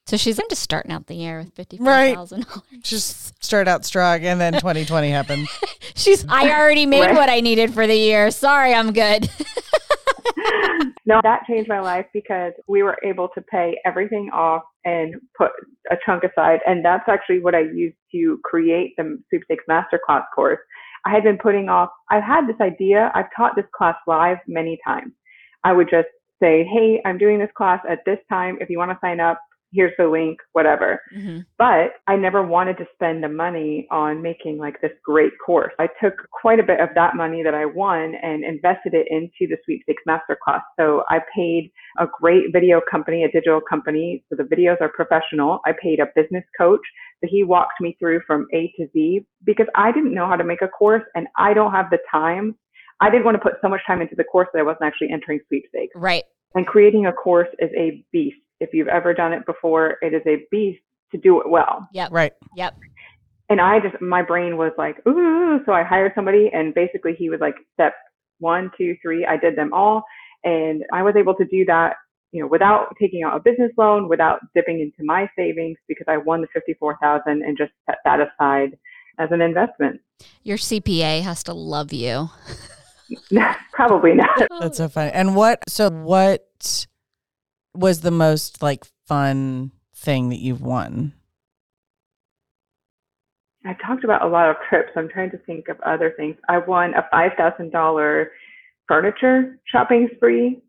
So 0.08 0.18
she's 0.18 0.40
into 0.40 0.56
starting 0.56 0.92
out 0.92 1.06
the 1.06 1.14
year 1.14 1.40
with 1.40 1.54
fifty 1.54 1.78
four 1.78 1.86
Right. 1.86 2.16
thousand 2.16 2.46
dollars. 2.48 2.64
Just 2.82 3.44
start 3.44 3.68
out 3.68 3.86
strong, 3.86 4.24
and 4.26 4.42
then 4.42 4.54
2020 4.54 5.10
happened. 5.12 5.48
She's 5.96 6.26
I 6.28 6.50
already 6.52 6.86
made 6.88 7.02
Right. 7.02 7.16
what 7.16 7.30
I 7.30 7.42
needed 7.42 7.74
for 7.74 7.86
the 7.86 7.96
year. 7.96 8.32
Sorry, 8.32 8.74
I'm 8.74 8.92
good. 8.94 9.30
no, 11.06 11.20
that 11.24 11.42
changed 11.48 11.70
my 11.70 11.80
life 11.80 12.06
because 12.14 12.54
we 12.68 12.84
were 12.84 12.98
able 13.04 13.30
to 13.30 13.42
pay 13.42 13.78
everything 13.86 14.30
off 14.34 14.64
and 14.86 15.16
put 15.38 15.52
a 15.92 15.96
chunk 16.06 16.24
aside. 16.24 16.60
And 16.66 16.84
that's 16.84 17.08
actually 17.08 17.40
what 17.40 17.56
I 17.56 17.62
used 17.62 17.98
to 18.12 18.40
create 18.44 18.94
the 18.98 19.20
sweepstakes 19.30 19.66
masterclass 19.70 20.24
course. 20.34 20.60
I 21.06 21.12
had 21.12 21.24
been 21.24 21.38
putting 21.38 21.70
off, 21.70 21.90
I've 22.10 22.24
had 22.24 22.48
this 22.48 22.60
idea. 22.62 23.12
I've 23.16 23.30
taught 23.36 23.56
this 23.56 23.66
class 23.76 23.96
live 24.08 24.38
many 24.48 24.80
times. 24.86 25.14
I 25.64 25.74
would 25.74 25.90
just 25.90 26.08
say, 26.42 26.66
Hey, 26.66 27.02
I'm 27.06 27.18
doing 27.18 27.40
this 27.40 27.50
class 27.56 27.80
at 27.90 28.00
this 28.06 28.20
time. 28.30 28.58
If 28.62 28.70
you 28.70 28.78
want 28.78 28.92
to 28.92 28.98
sign 29.02 29.20
up, 29.20 29.40
here's 29.72 29.94
the 29.98 30.08
link, 30.08 30.40
whatever. 30.54 31.02
Mhm. 31.16 31.46
But 31.58 31.94
I 32.08 32.16
never 32.16 32.44
wanted 32.44 32.78
to 32.78 32.88
spend 32.94 33.24
the 33.24 33.30
money 33.30 33.88
on 33.92 34.22
making 34.22 34.58
like 34.58 34.80
this 34.82 34.92
great 35.04 35.34
course. 35.46 35.74
I 35.80 35.88
took 36.02 36.16
quite 36.32 36.60
a 36.60 36.64
bit 36.64 36.80
of 36.80 36.90
that 36.96 37.16
money 37.16 37.44
that 37.44 37.54
I 37.54 37.66
won 37.66 38.16
and 38.16 38.44
invested 38.44 38.94
it 38.94 39.08
into 39.10 39.48
the 39.48 39.58
sweepstakes 39.64 40.04
masterclass. 40.08 40.62
So 40.80 41.04
I 41.10 41.22
paid 41.36 41.72
a 41.98 42.08
great 42.08 42.52
video 42.52 42.82
company, 42.90 43.24
a 43.24 43.32
digital 43.32 43.62
company. 43.62 44.24
So 44.30 44.36
the 44.36 44.44
videos 44.44 44.82
are 44.82 44.90
professional. 44.90 45.60
I 45.66 45.74
paid 45.74 46.00
a 46.00 46.08
business 46.16 46.46
coach. 46.58 46.86
So 47.22 47.28
he 47.30 47.44
walked 47.44 47.82
me 47.82 47.96
through 48.00 48.22
from 48.26 48.48
A 48.54 48.72
to 48.78 48.88
Z 48.94 49.26
because 49.44 49.68
I 49.76 49.92
didn't 49.92 50.14
know 50.14 50.28
how 50.28 50.36
to 50.36 50.44
make 50.44 50.62
a 50.62 50.68
course 50.68 51.04
and 51.16 51.28
I 51.38 51.54
don't 51.54 51.72
have 51.72 51.90
the 51.90 52.00
time. 52.10 52.56
I 53.02 53.10
didn't 53.10 53.26
want 53.26 53.36
to 53.36 53.42
put 53.42 53.54
so 53.62 53.70
much 53.70 53.82
time 53.86 54.02
into 54.02 54.16
the 54.16 54.24
course 54.24 54.48
that 54.54 54.60
I 54.60 54.64
wasn't 54.64 54.84
actually 54.84 55.12
entering 55.12 55.40
sweepstakes. 55.48 55.94
Right. 55.96 56.24
And 56.56 56.66
creating 56.66 57.06
a 57.06 57.14
course 57.14 57.48
is 57.60 57.70
a 57.78 58.04
beast. 58.12 58.38
If 58.60 58.70
you've 58.74 58.88
ever 58.88 59.14
done 59.14 59.34
it 59.34 59.46
before, 59.46 59.98
it 60.02 60.14
is 60.14 60.22
a 60.26 60.46
beast 60.52 60.82
to 61.12 61.18
do 61.18 61.42
it 61.42 61.50
well. 61.50 61.88
Yep. 61.94 62.10
Right. 62.12 62.34
Yep. 62.56 62.78
And 63.50 63.60
I 63.60 63.80
just, 63.80 64.00
my 64.02 64.22
brain 64.22 64.58
was 64.58 64.72
like, 64.78 64.98
ooh. 65.08 65.60
So 65.66 65.72
I 65.72 65.84
hired 65.84 66.12
somebody, 66.14 66.50
and 66.54 66.74
basically 66.74 67.16
he 67.18 67.30
was 67.30 67.40
like, 67.40 67.56
step 67.74 67.94
one, 68.40 68.72
two, 68.78 68.96
three. 69.02 69.26
I 69.26 69.38
did 69.38 69.58
them 69.58 69.74
all. 69.74 70.04
And 70.44 70.84
I 70.94 71.04
was 71.04 71.16
able 71.18 71.36
to 71.36 71.46
do 71.46 71.66
that, 71.66 71.96
you 72.32 72.42
know, 72.42 72.48
without 72.48 72.96
taking 73.00 73.24
out 73.24 73.36
a 73.36 73.40
business 73.40 73.72
loan, 73.78 74.08
without 74.08 74.40
dipping 74.56 74.80
into 74.80 75.04
my 75.04 75.30
savings 75.36 75.78
because 75.88 76.06
I 76.08 76.18
won 76.18 76.42
the 76.42 76.48
54,000 76.54 77.22
and 77.28 77.58
just 77.58 77.72
set 77.86 77.98
that 78.06 78.20
aside 78.20 78.78
as 79.18 79.30
an 79.32 79.42
investment. 79.42 80.00
Your 80.44 80.58
CPA 80.58 81.22
has 81.24 81.44
to 81.44 81.54
love 81.54 81.92
you. 81.92 82.30
Probably 83.74 84.14
not. 84.14 84.48
That's 84.60 84.78
so 84.78 84.88
funny. 84.88 85.12
And 85.12 85.36
what? 85.36 85.64
So 85.68 85.90
what 85.90 86.88
was 87.80 88.02
the 88.02 88.12
most 88.12 88.62
like 88.62 88.86
fun 89.08 89.72
thing 89.96 90.30
that 90.30 90.40
you've 90.40 90.62
won? 90.62 91.14
I 93.66 93.74
talked 93.86 94.04
about 94.04 94.24
a 94.24 94.28
lot 94.28 94.50
of 94.50 94.56
trips. 94.70 94.90
I'm 94.96 95.10
trying 95.10 95.32
to 95.32 95.38
think 95.40 95.68
of 95.68 95.80
other 95.82 96.14
things. 96.16 96.36
I 96.48 96.60
won 96.60 96.94
a 96.94 97.06
five 97.12 97.32
thousand 97.38 97.72
dollar 97.72 98.32
furniture 98.88 99.60
shopping 99.66 100.10
spree, 100.16 100.62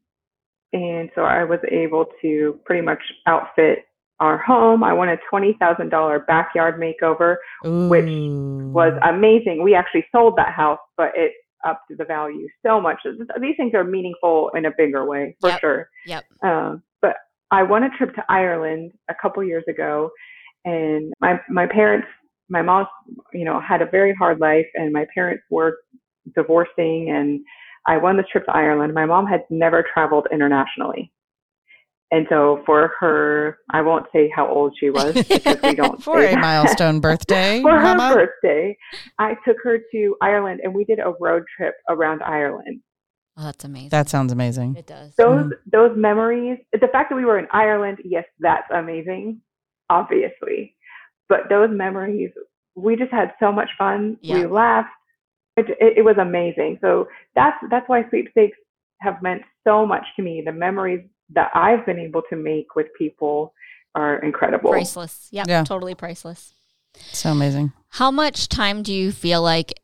and 0.72 1.10
so 1.14 1.22
I 1.22 1.44
was 1.44 1.60
able 1.70 2.06
to 2.22 2.58
pretty 2.64 2.82
much 2.82 3.00
outfit 3.26 3.80
our 4.18 4.38
home. 4.38 4.82
I 4.82 4.92
won 4.92 5.08
a 5.08 5.16
twenty 5.28 5.56
thousand 5.60 5.90
dollar 5.90 6.20
backyard 6.20 6.80
makeover, 6.80 7.36
Which 7.62 8.06
was 8.08 8.92
amazing. 9.08 9.62
We 9.62 9.74
actually 9.74 10.06
sold 10.12 10.34
that 10.36 10.52
house, 10.52 10.80
but 10.96 11.12
it 11.14 11.32
upped 11.64 11.92
the 11.96 12.04
value 12.04 12.48
so 12.64 12.80
much. 12.80 12.98
These 13.04 13.56
things 13.56 13.74
are 13.74 13.84
meaningful 13.84 14.50
in 14.54 14.64
a 14.64 14.70
bigger 14.76 15.04
way, 15.04 15.36
for 15.40 15.50
Yep. 15.50 15.60
sure. 15.60 15.90
Yep. 16.06 16.24
Um, 16.42 16.82
I 17.50 17.62
won 17.62 17.84
a 17.84 17.90
trip 17.96 18.14
to 18.14 18.24
Ireland 18.28 18.92
a 19.08 19.14
couple 19.20 19.42
years 19.42 19.64
ago, 19.68 20.10
and 20.64 21.12
my 21.20 21.40
my 21.48 21.66
parents, 21.66 22.06
my 22.48 22.62
mom, 22.62 22.86
you 23.32 23.44
know, 23.44 23.60
had 23.60 23.82
a 23.82 23.86
very 23.86 24.14
hard 24.14 24.40
life, 24.40 24.66
and 24.74 24.92
my 24.92 25.06
parents 25.14 25.42
were 25.50 25.78
divorcing, 26.34 27.10
and 27.10 27.40
I 27.86 27.96
won 27.96 28.16
this 28.16 28.26
trip 28.30 28.44
to 28.46 28.52
Ireland. 28.52 28.94
My 28.94 29.06
mom 29.06 29.26
had 29.26 29.42
never 29.50 29.84
traveled 29.92 30.26
internationally. 30.32 31.12
And 32.12 32.26
so 32.28 32.60
for 32.66 32.92
her, 32.98 33.58
I 33.70 33.82
won't 33.82 34.06
say 34.12 34.30
how 34.34 34.48
old 34.48 34.76
she 34.78 34.90
was 34.90 35.14
because 35.14 35.62
we 35.62 35.74
don't 35.74 36.02
for 36.02 36.20
say 36.20 36.32
a 36.32 36.38
milestone 36.38 37.00
birthday, 37.00 37.62
for 37.62 37.78
her 37.78 37.96
birthday, 37.96 38.76
I 39.18 39.34
took 39.46 39.58
her 39.62 39.78
to 39.92 40.16
Ireland 40.20 40.60
and 40.64 40.74
we 40.74 40.84
did 40.84 40.98
a 40.98 41.14
road 41.20 41.44
trip 41.56 41.74
around 41.88 42.22
Ireland. 42.22 42.80
Oh, 43.40 43.44
that's 43.44 43.64
amazing. 43.64 43.88
That 43.88 44.08
sounds 44.10 44.32
amazing. 44.32 44.76
it 44.76 44.86
does. 44.86 45.14
Those 45.16 45.50
those 45.72 45.96
memories, 45.96 46.58
the 46.72 46.88
fact 46.88 47.08
that 47.10 47.16
we 47.16 47.24
were 47.24 47.38
in 47.38 47.46
Ireland, 47.52 47.98
yes, 48.04 48.24
that's 48.38 48.68
amazing, 48.74 49.40
obviously. 49.88 50.74
But 51.28 51.48
those 51.48 51.70
memories, 51.70 52.30
we 52.74 52.96
just 52.96 53.12
had 53.12 53.32
so 53.40 53.50
much 53.50 53.70
fun. 53.78 54.18
We 54.22 54.46
laughed. 54.46 54.90
It, 55.56 55.70
it, 55.80 55.98
it 55.98 56.04
was 56.04 56.16
amazing. 56.20 56.78
So 56.82 57.08
that's 57.34 57.56
that's 57.70 57.88
why 57.88 58.06
sweepstakes 58.10 58.58
have 59.00 59.22
meant 59.22 59.42
so 59.64 59.86
much 59.86 60.04
to 60.16 60.22
me. 60.22 60.42
The 60.44 60.52
memories 60.52 61.06
that 61.30 61.50
I've 61.54 61.86
been 61.86 61.98
able 61.98 62.22
to 62.28 62.36
make 62.36 62.74
with 62.76 62.88
people 62.98 63.54
are 63.94 64.18
incredible. 64.18 64.70
priceless. 64.70 65.28
Yep. 65.30 65.46
Yeah. 65.48 65.64
Totally 65.64 65.94
priceless. 65.94 66.52
So 67.12 67.30
amazing. 67.30 67.72
How 67.88 68.10
much 68.10 68.48
time 68.48 68.82
do 68.82 68.92
you 68.92 69.12
feel 69.12 69.40
like 69.42 69.80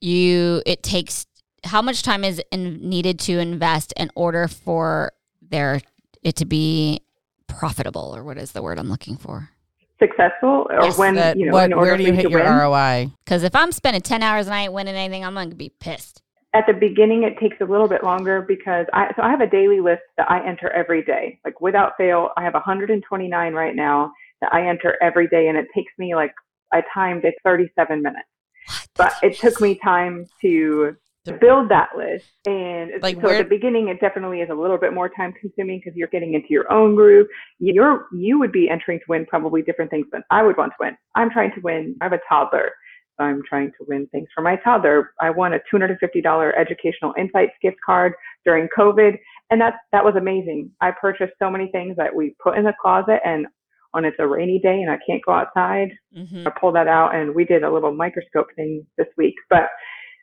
you 0.00 0.62
it 0.66 0.82
takes? 0.82 1.26
How 1.64 1.80
much 1.82 2.02
time 2.02 2.24
is 2.24 2.42
in, 2.50 2.88
needed 2.88 3.18
to 3.20 3.38
invest 3.38 3.92
in 3.96 4.10
order 4.14 4.48
for 4.48 5.12
there 5.40 5.80
it 6.22 6.36
to 6.36 6.44
be 6.44 7.00
profitable, 7.46 8.14
or 8.16 8.24
what 8.24 8.38
is 8.38 8.52
the 8.52 8.62
word 8.62 8.78
I'm 8.78 8.88
looking 8.88 9.16
for? 9.16 9.50
Successful, 9.98 10.66
or 10.70 10.82
Yes. 10.82 10.98
when 10.98 11.14
That- 11.14 11.36
you 11.36 11.46
know, 11.46 11.52
what, 11.52 11.66
in 11.66 11.72
order 11.74 11.90
where 11.90 11.96
do 11.96 12.04
you 12.04 12.12
hit 12.12 12.30
your 12.30 12.40
win. 12.42 12.52
ROI? 12.52 13.10
Because 13.24 13.44
if 13.44 13.54
I'm 13.54 13.70
spending 13.70 14.02
ten 14.02 14.22
hours 14.22 14.46
and 14.46 14.54
I 14.54 14.62
ain't 14.62 14.72
winning 14.72 14.96
anything, 14.96 15.24
I'm 15.24 15.34
gonna 15.34 15.54
be 15.54 15.70
pissed. 15.80 16.20
at 16.54 16.66
the 16.66 16.72
beginning 16.74 17.22
it 17.22 17.38
takes 17.38 17.56
a 17.62 17.64
little 17.64 17.88
bit 17.88 18.04
longer 18.04 18.42
because 18.42 18.84
I 18.92 19.10
so 19.16 19.22
I 19.22 19.30
have 19.30 19.40
a 19.40 19.46
daily 19.46 19.80
list 19.80 20.02
that 20.18 20.30
I 20.30 20.46
enter 20.46 20.68
every 20.70 21.02
day. 21.02 21.38
Like 21.46 21.62
without 21.62 21.96
fail, 21.96 22.28
I 22.36 22.42
have 22.44 22.52
129 22.52 23.54
right 23.54 23.74
now 23.74 24.12
that 24.42 24.52
I 24.52 24.66
enter 24.68 24.98
every 25.02 25.26
day 25.28 25.48
and 25.48 25.56
it 25.56 25.66
takes 25.74 25.92
me 25.96 26.14
like 26.14 26.34
I 26.70 26.82
timed 26.92 27.24
it 27.24 27.36
37 27.42 28.02
minutes. 28.02 28.28
What? 28.66 28.88
But 28.96 29.14
it 29.22 29.38
took 29.38 29.62
me 29.62 29.76
time 29.82 30.26
to 30.42 30.48
to 30.50 30.96
build 31.30 31.68
that 31.68 31.90
list. 31.96 32.26
And 32.46 32.90
Like, 33.00 33.16
so 33.16 33.22
where- 33.22 33.36
at 33.36 33.44
the 33.44 33.48
beginning 33.48 33.88
it 33.88 34.00
definitely 34.00 34.40
is 34.40 34.50
a 34.50 34.54
little 34.54 34.78
bit 34.78 34.92
more 34.92 35.08
time 35.08 35.32
consuming 35.40 35.78
because 35.78 35.96
you're 35.96 36.08
getting 36.08 36.34
into 36.34 36.48
your 36.50 36.70
own 36.72 36.96
group. 36.96 37.28
You're 37.60 38.08
you 38.12 38.38
would 38.38 38.52
be 38.52 38.68
entering 38.68 38.98
to 38.98 39.04
win 39.08 39.26
probably 39.26 39.62
different 39.62 39.90
things 39.90 40.06
than 40.12 40.22
I 40.30 40.42
would 40.42 40.56
want 40.56 40.72
to 40.72 40.76
win. 40.80 40.96
I'm 41.14 41.30
trying 41.30 41.52
to 41.54 41.60
win. 41.60 41.94
I 42.00 42.04
have 42.04 42.12
a 42.12 42.20
toddler. 42.28 42.72
So 43.18 43.24
I'm 43.24 43.42
trying 43.46 43.70
to 43.78 43.84
win 43.86 44.06
things 44.08 44.28
for 44.34 44.40
my 44.40 44.56
toddler. 44.56 45.12
I 45.20 45.30
won 45.30 45.52
a 45.52 45.60
$250 45.72 46.54
educational 46.56 47.12
insights 47.18 47.52
gift 47.60 47.76
card 47.84 48.14
during 48.44 48.68
COVID, 48.76 49.18
and 49.50 49.60
that 49.60 49.74
that 49.92 50.04
was 50.04 50.16
amazing. 50.16 50.70
I 50.80 50.92
purchased 50.92 51.34
so 51.38 51.50
many 51.50 51.68
things 51.68 51.96
that 51.98 52.14
we 52.14 52.34
put 52.42 52.56
in 52.56 52.64
the 52.64 52.72
closet, 52.80 53.20
and 53.24 53.46
when 53.92 54.06
it's 54.06 54.16
a 54.18 54.26
rainy 54.26 54.58
day 54.58 54.80
and 54.80 54.90
I 54.90 54.98
can't 55.06 55.22
go 55.24 55.32
outside, 55.32 55.90
mm-hmm. 56.16 56.46
I 56.48 56.50
pulled 56.58 56.74
that 56.74 56.88
out, 56.88 57.14
and 57.14 57.34
we 57.34 57.44
did 57.44 57.62
a 57.62 57.70
little 57.70 57.92
microscope 57.94 58.48
thing 58.56 58.86
this 58.96 59.08
week. 59.18 59.34
But 59.50 59.68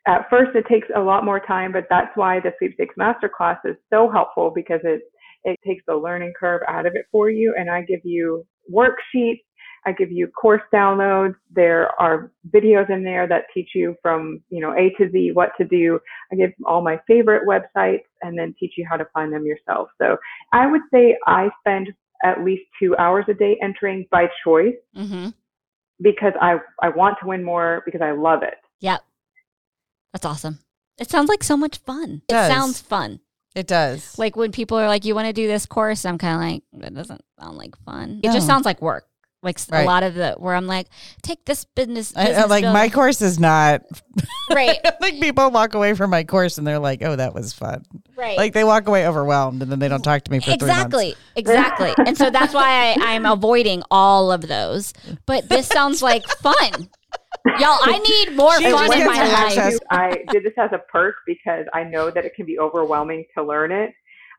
at 0.06 0.28
first, 0.30 0.56
it 0.56 0.66
takes 0.66 0.88
a 0.94 1.00
lot 1.00 1.24
more 1.24 1.40
time, 1.40 1.72
but 1.72 1.86
that's 1.90 2.14
why 2.16 2.40
the 2.40 2.52
sweepstakes 2.58 2.94
masterclass 2.98 3.58
is 3.64 3.76
so 3.90 4.10
helpful 4.10 4.50
because 4.54 4.80
it 4.84 5.02
it 5.42 5.58
takes 5.66 5.82
the 5.86 5.96
learning 5.96 6.34
curve 6.38 6.60
out 6.68 6.84
of 6.84 6.94
it 6.94 7.06
for 7.10 7.30
you, 7.30 7.54
and 7.58 7.70
I 7.70 7.82
give 7.82 8.00
you 8.04 8.46
worksheets. 8.72 9.40
I 9.86 9.92
give 9.92 10.12
you 10.12 10.28
course 10.28 10.60
downloads. 10.72 11.34
There 11.50 11.88
are 11.98 12.30
videos 12.50 12.90
in 12.90 13.02
there 13.02 13.26
that 13.28 13.44
teach 13.54 13.70
you 13.74 13.96
from, 14.02 14.42
you 14.50 14.60
know, 14.60 14.72
A 14.72 14.90
to 14.98 15.10
Z 15.10 15.30
what 15.32 15.52
to 15.58 15.64
do. 15.64 15.98
I 16.30 16.36
give 16.36 16.52
all 16.66 16.82
my 16.82 17.00
favorite 17.06 17.48
websites 17.48 18.04
and 18.20 18.38
then 18.38 18.54
teach 18.60 18.74
you 18.76 18.86
how 18.88 18.98
to 18.98 19.06
find 19.14 19.32
them 19.32 19.46
yourself. 19.46 19.88
So 19.96 20.18
I 20.52 20.66
would 20.66 20.82
say 20.92 21.16
I 21.26 21.48
spend 21.60 21.88
at 22.22 22.44
least 22.44 22.64
two 22.78 22.94
hours 22.98 23.24
a 23.28 23.34
day 23.34 23.58
entering 23.62 24.06
by 24.10 24.28
choice 24.44 24.76
Mhm. 24.94 25.32
because 26.02 26.34
I, 26.38 26.58
I 26.82 26.90
want 26.90 27.16
to 27.20 27.28
win 27.28 27.42
more 27.42 27.80
because 27.86 28.02
I 28.02 28.10
love 28.10 28.42
it. 28.42 28.58
Yep. 28.80 29.00
That's 30.12 30.24
awesome. 30.26 30.58
It 30.98 31.10
sounds 31.10 31.28
like 31.28 31.42
so 31.42 31.56
much 31.56 31.78
fun. 31.78 32.22
It 32.28 32.32
does. 32.32 32.52
sounds 32.52 32.80
fun. 32.80 33.20
It 33.54 33.66
does. 33.66 34.18
Like 34.18 34.36
when 34.36 34.52
people 34.52 34.78
are 34.78 34.86
like, 34.86 35.04
"You 35.04 35.14
want 35.14 35.26
to 35.26 35.32
do 35.32 35.46
this 35.48 35.66
course?" 35.66 36.04
I'm 36.04 36.18
kind 36.18 36.34
of 36.34 36.40
like, 36.40 36.62
"That 36.84 36.94
doesn't 36.94 37.24
sound 37.40 37.56
like 37.56 37.76
fun." 37.84 38.20
It 38.22 38.32
just 38.32 38.46
sounds 38.46 38.64
like 38.64 38.80
work. 38.80 39.06
Like 39.42 39.58
Right. 39.70 39.82
a 39.82 39.86
lot 39.86 40.02
of 40.02 40.14
the 40.14 40.34
where 40.38 40.54
I'm 40.54 40.66
like, 40.66 40.86
"Take 41.22 41.46
this 41.46 41.64
business." 41.64 42.12
I, 42.14 42.20
I- 42.20 42.26
business 42.26 42.50
like 42.50 42.64
my 42.64 42.88
course 42.90 43.22
is 43.22 43.40
not. 43.40 43.82
right, 44.52 44.78
I 44.84 44.90
think 45.00 45.20
people 45.22 45.50
walk 45.50 45.74
away 45.74 45.94
from 45.94 46.10
my 46.10 46.24
course 46.24 46.58
and 46.58 46.66
they're 46.66 46.78
like, 46.78 47.02
"Oh, 47.02 47.16
that 47.16 47.34
was 47.34 47.52
fun." 47.54 47.82
right. 48.16 48.36
Like 48.36 48.52
they 48.52 48.64
walk 48.64 48.86
away 48.86 49.08
overwhelmed 49.08 49.62
and 49.62 49.72
then 49.72 49.78
they 49.78 49.88
don't 49.88 50.02
talk 50.02 50.22
to 50.24 50.30
me 50.30 50.40
for 50.40 50.50
exactly, 50.52 51.14
exactly. 51.36 51.92
and 52.06 52.18
so 52.18 52.28
that's 52.30 52.52
why 52.52 52.94
I, 53.00 53.14
I'm 53.14 53.24
avoiding 53.38 53.82
all 53.90 54.30
of 54.30 54.42
those. 54.42 54.92
But 55.26 55.48
this 55.48 55.66
sounds 55.66 56.02
like 56.02 56.24
fun, 56.42 56.90
y'all. 57.58 57.78
I 57.82 57.98
need 57.98 58.36
more 58.36 58.52
fun 58.60 58.92
in 58.98 59.06
my 59.06 59.26
life. 59.26 59.78
I 59.90 60.18
did 60.30 60.44
this 60.44 60.52
as 60.58 60.70
a 60.72 60.80
perk 60.90 61.16
because 61.26 61.66
I 61.72 61.84
know 61.84 62.10
that 62.10 62.24
it 62.24 62.34
can 62.34 62.46
be 62.46 62.58
overwhelming 62.58 63.24
to 63.36 63.44
learn 63.44 63.72
it. 63.72 63.92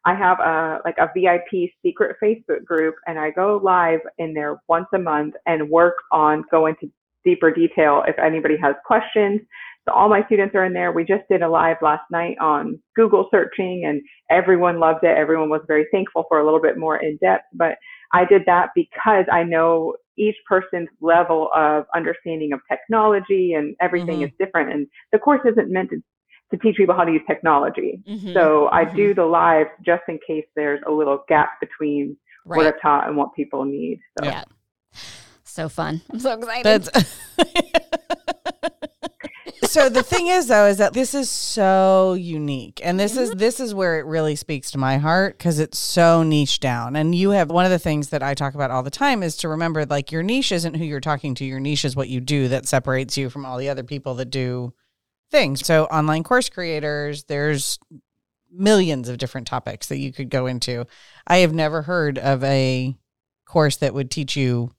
I 0.06 0.16
have 0.16 0.40
a 0.40 0.80
like 0.84 0.98
a 0.98 1.10
VIP 1.16 1.72
secret 1.84 2.18
Facebook 2.24 2.66
group, 2.66 2.96
and 3.06 3.20
I 3.20 3.32
go 3.32 3.60
live 3.64 4.00
in 4.18 4.34
there 4.34 4.62
once 4.68 4.88
a 4.94 5.00
month 5.00 5.36
and 5.46 5.70
work 5.70 5.96
on 6.12 6.44
going 6.50 6.76
to 6.82 6.90
deeper 7.24 7.52
detail 7.52 8.04
if 8.08 8.18
anybody 8.18 8.58
has 8.62 8.76
questions. 8.86 9.42
So 9.88 9.94
all 9.94 10.10
my 10.10 10.24
students 10.26 10.54
are 10.56 10.66
in 10.66 10.74
there. 10.74 10.92
We 10.92 11.04
just 11.04 11.24
did 11.30 11.42
a 11.42 11.50
live 11.50 11.78
last 11.82 12.04
night 12.12 12.38
on 12.40 12.80
Google 12.96 13.28
searching, 13.32 13.86
and 13.88 14.02
everyone 14.30 14.80
loved 14.80 15.04
it. 15.04 15.18
Everyone 15.18 15.50
was 15.50 15.62
very 15.68 15.86
thankful 15.92 16.26
for 16.28 16.40
a 16.40 16.46
little 16.46 16.62
bit 16.62 16.78
more 16.78 16.98
in 16.98 17.18
depth, 17.18 17.46
but 17.54 17.76
I 18.14 18.26
did 18.26 18.44
that 18.46 18.70
because 18.76 19.26
I 19.32 19.44
know 19.44 19.96
each 20.18 20.36
person's 20.48 20.90
level 21.00 21.50
of 21.56 21.86
understanding 21.96 22.54
of 22.54 22.60
technology 22.70 23.54
and 23.54 23.76
everything 23.80 24.20
Mhm. 24.20 24.28
is 24.28 24.32
different. 24.40 24.72
And 24.72 24.88
the 25.12 25.20
course 25.20 25.42
isn't 25.46 25.72
meant 25.72 25.90
to, 25.92 26.04
to 26.52 26.58
teach 26.58 26.76
people 26.76 26.96
how 26.96 27.06
to 27.06 27.12
use 27.12 27.22
technology. 27.28 28.02
Mhm. 28.08 28.34
So 28.34 28.68
I 28.72 28.86
Mhm. 28.86 28.96
do 28.96 29.14
the 29.14 29.26
live 29.26 29.68
just 29.82 30.04
in 30.08 30.20
case 30.28 30.46
there's 30.56 30.82
a 30.86 30.92
little 30.92 31.24
gap 31.28 31.60
between 31.60 32.18
what. 32.44 32.66
I've 32.66 32.82
taught 32.82 33.08
and 33.08 33.16
what 33.16 33.34
people 33.34 33.66
need. 33.66 34.00
So. 34.18 34.26
Yeah. 34.26 34.44
So 35.44 35.70
fun. 35.70 36.02
I'm 36.12 36.20
so 36.20 36.34
excited. 36.34 36.90
So 39.72 39.88
the 39.88 40.04
thing 40.04 40.28
is 40.28 40.48
though 40.48 40.68
is 40.68 40.80
that 40.80 40.92
this 40.92 41.16
is 41.16 41.30
so 41.30 42.12
unique 42.20 42.82
and 42.84 43.00
this 43.00 43.16
is 43.16 43.32
this 43.32 43.62
is 43.62 43.74
where 43.74 44.00
it 44.00 44.06
really 44.06 44.36
speaks 44.36 44.70
to 44.72 44.78
my 44.78 44.98
heart 44.98 45.38
because 45.38 45.60
it's 45.60 45.80
so 45.80 46.24
niche 46.24 46.60
down. 46.60 46.98
And 46.98 47.16
you 47.16 47.30
have 47.30 47.50
one 47.50 47.64
of 47.64 47.72
the 47.72 47.80
things 47.80 48.10
that 48.10 48.22
i 48.22 48.34
talk 48.34 48.54
about 48.54 48.70
all 48.70 48.84
the 48.84 48.92
time 48.92 49.24
is 49.24 49.38
to 49.38 49.48
remember 49.48 49.86
like 49.86 50.12
your 50.12 50.24
niche 50.24 50.52
isn't 50.52 50.74
who 50.74 50.84
you're 50.84 51.00
talking 51.00 51.36
to. 51.36 51.46
Your 51.46 51.62
niche 51.62 51.86
is 51.86 51.96
what 51.96 52.10
you 52.10 52.20
do 52.20 52.50
that 52.50 52.68
separates 52.68 53.18
you 53.18 53.30
from 53.30 53.46
all 53.46 53.58
the 53.58 53.70
other 53.70 53.84
people 53.84 54.14
that 54.16 54.30
do 54.30 54.74
things. 55.32 55.66
So 55.66 55.86
online 55.86 56.24
course 56.24 56.50
creators 56.50 57.24
there's 57.24 57.80
millions 58.52 59.08
of 59.08 59.20
different 59.20 59.48
topics 59.48 59.88
that 59.88 60.00
you 60.00 60.12
could 60.12 60.30
go 60.30 60.48
into. 60.48 60.86
I 61.26 61.38
have 61.38 61.54
never 61.54 61.84
heard 61.84 62.20
of 62.20 62.44
a 62.44 62.94
course 63.46 63.78
that 63.78 63.94
would 63.94 64.12
teach 64.12 64.36
you 64.36 64.72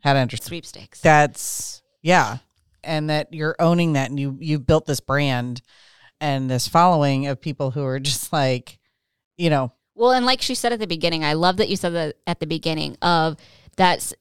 how 0.00 0.12
to 0.14 0.18
understand 0.18 0.48
Sweepstakes. 0.48 1.00
that's 1.02 1.82
yeah 2.02 2.38
and 2.84 3.10
that 3.10 3.32
you're 3.32 3.56
owning 3.58 3.94
that 3.94 4.10
and 4.10 4.18
you 4.18 4.36
you've 4.40 4.66
built 4.66 4.86
this 4.86 5.00
brand 5.00 5.62
and 6.20 6.50
this 6.50 6.68
following 6.68 7.26
of 7.26 7.40
people 7.40 7.70
who 7.70 7.84
are 7.84 7.98
just 7.98 8.32
like 8.32 8.78
you 9.36 9.50
know 9.50 9.72
Well, 9.94 10.12
and 10.12 10.26
like 10.26 10.42
she 10.42 10.54
said 10.54 10.72
at 10.72 10.80
the 10.80 10.86
beginning, 10.86 11.24
I 11.24 11.34
love 11.34 11.56
that 11.58 11.68
you 11.68 11.76
said 11.76 11.94
that 11.94 12.16
at 12.26 12.40
the 12.40 12.46
beginning 12.46 12.96
of 13.02 13.36
that's 13.76 14.14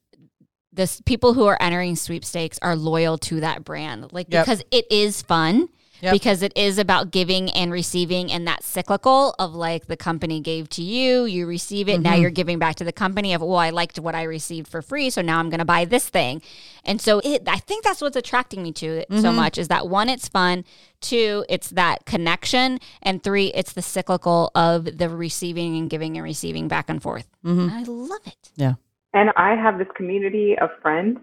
this 0.72 1.02
people 1.02 1.34
who 1.34 1.46
are 1.46 1.58
entering 1.60 1.96
sweepstakes 1.96 2.60
are 2.62 2.76
loyal 2.76 3.18
to 3.18 3.40
that 3.42 3.64
brand. 3.64 4.14
Like 4.14 4.28
Yep. 4.30 4.46
because 4.46 4.64
it 4.72 4.86
is 4.92 5.22
fun. 5.22 5.70
Yep. 6.02 6.14
Because 6.14 6.42
it 6.42 6.54
is 6.56 6.78
about 6.78 7.12
giving 7.12 7.50
and 7.52 7.72
receiving 7.72 8.32
and 8.32 8.48
that 8.48 8.64
cyclical 8.64 9.36
of 9.38 9.54
like 9.54 9.88
the 9.88 9.98
company 9.98 10.40
gave 10.40 10.70
to 10.70 10.82
you, 10.82 11.26
you 11.26 11.46
receive 11.46 11.90
it, 11.90 12.00
now 12.00 12.14
Mhm. 12.14 12.22
you're 12.22 12.30
giving 12.30 12.58
back 12.60 12.76
to 12.76 12.84
the 12.84 12.92
company 12.92 13.34
of, 13.34 13.42
well, 13.42 13.58
I 13.58 13.70
liked 13.70 14.00
what 14.00 14.16
I 14.16 14.24
received 14.24 14.68
for 14.68 14.82
free, 14.82 15.10
so 15.10 15.22
now 15.22 15.40
I'm 15.40 15.50
gonna 15.50 15.66
buy 15.66 15.86
this 15.86 16.08
thing. 16.08 16.42
And 16.86 17.02
so 17.02 17.20
it 17.24 17.44
I 17.48 17.58
think 17.58 17.84
that's 17.84 18.02
what's 18.02 18.16
attracting 18.16 18.64
me 18.64 18.72
to 18.74 18.86
it 18.86 19.08
so 19.10 19.32
Mhm. 19.32 19.36
much 19.36 19.58
is 19.58 19.68
that 19.68 19.88
one, 19.88 20.10
it's 20.10 20.28
fun, 20.28 20.64
two, 21.02 21.44
it's 21.50 21.70
that 21.72 22.06
connection, 22.06 22.80
and 23.02 23.22
three, 23.22 23.48
it's 23.48 23.74
the 23.74 23.82
cyclical 23.82 24.52
of 24.56 24.98
the 24.98 25.10
receiving 25.10 25.78
and 25.78 25.90
giving 25.90 26.16
and 26.18 26.24
receiving 26.24 26.68
back 26.68 26.90
and 26.90 27.02
forth. 27.02 27.28
Mm-hmm. 27.46 27.70
I 27.78 27.84
love 27.84 28.26
it. 28.26 28.52
Yeah. 28.56 28.74
And 29.14 29.32
I 29.36 29.56
have 29.56 29.78
this 29.80 29.88
community 29.98 30.56
of 30.60 30.70
friends. 30.82 31.20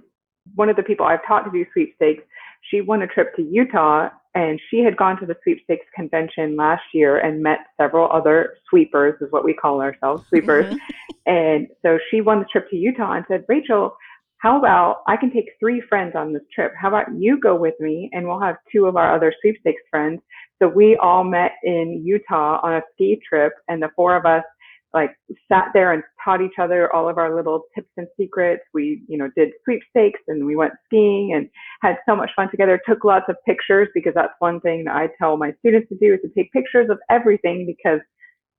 One 0.54 0.68
of 0.68 0.76
the 0.76 0.82
people 0.82 1.06
I've 1.06 1.24
taught 1.26 1.44
to 1.44 1.50
do 1.50 1.64
sweepstakes, 1.72 2.22
she 2.70 2.80
won 2.80 3.02
a 3.02 3.06
trip 3.06 3.34
to 3.36 3.42
Utah 3.42 4.08
and 4.36 4.60
she 4.70 4.80
had 4.80 4.96
gone 4.98 5.18
to 5.18 5.26
the 5.26 5.34
sweepstakes 5.42 5.86
convention 5.94 6.56
last 6.56 6.82
year 6.92 7.18
and 7.18 7.42
met 7.42 7.60
several 7.80 8.10
other 8.12 8.58
sweepers, 8.68 9.14
is 9.22 9.32
what 9.32 9.44
we 9.44 9.54
call 9.54 9.80
ourselves, 9.80 10.26
sweepers. 10.28 10.66
Mhm. 10.66 10.78
And 11.24 11.68
so 11.80 11.98
she 12.10 12.20
won 12.20 12.40
the 12.40 12.44
trip 12.44 12.68
to 12.70 12.76
Utah 12.76 13.12
and 13.12 13.24
said, 13.28 13.44
Rachel, 13.48 13.96
how 14.38 14.58
about 14.58 14.98
I 15.06 15.16
can 15.16 15.30
take 15.30 15.50
three 15.58 15.80
friends 15.80 16.14
on 16.14 16.34
this 16.34 16.42
trip? 16.54 16.74
How 16.78 16.88
about 16.88 17.06
you 17.14 17.40
go 17.40 17.56
with 17.56 17.74
me 17.80 18.10
and 18.12 18.26
we'll 18.26 18.38
have 18.38 18.58
two 18.70 18.86
of 18.86 18.96
our 18.96 19.14
other 19.14 19.32
sweepstakes 19.40 19.82
friends? 19.90 20.20
So 20.58 20.68
we 20.68 20.96
all 20.96 21.24
met 21.24 21.52
in 21.64 22.02
Utah 22.04 22.60
on 22.62 22.74
a 22.74 22.82
ski 22.92 23.20
trip 23.26 23.54
and 23.68 23.82
the 23.82 23.90
four 23.96 24.14
of 24.16 24.26
us 24.26 24.44
like 24.96 25.10
sat 25.52 25.68
there 25.74 25.92
and 25.92 26.02
taught 26.24 26.40
each 26.40 26.58
other 26.58 26.90
all 26.94 27.06
of 27.06 27.18
our 27.18 27.36
little 27.36 27.64
tips 27.74 27.90
and 27.98 28.06
secrets. 28.18 28.62
We, 28.72 29.02
you 29.08 29.18
know, 29.18 29.28
did 29.36 29.50
sweepstakes 29.62 30.20
and 30.26 30.46
we 30.46 30.56
went 30.56 30.72
skiing 30.86 31.34
and 31.36 31.50
had 31.82 31.96
so 32.08 32.16
much 32.16 32.30
fun 32.34 32.50
together. 32.50 32.80
Took 32.88 33.04
lots 33.04 33.26
of 33.28 33.36
pictures 33.46 33.88
because 33.94 34.14
that's 34.14 34.32
one 34.38 34.58
thing 34.60 34.84
that 34.84 34.96
I 34.96 35.08
tell 35.18 35.36
my 35.36 35.52
students 35.58 35.90
to 35.90 35.98
do 36.00 36.14
is 36.14 36.20
to 36.22 36.30
take 36.34 36.50
pictures 36.50 36.88
of 36.88 36.98
everything 37.10 37.66
because 37.66 38.00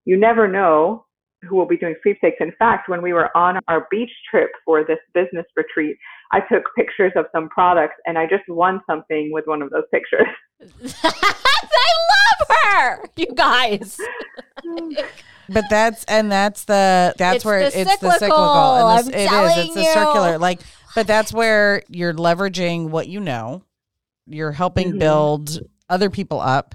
you 0.05 0.19
never 0.19 0.47
know 0.47 1.07
who 1.49 1.57
will 1.57 1.67
be 1.67 1.79
doing 1.79 1.95
sweepstakes. 2.03 2.37
In 2.41 2.53
fact, 2.59 2.91
when 2.91 3.01
we 3.01 3.15
were 3.15 3.35
on 3.35 3.59
our 3.67 3.87
beach 3.91 4.13
trip 4.31 4.51
for 4.67 4.85
this 4.85 4.99
business 5.15 5.47
retreat, 5.57 5.97
I 6.33 6.41
took 6.41 6.65
pictures 6.77 7.13
of 7.17 7.25
some 7.33 7.49
products 7.49 7.95
and 8.05 8.19
I 8.19 8.27
just 8.27 8.45
won 8.47 8.83
something 8.87 9.31
with 9.33 9.47
one 9.47 9.63
of 9.63 9.71
those 9.71 9.85
pictures. 9.91 10.29
I 11.03 11.93
love 12.13 12.49
her, 12.63 13.05
you 13.17 13.33
guys. 13.35 13.99
but 15.49 15.65
that's 15.71 16.05
and 16.05 16.31
that's 16.31 16.65
the 16.65 17.15
that's 17.19 17.37
It's 17.37 17.45
where 17.45 17.61
the 17.61 17.67
it's 17.67 17.75
the 17.75 17.85
cyclical 18.13 18.13
cyclical, 18.13 18.75
and 18.77 18.87
I'm 18.87 19.09
it 19.09 19.33
is 19.33 19.65
it's 19.67 19.75
the 19.75 19.85
circular 19.85 20.39
like 20.39 20.61
but 20.95 21.07
that's 21.07 21.33
where 21.33 21.83
you're 21.89 22.15
leveraging 22.15 22.91
what 22.91 23.09
you 23.09 23.21
know 23.21 23.63
you're 24.27 24.53
helping 24.53 24.93
Mhm. 24.93 24.99
build 24.99 25.61
other 25.89 26.11
people 26.11 26.41
up 26.41 26.75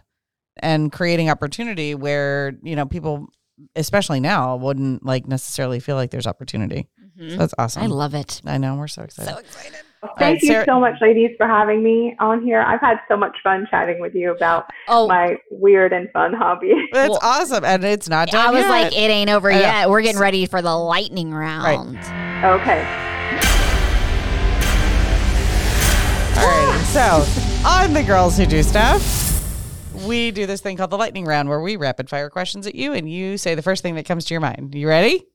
and 0.57 0.91
creating 0.91 1.29
opportunity 1.29 1.95
where 1.95 2.53
you 2.61 2.75
know 2.75 2.85
people 2.85 3.27
especially 3.75 4.19
now 4.19 4.55
wouldn't 4.55 5.05
like 5.05 5.27
necessarily 5.27 5.79
feel 5.79 5.95
like 5.95 6.11
there's 6.11 6.27
opportunity 6.27 6.87
Mhm. 7.19 7.31
so 7.31 7.37
that's 7.37 7.53
awesome 7.57 7.83
I 7.83 7.87
love 7.87 8.13
it. 8.15 8.41
I 8.45 8.57
know 8.57 8.75
we're 8.75 8.87
so 8.87 9.01
excited 9.03 9.31
So 9.33 9.37
excited. 9.39 9.79
Thank 10.17 10.41
right, 10.41 10.41
you 10.41 10.63
so 10.65 10.79
much, 10.79 10.95
ladies, 10.99 11.29
for 11.37 11.45
having 11.45 11.83
me 11.83 12.15
on 12.19 12.41
here. 12.43 12.59
I've 12.61 12.79
had 12.81 12.97
so 13.07 13.15
much 13.15 13.37
fun 13.43 13.67
chatting 13.69 13.99
with 14.01 14.15
you 14.15 14.31
about 14.31 14.65
Oh, 14.87 15.07
my 15.07 15.37
weird 15.51 15.93
and 15.93 16.09
fun 16.11 16.33
hobby. 16.33 16.73
that's 16.91 17.09
Well- 17.11 17.19
awesome 17.21 17.63
and 17.63 17.83
it's 17.83 18.09
not 18.09 18.29
done 18.29 18.47
I 18.47 18.49
was 18.49 18.61
yet. 18.61 18.69
like, 18.69 18.93
it 18.93 19.11
ain't 19.11 19.29
over 19.29 19.51
I 19.51 19.59
yet. 19.59 19.89
We're 19.91 20.01
getting 20.01 20.19
ready 20.19 20.47
for 20.47 20.59
the 20.61 20.75
lightning 20.75 21.31
round. 21.31 21.97
Okay. 21.99 22.81
All 26.37 26.47
right. 26.47 26.83
So, 26.87 27.23
on 27.67 27.93
the 27.93 28.01
girls 28.03 28.37
who 28.37 28.47
do 28.47 28.63
stuff, 28.63 29.19
we 30.07 30.31
do 30.31 30.47
this 30.47 30.61
thing 30.61 30.77
called 30.77 30.89
the 30.89 30.97
lightning 30.97 31.25
round 31.25 31.47
where 31.47 31.61
we 31.61 31.75
rapid 31.75 32.09
fire 32.09 32.31
questions 32.31 32.65
at 32.65 32.73
you 32.73 32.93
and 32.93 33.07
you 33.07 33.37
say 33.37 33.53
the 33.53 33.61
first 33.61 33.83
thing 33.83 33.93
that 33.95 34.07
comes 34.07 34.25
to 34.25 34.33
your 34.33 34.41
mind. 34.41 34.73
You 34.73 34.87
ready? 34.87 35.27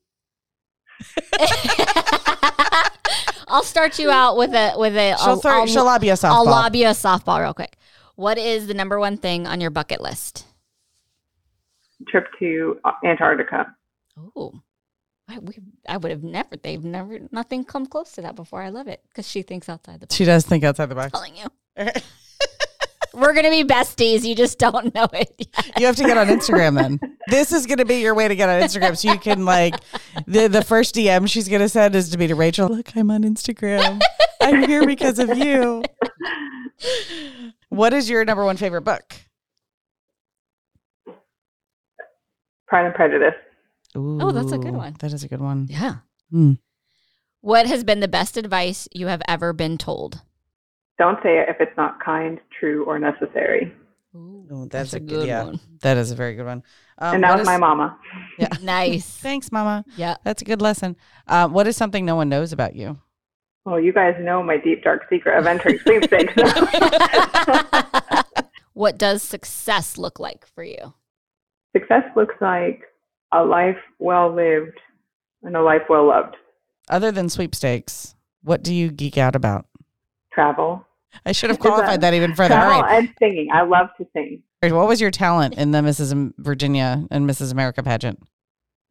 I'll 3.47 3.63
start 3.63 3.99
you 3.99 4.09
out 4.09 4.37
with 4.37 4.53
a 4.53 4.73
with 4.77 4.95
a. 4.95 5.15
She'll, 5.17 5.29
I'll, 5.29 5.35
throw, 5.37 5.51
I'll, 5.61 5.67
she'll 5.67 5.85
lob 5.85 6.03
you 6.03 6.11
a 6.11 6.15
softball. 6.15 6.31
I'll 6.31 6.45
lob 6.45 6.75
you 6.75 6.87
a 6.87 6.91
softball 6.91 7.41
real 7.41 7.53
quick. 7.53 7.77
What 8.15 8.37
is 8.37 8.67
the 8.67 8.73
number 8.73 8.99
one 8.99 9.17
thing 9.17 9.47
on 9.47 9.61
your 9.61 9.69
bucket 9.69 10.01
list? 10.01 10.45
Trip 12.07 12.25
to 12.39 12.79
Antarctica. 13.03 13.75
Oh, 14.35 14.53
I, 15.27 15.39
we, 15.39 15.55
I 15.87 15.97
would 15.97 16.11
have 16.11 16.23
never. 16.23 16.57
They've 16.57 16.83
never. 16.83 17.19
Nothing 17.31 17.63
come 17.63 17.85
close 17.85 18.11
to 18.13 18.21
that 18.21 18.35
before. 18.35 18.61
I 18.61 18.69
love 18.69 18.87
it 18.87 19.01
because 19.09 19.27
she 19.29 19.41
thinks 19.41 19.69
outside 19.69 19.99
the 19.99 20.07
box. 20.07 20.15
She 20.15 20.25
does 20.25 20.45
think 20.45 20.63
outside 20.63 20.87
the 20.87 20.95
box. 20.95 21.11
telling 21.11 21.35
you. 21.35 21.47
We're 23.13 23.33
gonna 23.33 23.49
be 23.49 23.63
besties. 23.63 24.23
You 24.23 24.35
just 24.35 24.59
don't 24.59 24.93
know 24.93 25.07
it. 25.13 25.33
Yet. 25.37 25.79
You 25.79 25.85
have 25.85 25.95
to 25.97 26.03
get 26.03 26.17
on 26.17 26.27
Instagram 26.27 26.75
then. 26.75 26.99
This 27.29 27.51
is 27.51 27.65
going 27.65 27.79
to 27.79 27.85
be 27.85 27.95
your 27.95 28.15
way 28.15 28.29
to 28.29 28.37
get 28.37 28.47
on 28.47 28.61
Instagram 28.61 28.97
so 28.97 29.11
you 29.11 29.19
can 29.19 29.43
like 29.43 29.75
the 30.27 30.47
the 30.47 30.63
first 30.63 30.95
DM 30.95 31.29
she's 31.29 31.49
going 31.49 31.59
to 31.59 31.67
send 31.67 31.93
is 31.93 32.09
to 32.11 32.17
be 32.17 32.25
to 32.27 32.35
Rachel. 32.35 32.69
Look, 32.69 32.95
I'm 32.95 33.11
on 33.11 33.23
Instagram. 33.23 33.99
I'm 34.39 34.63
here 34.63 34.85
because 34.85 35.19
of 35.19 35.37
you. 35.37 35.83
What 37.67 37.91
is 37.91 38.09
your 38.09 38.23
number 38.23 38.45
one 38.45 38.55
favorite 38.55 38.83
book? 38.83 39.13
Pride 42.67 42.85
and 42.85 42.95
Prejudice. 42.95 43.33
Oh, 43.95 44.31
that's 44.31 44.51
a 44.51 44.57
good 44.57 44.73
one. 44.75 44.95
That 44.99 45.11
is 45.11 45.23
a 45.23 45.27
good 45.27 45.41
one. 45.41 45.67
Yeah. 45.69 45.97
Hmm. 46.31 46.53
What 47.41 47.65
has 47.65 47.83
been 47.83 47.99
the 47.99 48.07
best 48.07 48.37
advice 48.37 48.87
you 48.93 49.07
have 49.07 49.21
ever 49.27 49.53
been 49.53 49.77
told? 49.77 50.21
Don't 50.97 51.19
say 51.21 51.39
it 51.39 51.49
if 51.49 51.57
it's 51.59 51.75
not 51.77 52.03
kind, 52.03 52.39
true, 52.59 52.85
or 52.85 52.97
necessary. 52.97 53.73
Oh, 54.15 54.67
that's, 54.69 54.93
a 54.93 54.97
a 54.97 54.99
good 54.99 55.09
good 55.09 55.27
yeah. 55.27 55.43
one. 55.43 55.59
That 55.81 55.97
is 55.97 56.11
a 56.11 56.15
very 56.15 56.35
good 56.35 56.45
one. 56.45 56.63
Um, 56.97 57.15
and 57.15 57.23
that 57.23 57.33
was 57.33 57.41
is- 57.41 57.47
my 57.47 57.57
mama. 57.57 57.97
Yeah. 58.39 58.47
Nice. 58.61 59.05
Thanks, 59.05 59.51
Mama. 59.51 59.85
Yeah. 59.95 60.15
That's 60.23 60.41
a 60.41 60.45
good 60.45 60.61
lesson. 60.61 60.95
Uh, 61.27 61.47
what 61.47 61.67
is 61.67 61.77
something 61.77 62.05
no 62.05 62.15
one 62.15 62.29
knows 62.29 62.53
about 62.53 62.75
you? 62.75 62.97
Well, 63.65 63.79
you 63.79 63.91
guys 63.91 64.15
know 64.19 64.41
my 64.41 64.57
deep, 64.57 64.83
dark 64.83 65.03
secret 65.09 65.37
of 65.37 65.45
entering 65.45 65.77
sweepstakes. 65.79 66.33
what 68.73 68.97
does 68.97 69.21
success 69.21 69.97
look 69.97 70.19
like 70.19 70.45
for 70.45 70.63
you? 70.63 70.93
Success 71.75 72.03
looks 72.15 72.35
like 72.39 72.83
a 73.33 73.43
life 73.43 73.77
well 73.99 74.33
lived 74.33 74.79
and 75.43 75.57
a 75.57 75.61
life 75.61 75.83
well 75.89 76.07
loved. 76.07 76.37
Other 76.89 77.11
than 77.11 77.27
sweepstakes, 77.27 78.15
what 78.41 78.63
do 78.63 78.73
you 78.73 78.89
geek 78.89 79.17
out 79.17 79.35
about? 79.35 79.65
Travel. 80.31 80.86
I 81.25 81.31
should 81.31 81.49
have 81.49 81.59
qualified 81.59 82.01
that 82.01 82.13
even 82.13 82.35
further. 82.35 82.55
All 82.55 82.61
Travel 82.61 82.81
right. 82.83 82.97
and 82.99 83.13
singing. 83.19 83.49
I 83.53 83.63
love 83.63 83.87
to 83.97 84.07
sing. 84.13 84.43
What 84.63 84.87
was 84.87 84.99
your 85.01 85.11
talent 85.11 85.55
in 85.55 85.71
the 85.71 85.79
Mrs. 85.79 86.11
Am- 86.11 86.33
Virginia 86.37 87.05
and 87.11 87.29
Mrs. 87.29 87.51
America 87.51 87.83
pageant? 87.83 88.19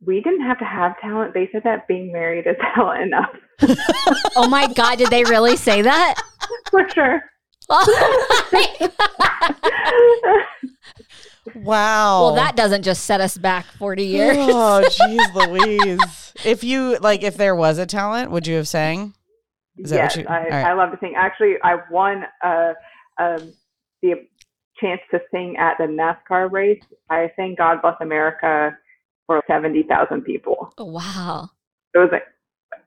we 0.04 0.20
didn't 0.20 0.42
have 0.42 0.58
to 0.58 0.64
have 0.64 0.92
talent. 1.00 1.32
They 1.32 1.48
said 1.52 1.62
that 1.64 1.88
being 1.88 2.12
married 2.12 2.46
is 2.46 2.54
talent 2.74 3.00
enough 3.02 3.30
Oh 4.36 4.46
my 4.48 4.70
God, 4.74 4.98
did 4.98 5.08
they 5.08 5.24
really 5.24 5.56
say 5.56 5.82
that? 5.82 6.22
for 6.70 6.88
sure. 6.90 7.22
Wow. 11.54 12.22
well, 12.22 12.34
that 12.34 12.56
doesn't 12.56 12.82
just 12.82 13.04
set 13.04 13.20
us 13.20 13.38
back 13.38 13.64
40 13.78 14.04
years. 14.04 14.36
Oh, 14.38 14.84
jeez, 14.84 15.34
Louise. 15.34 16.32
If 16.44 16.64
you 16.64 16.98
like, 16.98 17.22
if 17.22 17.36
there 17.36 17.54
was 17.54 17.78
a 17.78 17.86
talent, 17.86 18.30
would 18.30 18.46
you 18.46 18.56
have 18.56 18.68
sang? 18.68 19.14
Is 19.78 19.90
that 19.90 19.96
what 19.96 20.02
yes, 20.02 20.16
you- 20.16 20.26
I, 20.28 20.38
all 20.38 20.50
right. 20.50 20.66
I 20.66 20.72
love 20.72 20.90
to 20.92 20.98
sing. 21.00 21.14
Actually, 21.16 21.54
I 21.62 21.76
won 21.90 22.24
uh, 22.42 22.72
um, 23.18 23.52
the 24.02 24.26
chance 24.80 25.00
to 25.10 25.20
sing 25.30 25.56
at 25.58 25.74
the 25.78 25.84
NASCAR 25.84 26.50
race. 26.50 26.82
I 27.10 27.30
sang 27.36 27.54
"God 27.56 27.82
Bless 27.82 27.96
America" 28.00 28.76
for 29.26 29.42
seventy 29.48 29.82
thousand 29.82 30.22
people. 30.22 30.72
Oh, 30.78 30.84
wow. 30.84 31.50
It 31.94 31.98
was 31.98 32.10
like, 32.12 32.24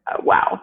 uh, 0.08 0.22
wow, 0.24 0.62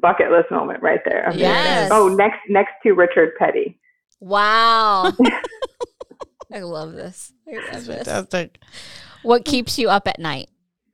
bucket 0.00 0.30
list 0.30 0.50
moment 0.50 0.82
right 0.82 1.00
there. 1.04 1.24
Amazing. 1.24 1.40
Yes. 1.40 1.90
Oh, 1.92 2.08
next 2.08 2.38
next 2.48 2.72
to 2.82 2.92
Richard 2.92 3.34
Petty. 3.38 3.78
Wow. 4.20 5.12
I 6.52 6.60
love 6.60 6.92
this. 6.92 7.32
I 7.46 7.56
love 7.56 7.86
this. 7.86 8.06
Fantastic. 8.06 8.58
What 9.22 9.44
keeps 9.44 9.78
you 9.78 9.88
up 9.88 10.06
at 10.06 10.18
night? 10.18 10.48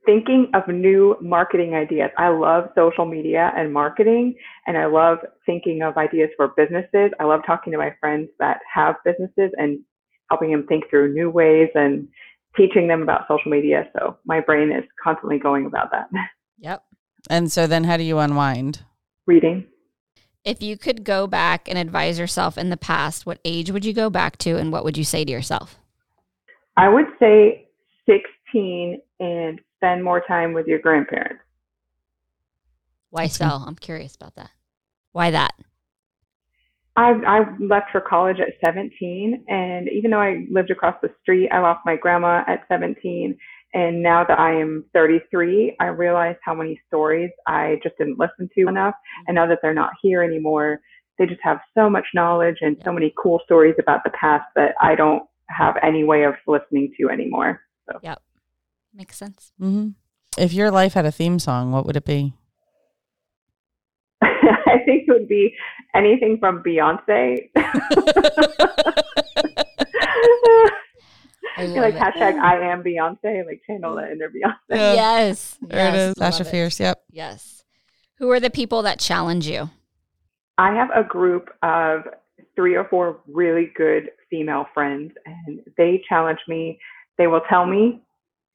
Thinking 0.05 0.51
of 0.53 0.67
new 0.67 1.15
marketing 1.21 1.73
ideas. 1.73 2.09
I 2.17 2.29
love 2.29 2.65
social 2.75 3.05
media 3.05 3.51
and 3.55 3.73
marketing, 3.73 4.35
and 4.67 4.77
I 4.77 4.85
love 4.85 5.19
thinking 5.45 5.81
of 5.81 5.97
ideas 5.97 6.29
for 6.35 6.53
businesses. 6.57 7.11
I 7.19 7.23
love 7.23 7.41
talking 7.45 7.71
to 7.71 7.77
my 7.77 7.95
friends 7.99 8.29
that 8.39 8.59
have 8.73 8.95
businesses 9.05 9.51
and 9.57 9.79
helping 10.29 10.51
them 10.51 10.65
think 10.67 10.89
through 10.89 11.13
new 11.13 11.29
ways 11.29 11.69
and 11.75 12.07
teaching 12.55 12.87
them 12.87 13.01
about 13.01 13.27
social 13.27 13.51
media. 13.51 13.89
So 13.97 14.17
my 14.25 14.39
brain 14.39 14.71
is 14.71 14.83
constantly 15.03 15.39
going 15.39 15.65
about 15.65 15.91
that. 15.91 16.09
Yep. 16.59 16.81
And 17.29 17.51
so 17.51 17.67
then, 17.67 17.83
how 17.83 17.97
do 17.97 18.03
you 18.03 18.19
unwind? 18.19 18.83
Reading. 19.25 19.65
If 20.45 20.61
you 20.61 20.77
could 20.77 21.03
go 21.03 21.27
back 21.27 21.67
and 21.67 21.77
advise 21.77 22.17
yourself 22.17 22.57
in 22.57 22.69
the 22.69 22.77
past, 22.77 23.25
what 23.25 23.39
age 23.43 23.69
would 23.71 23.83
you 23.83 23.91
go 23.91 24.09
back 24.09 24.37
to 24.39 24.55
and 24.57 24.71
what 24.71 24.85
would 24.85 24.97
you 24.97 25.03
say 25.03 25.25
to 25.25 25.31
yourself? 25.31 25.77
I 26.77 26.87
would 26.87 27.07
say 27.19 27.67
16 28.05 29.01
and 29.19 29.59
spend 29.83 30.03
more 30.03 30.23
time 30.27 30.53
with 30.53 30.65
your 30.65 30.79
grandparents. 30.79 31.41
Why 33.09 33.27
so? 33.27 33.45
I'm 33.45 33.75
curious 33.75 34.15
about 34.15 34.35
that. 34.35 34.49
Why 35.11 35.31
that? 35.31 35.51
I, 36.95 37.11
I 37.27 37.39
left 37.59 37.91
for 37.91 38.01
college 38.01 38.37
at 38.39 38.53
17, 38.63 39.45
and 39.47 39.89
even 39.89 40.11
though 40.11 40.21
I 40.21 40.45
lived 40.49 40.71
across 40.71 40.95
the 41.01 41.09
street, 41.21 41.49
I 41.51 41.59
lost 41.59 41.81
my 41.85 41.95
grandma 41.95 42.43
at 42.47 42.61
17. 42.69 43.35
And 43.73 44.03
now 44.03 44.23
that 44.23 44.39
I 44.39 44.53
am 44.53 44.85
33, 44.93 45.75
I 45.79 45.85
realize 45.87 46.35
how 46.43 46.53
many 46.53 46.79
stories 46.87 47.31
I 47.47 47.79
just 47.81 47.97
didn't 47.97 48.19
listen 48.19 48.47
to 48.55 48.67
enough. 48.67 48.93
Mm-hmm. 48.93 49.23
And 49.27 49.35
now 49.35 49.47
that 49.47 49.59
they're 49.61 49.73
not 49.73 49.91
here 50.01 50.23
anymore, 50.23 50.79
they 51.17 51.25
just 51.25 51.41
have 51.43 51.59
so 51.75 51.89
much 51.89 52.05
knowledge 52.13 52.57
and 52.61 52.77
so 52.85 52.91
many 52.91 53.13
cool 53.21 53.41
stories 53.43 53.75
about 53.79 54.03
the 54.03 54.11
past 54.11 54.45
that 54.55 54.75
I 54.79 54.95
don't 54.95 55.23
have 55.47 55.75
any 55.83 56.03
way 56.03 56.23
of 56.23 56.35
listening 56.47 56.93
to 56.99 57.09
anymore. 57.09 57.61
Makes 58.93 59.17
sense. 59.17 59.51
hmm 59.59 59.89
If 60.37 60.53
your 60.53 60.71
life 60.71 60.93
had 60.93 61.05
a 61.05 61.11
theme 61.11 61.39
song, 61.39 61.71
what 61.71 61.85
would 61.85 61.97
it 61.97 62.05
be? 62.05 62.33
I 64.21 64.79
think 64.85 65.03
it 65.07 65.11
would 65.11 65.27
be 65.27 65.53
anything 65.95 66.37
from 66.39 66.63
Beyonce. 66.63 67.49
I 71.55 71.65
love 71.65 71.77
like 71.77 71.95
it. 71.95 71.99
hashtag 72.01 72.39
I 72.39 72.71
am 72.71 72.83
Beyonce, 72.83 73.45
like 73.45 73.61
channel 73.65 73.95
that 73.95 74.11
inner 74.11 74.29
Beyonce. 74.29 74.53
Yeah. 74.69 74.93
Yes. 74.93 75.57
There 75.61 75.87
it 75.87 75.93
yes, 75.93 76.09
is. 76.09 76.13
Sasha. 76.17 76.45
Fierce. 76.45 76.79
Yep. 76.79 77.03
Yes. 77.11 77.63
Who 78.19 78.29
are 78.31 78.39
the 78.39 78.49
people 78.49 78.83
that 78.83 78.99
challenge 78.99 79.47
you? 79.47 79.69
I 80.57 80.73
have 80.73 80.89
a 80.95 81.03
group 81.03 81.49
of 81.63 82.03
three 82.55 82.75
or 82.75 82.85
four 82.89 83.19
really 83.27 83.71
good 83.75 84.11
female 84.29 84.67
friends, 84.73 85.11
and 85.25 85.59
they 85.77 86.01
challenge 86.07 86.39
me. 86.47 86.79
They 87.17 87.27
will 87.27 87.41
tell 87.49 87.65
me 87.65 88.01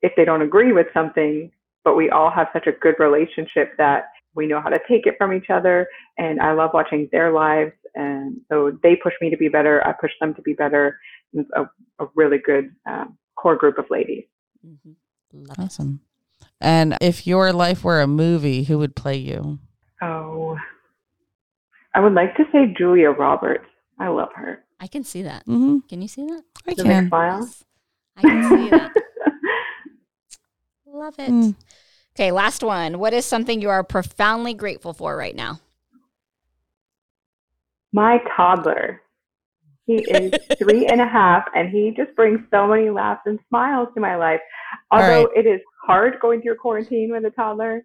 if 0.02 0.12
they 0.16 0.24
don't 0.24 0.42
agree 0.42 0.72
with 0.72 0.86
something, 0.94 1.50
but 1.84 1.96
we 1.96 2.10
all 2.10 2.30
have 2.30 2.48
such 2.52 2.66
a 2.66 2.72
good 2.72 2.94
relationship 2.98 3.72
that 3.78 4.04
we 4.34 4.46
know 4.46 4.60
how 4.60 4.68
to 4.68 4.78
take 4.88 5.06
it 5.06 5.14
from 5.18 5.32
each 5.32 5.50
other. 5.50 5.88
And 6.18 6.40
I 6.40 6.52
love 6.52 6.70
watching 6.74 7.08
their 7.10 7.32
lives. 7.32 7.72
And 7.94 8.40
so 8.48 8.78
they 8.82 8.96
push 8.96 9.14
me 9.20 9.30
to 9.30 9.36
be 9.36 9.48
better. 9.48 9.84
I 9.86 9.92
push 9.92 10.12
them 10.20 10.34
to 10.34 10.42
be 10.42 10.52
better. 10.52 10.98
It's 11.32 11.48
a, 11.56 11.64
a 12.02 12.08
really 12.14 12.38
good 12.38 12.74
um, 12.86 13.18
core 13.36 13.56
group 13.56 13.78
of 13.78 13.86
ladies. 13.90 14.24
Mm-hmm. 14.66 15.50
Awesome. 15.60 16.00
And 16.60 16.96
if 17.00 17.26
your 17.26 17.52
life 17.52 17.84
were 17.84 18.00
a 18.00 18.06
movie, 18.06 18.64
who 18.64 18.78
would 18.78 18.96
play 18.96 19.16
you? 19.16 19.58
Oh, 20.02 20.56
I 21.94 22.00
would 22.00 22.14
like 22.14 22.36
to 22.36 22.44
say 22.52 22.74
Julia 22.76 23.10
Roberts. 23.10 23.64
I 23.98 24.08
love 24.08 24.30
her. 24.34 24.64
I 24.80 24.86
can 24.86 25.04
see 25.04 25.22
that. 25.22 25.44
hmm 25.44 25.78
Can 25.88 26.02
you 26.02 26.08
see 26.08 26.26
that? 26.26 26.42
I 26.66 26.74
Does 26.74 26.84
can. 26.84 27.08
smile? 27.08 27.40
Yes. 27.40 27.64
I 28.16 28.22
can 28.22 28.48
see 28.48 28.70
that. 28.70 28.92
Love 30.92 31.18
it. 31.18 31.30
Mm. 31.30 31.54
Okay, 32.16 32.32
last 32.32 32.62
one. 32.62 32.98
What 32.98 33.12
is 33.14 33.24
something 33.24 33.60
you 33.60 33.68
are 33.70 33.84
profoundly 33.84 34.54
grateful 34.54 34.92
for 34.92 35.16
right 35.16 35.36
now? 35.36 35.60
My 37.92 38.18
toddler. 38.36 39.02
He 39.86 39.94
is 40.10 40.32
three 40.58 40.86
and 40.86 41.00
a 41.00 41.06
half, 41.06 41.44
and 41.54 41.70
he 41.70 41.92
just 41.96 42.14
brings 42.14 42.40
so 42.50 42.66
many 42.66 42.90
laughs 42.90 43.22
and 43.26 43.38
smiles 43.48 43.88
to 43.94 44.00
my 44.00 44.16
life. 44.16 44.40
Although 44.90 45.24
right. 45.26 45.36
it 45.36 45.46
is 45.46 45.60
hard 45.86 46.18
going 46.20 46.42
through 46.42 46.56
quarantine 46.56 47.10
with 47.12 47.24
a 47.24 47.30
toddler. 47.30 47.84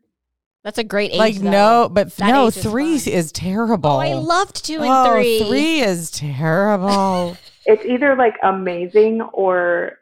That's 0.64 0.78
a 0.78 0.84
great 0.84 1.12
age. 1.12 1.18
like 1.18 1.36
though. 1.36 1.50
no, 1.52 1.90
but 1.92 2.16
That 2.18 2.30
no, 2.32 2.48
age 2.48 2.58
is 2.58 2.64
three 2.64 2.98
fun. 3.00 3.14
is 3.14 3.32
terrible. 3.34 3.90
Oh, 3.92 4.00
I 4.00 4.14
loved 4.14 4.66
two 4.66 4.82
and 4.82 4.86
Oh, 4.90 5.12
three. 5.14 5.44
three 5.44 5.80
is 5.82 6.10
terrible. 6.12 7.38
It's 7.66 7.86
either 7.86 8.18
like 8.18 8.34
amazing 8.44 9.22
or 9.22 10.00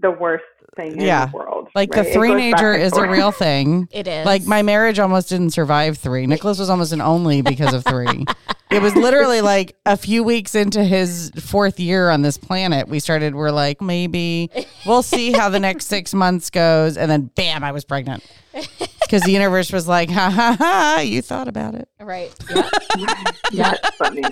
the 0.00 0.10
worst 0.10 0.42
thing 0.74 1.00
Yeah. 1.00 1.24
in 1.26 1.30
the 1.32 1.36
world. 1.36 1.68
Like 1.74 1.94
right? 1.94 2.04
the 2.04 2.12
three 2.12 2.28
goes 2.28 2.52
back 2.52 2.60
nager 2.60 2.78
is 2.78 2.92
a 2.96 3.08
real 3.08 3.30
thing. 3.32 3.88
It 3.92 4.06
is. 4.08 4.24
Like 4.26 4.46
my 4.46 4.62
marriage 4.62 4.98
almost 4.98 5.28
didn't 5.28 5.50
survive 5.50 5.98
three. 5.98 6.26
Nicholas 6.26 6.58
was 6.58 6.70
almost 6.70 6.92
an 6.92 7.00
only 7.00 7.42
because 7.42 7.72
of 7.74 7.84
three. 7.84 8.24
it 8.70 8.82
was 8.82 8.94
literally 8.96 9.40
like 9.54 9.76
a 9.86 9.96
few 9.96 10.22
weeks 10.24 10.54
into 10.54 10.82
his 10.84 11.30
fourth 11.40 11.78
year 11.80 12.10
on 12.10 12.22
this 12.22 12.36
planet, 12.38 12.88
we 12.88 12.98
started, 13.00 13.34
we're 13.34 13.50
like, 13.50 13.80
maybe 13.80 14.50
we'll 14.86 15.02
see 15.02 15.32
how 15.32 15.48
the 15.48 15.60
next 15.60 15.86
six 15.86 16.12
months 16.24 16.50
goes. 16.50 16.96
And 16.96 17.10
then 17.10 17.30
bam, 17.34 17.62
I 17.64 17.72
was 17.72 17.84
pregnant. 17.84 18.24
Because 19.02 19.22
the 19.22 19.32
universe 19.32 19.72
was 19.72 19.86
like, 19.86 20.10
ha 20.10 20.30
ha 20.30 20.56
ha, 20.58 21.00
you 21.00 21.22
thought 21.22 21.48
about 21.48 21.74
it. 21.74 21.88
right. 22.00 22.34
Yeah. 23.52 23.74
That's 23.82 23.96
funny. 23.96 24.22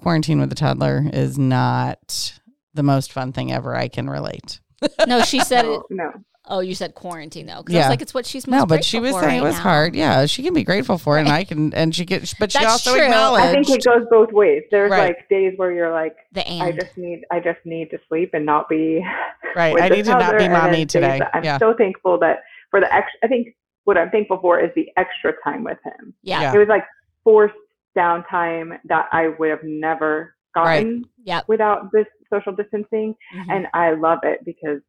Quarantine 0.00 0.40
with 0.40 0.52
a 0.52 0.54
toddler 0.54 1.04
is 1.12 1.38
not 1.38 2.38
the 2.74 2.82
most 2.82 3.12
fun 3.12 3.32
thing 3.32 3.52
ever. 3.52 3.74
I 3.74 3.88
can 3.88 4.08
relate. 4.10 4.60
No, 5.06 5.22
she 5.22 5.40
said 5.40 5.64
it. 5.64 5.80
No, 5.90 6.04
no. 6.04 6.12
Oh, 6.46 6.60
you 6.60 6.74
said 6.74 6.94
quarantine 6.94 7.46
though. 7.46 7.62
'Cause 7.62 7.74
I 7.74 7.78
was 7.78 7.88
like, 7.88 8.02
it's 8.02 8.12
what 8.12 8.26
she's 8.26 8.46
most 8.46 8.58
No, 8.58 8.66
but 8.66 8.84
she 8.84 9.00
was 9.00 9.12
saying 9.14 9.24
right 9.24 9.36
it 9.38 9.42
was 9.42 9.54
now. 9.56 9.62
hard. 9.62 9.94
Yeah, 9.96 10.26
she 10.26 10.42
can 10.42 10.52
be 10.52 10.62
grateful 10.62 10.98
for 10.98 11.16
it, 11.16 11.22
and 11.22 11.30
I 11.30 11.44
can, 11.44 11.72
and 11.72 11.94
she 11.94 12.04
gets, 12.04 12.34
but 12.34 12.52
she 12.52 12.58
That's 12.58 12.70
also 12.72 12.92
true. 12.92 13.00
I 13.00 13.04
acknowledged. 13.06 13.46
I 13.46 13.52
think 13.52 13.70
it 13.70 13.84
goes 13.84 14.06
both 14.10 14.30
ways. 14.30 14.62
There's 14.70 14.90
Right. 14.90 15.16
like 15.16 15.26
days 15.30 15.54
where 15.56 15.72
you're 15.72 15.90
like, 15.90 16.14
The 16.32 16.46
and. 16.46 16.62
I 16.62 16.72
just 16.72 16.98
need, 16.98 17.24
I 17.30 17.40
just 17.40 17.60
need 17.64 17.88
to 17.92 17.98
sleep 18.08 18.30
and 18.34 18.44
not 18.44 18.68
be 18.68 19.02
right, 19.56 19.74
I 19.80 19.88
need 19.88 20.04
to 20.04 20.10
not 20.10 20.36
be 20.36 20.44
and 20.44 20.52
then 20.54 20.62
mommy 20.64 20.84
today. 20.84 21.18
I'm 21.32 21.42
Yeah, 21.44 21.56
so 21.58 21.72
thankful 21.72 22.18
that 22.18 22.40
for 22.70 22.78
the 22.80 22.92
extra. 22.94 23.20
I 23.22 23.28
think 23.28 23.56
what 23.84 23.96
I'm 23.96 24.10
thankful 24.10 24.38
for 24.42 24.60
is 24.60 24.70
the 24.76 24.90
extra 24.98 25.32
time 25.42 25.64
with 25.64 25.78
him. 25.82 26.12
yeah. 26.22 26.42
Yeah. 26.42 26.54
It 26.54 26.58
was 26.58 26.68
like 26.68 26.84
forced 27.22 27.54
downtime 27.96 28.78
that 28.84 29.06
I 29.12 29.28
would 29.28 29.48
have 29.50 29.62
never 29.64 30.34
gotten 30.54 31.04
Yep. 31.24 31.44
without 31.48 31.90
this 31.92 32.06
social 32.34 32.52
distancing, 32.52 33.14
Mhm. 33.34 33.46
and 33.50 33.66
I 33.74 33.92
love 33.92 34.20
it 34.22 34.44
because 34.44 34.80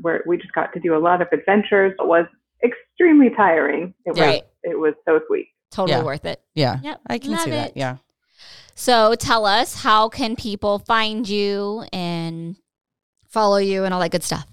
we're 0.00 0.22
we 0.26 0.36
just 0.36 0.52
got 0.52 0.72
to 0.74 0.80
do 0.80 0.94
a 0.96 0.98
lot 1.08 1.20
of 1.22 1.28
adventures. 1.32 1.94
It 1.98 2.06
was 2.06 2.26
extremely 2.64 3.30
tiring. 3.30 3.94
It 4.04 4.10
was 4.10 4.20
Right. 4.20 4.42
it 4.62 4.78
was 4.78 4.94
so 5.06 5.20
sweet. 5.26 5.48
Totally 5.70 5.98
Yeah. 5.98 6.04
worth 6.04 6.24
it. 6.24 6.40
yeah, 6.54 6.78
Yep. 6.82 7.00
I 7.08 7.18
can 7.18 7.32
Love 7.32 7.40
see 7.40 7.50
that. 7.50 7.76
Yeah. 7.76 7.96
So 8.74 9.14
tell 9.14 9.46
us, 9.46 9.82
how 9.82 10.08
can 10.08 10.36
people 10.36 10.78
find 10.78 11.28
you 11.28 11.84
and 11.92 12.56
follow 13.28 13.56
you 13.56 13.84
and 13.84 13.92
all 13.94 14.00
that 14.00 14.10
good 14.10 14.22
stuff? 14.22 14.46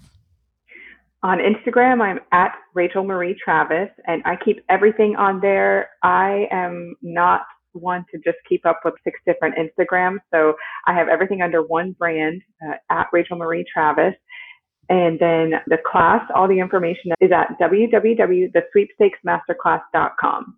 On 1.22 1.38
Instagram, 1.38 2.02
I'm 2.02 2.20
at 2.32 2.52
Rachel 2.74 3.04
Marie 3.04 3.34
Travis, 3.42 3.88
and 4.06 4.22
I 4.26 4.36
keep 4.36 4.62
everything 4.68 5.16
on 5.16 5.40
there. 5.40 5.88
I 6.02 6.46
am 6.50 6.94
not 7.00 7.46
one 7.74 8.04
to 8.12 8.18
just 8.18 8.38
keep 8.48 8.64
up 8.66 8.80
with 8.84 8.94
six 9.04 9.18
different 9.26 9.54
Instagrams, 9.56 10.18
so 10.32 10.54
I 10.86 10.94
have 10.94 11.08
everything 11.08 11.42
under 11.42 11.62
one 11.62 11.92
brand 11.92 12.42
uh, 12.66 12.74
at 12.90 13.06
Rachel 13.12 13.36
Marie 13.36 13.64
Travis. 13.72 14.14
And 14.88 15.18
then 15.18 15.54
the 15.66 15.78
class, 15.90 16.20
all 16.34 16.46
the 16.46 16.58
information 16.60 17.12
is 17.20 17.32
at 17.32 17.58
www.thesweepstakesmasterclass.com. 17.58 20.56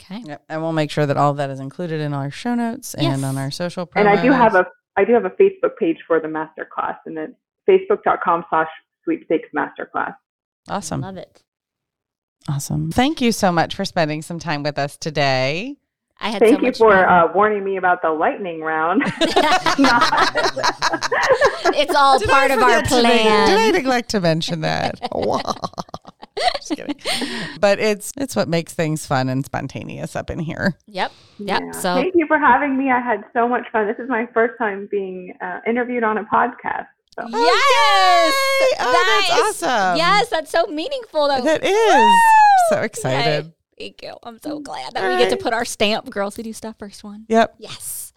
Okay. 0.00 0.22
Yep. 0.24 0.44
And 0.48 0.62
we'll 0.62 0.72
make 0.72 0.90
sure 0.90 1.06
that 1.06 1.16
all 1.16 1.32
of 1.32 1.36
that 1.38 1.50
is 1.50 1.60
included 1.60 2.00
in 2.00 2.14
our 2.14 2.30
show 2.30 2.54
notes 2.54 2.94
and 2.94 3.02
Yes. 3.04 3.22
on 3.24 3.36
our 3.36 3.50
social 3.50 3.86
promos. 3.86 4.00
And 4.00 4.08
I 4.08 4.22
do 4.22 4.32
have 4.32 4.54
a 4.54 4.66
I 4.96 5.04
do 5.04 5.12
have 5.12 5.24
a 5.24 5.30
Facebook 5.30 5.76
page 5.78 5.98
for 6.08 6.18
the 6.18 6.26
masterclass, 6.26 6.96
and 7.06 7.16
it's 7.18 7.34
facebook.com 7.68 8.44
slash 8.50 8.66
sweepstakes 9.04 9.48
masterclass. 9.56 10.14
Awesome. 10.68 11.02
Love 11.02 11.16
it. 11.16 11.44
Awesome. 12.48 12.90
Thank 12.90 13.20
you 13.20 13.30
so 13.30 13.52
much 13.52 13.76
for 13.76 13.84
spending 13.84 14.22
some 14.22 14.38
time 14.38 14.62
with 14.64 14.78
us 14.78 14.96
today. 14.96 15.76
I 16.20 16.30
had 16.30 16.40
Thank 16.40 16.56
so 16.56 16.60
you 16.62 16.66
much 16.68 16.78
for 16.78 17.08
uh, 17.08 17.32
warning 17.32 17.62
me 17.64 17.76
about 17.76 18.02
the 18.02 18.10
lightning 18.10 18.60
round. 18.60 19.02
it's 21.76 21.94
all 21.94 22.18
Did 22.18 22.28
part 22.28 22.50
of 22.50 22.58
our 22.58 22.80
forget 22.80 22.84
to 22.86 23.00
plan. 23.00 23.48
did 23.48 23.58
I 23.58 23.70
neglect 23.70 24.08
to 24.10 24.20
mention 24.20 24.62
that? 24.62 24.98
Just 26.56 26.70
kidding. 26.76 26.96
But 27.60 27.78
it's 27.78 28.12
it's 28.16 28.34
what 28.34 28.48
makes 28.48 28.74
things 28.74 29.06
fun 29.06 29.28
and 29.28 29.44
spontaneous 29.44 30.16
up 30.16 30.30
in 30.30 30.40
here. 30.40 30.76
Yep. 30.86 31.12
Yep. 31.38 31.62
Yeah. 31.62 31.70
So 31.72 31.94
Thank 31.94 32.14
you 32.16 32.26
for 32.26 32.38
having 32.38 32.76
me. 32.76 32.90
I 32.90 33.00
had 33.00 33.22
so 33.32 33.48
much 33.48 33.64
fun. 33.72 33.86
This 33.86 33.98
is 33.98 34.08
my 34.08 34.26
first 34.34 34.54
time 34.58 34.88
being 34.90 35.34
uh, 35.40 35.60
interviewed 35.66 36.02
on 36.02 36.18
a 36.18 36.24
podcast. 36.24 36.86
So. 37.14 37.26
yes, 37.26 38.34
yay! 38.62 38.76
Oh, 38.80 38.92
that's 39.28 39.62
awesome. 39.62 39.96
Yes, 39.96 40.28
that's 40.28 40.50
so 40.52 40.66
meaningful. 40.66 41.26
Though. 41.28 41.42
That 41.42 41.64
is. 41.64 42.14
So 42.70 42.82
excited. 42.82 43.46
Yay. 43.46 43.52
Thank 43.78 44.02
you. 44.02 44.14
I'm 44.22 44.38
so 44.40 44.60
mm. 44.60 44.62
glad 44.64 44.92
that 44.94 45.08
we 45.08 45.16
get 45.18 45.30
to 45.30 45.36
put 45.36 45.52
our 45.52 45.64
stamp. 45.64 46.10
Girls 46.10 46.36
who 46.36 46.42
do 46.42 46.52
stuff 46.52 46.76
first 46.78 47.04
one. 47.04 47.26
Yep. 47.28 47.54
Yes. 47.58 48.12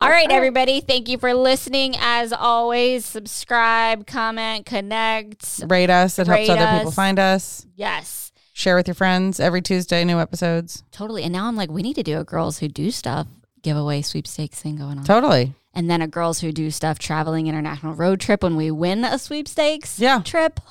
All 0.00 0.10
right, 0.10 0.30
everybody. 0.30 0.80
Thank 0.80 1.08
you 1.08 1.16
for 1.16 1.32
listening. 1.32 1.94
As 1.98 2.32
always, 2.32 3.04
subscribe, 3.04 4.04
comment, 4.06 4.66
connect. 4.66 5.60
Rate 5.66 5.90
us. 5.90 6.18
It 6.18 6.26
helps 6.26 6.48
Rate 6.48 6.50
other 6.50 6.78
people 6.78 6.90
find 6.90 7.20
us. 7.20 7.66
Yes, 7.76 8.32
Share 8.54 8.76
with 8.76 8.86
your 8.86 8.94
friends 8.94 9.40
every 9.40 9.62
Tuesday, 9.62 10.04
new 10.04 10.18
episodes. 10.18 10.84
totally. 10.92 11.22
And 11.22 11.32
now 11.32 11.46
I'm 11.46 11.56
like, 11.56 11.70
we 11.70 11.82
need 11.82 11.94
to 11.94 12.02
do 12.02 12.18
a 12.18 12.24
girls 12.24 12.58
who 12.58 12.68
do 12.68 12.90
stuff 12.90 13.26
giveaway 13.62 14.02
sweepstakes 14.02 14.60
thing 14.60 14.76
going 14.76 14.98
on. 14.98 15.04
Totally. 15.04 15.54
And 15.72 15.88
then 15.88 16.02
a 16.02 16.06
girls 16.06 16.40
who 16.40 16.52
do 16.52 16.70
stuff 16.70 16.98
traveling 16.98 17.46
international 17.46 17.94
road 17.94 18.20
trip 18.20 18.42
when 18.42 18.56
we 18.56 18.70
win 18.70 19.04
a 19.04 19.18
sweepstakes 19.18 19.98
Yeah. 19.98 20.20
trip. 20.20 20.60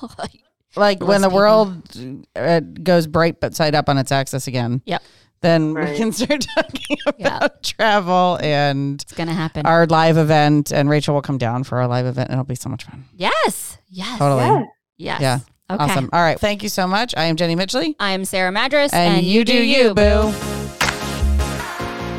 Like 0.76 1.02
when 1.02 1.20
the 1.20 1.28
people. 1.28 1.38
world 1.38 2.26
uh, 2.36 2.60
goes 2.60 3.06
bright 3.06 3.40
but 3.40 3.54
side 3.54 3.74
up 3.74 3.88
on 3.88 3.98
its 3.98 4.10
axis 4.12 4.46
again. 4.46 4.82
Yep. 4.86 5.02
Then 5.42 5.74
we 5.74 5.96
can 5.96 6.12
start 6.12 6.46
talking 6.54 6.96
about 7.06 7.18
Yeah. 7.18 7.48
travel 7.62 8.38
and 8.40 9.02
it's 9.02 9.12
gonna 9.12 9.34
happen. 9.34 9.66
our 9.66 9.86
live 9.86 10.16
event. 10.16 10.72
And 10.72 10.88
Rachel 10.88 11.14
will 11.14 11.22
come 11.22 11.36
down 11.38 11.64
for 11.64 11.78
our 11.78 11.88
live 11.88 12.06
event. 12.06 12.30
It'll 12.30 12.44
be 12.44 12.54
so 12.54 12.68
much 12.68 12.84
fun. 12.84 13.04
yes. 13.16 13.78
Yes. 13.88 14.18
Totally. 14.18 14.44
Yeah. 14.44 14.64
Yes. 14.96 15.20
Yeah. 15.20 15.38
Okay. 15.74 15.84
Awesome. 15.84 16.08
All 16.12 16.20
right. 16.22 16.38
Thank 16.38 16.62
you 16.62 16.68
so 16.68 16.86
much. 16.86 17.14
I 17.16 17.24
am 17.24 17.36
Jenny 17.36 17.56
Mitchley. 17.56 17.94
I 17.98 18.12
am 18.12 18.24
Sarah 18.24 18.52
Madras, 18.52 18.92
And, 18.92 19.24
you 19.24 19.44
do 19.44 19.54
you, 19.54 19.94
boo. 19.94 20.32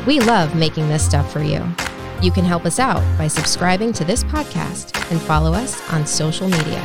We 0.06 0.20
love 0.20 0.54
making 0.54 0.88
this 0.88 1.04
stuff 1.04 1.32
for 1.32 1.42
you. 1.42 1.64
You 2.20 2.30
can 2.30 2.44
help 2.44 2.64
us 2.66 2.78
out 2.78 3.02
by 3.16 3.26
subscribing 3.28 3.92
to 3.94 4.04
this 4.04 4.22
podcast 4.24 5.10
and 5.10 5.20
follow 5.22 5.52
us 5.54 5.80
on 5.92 6.06
social 6.06 6.48
media. 6.48 6.82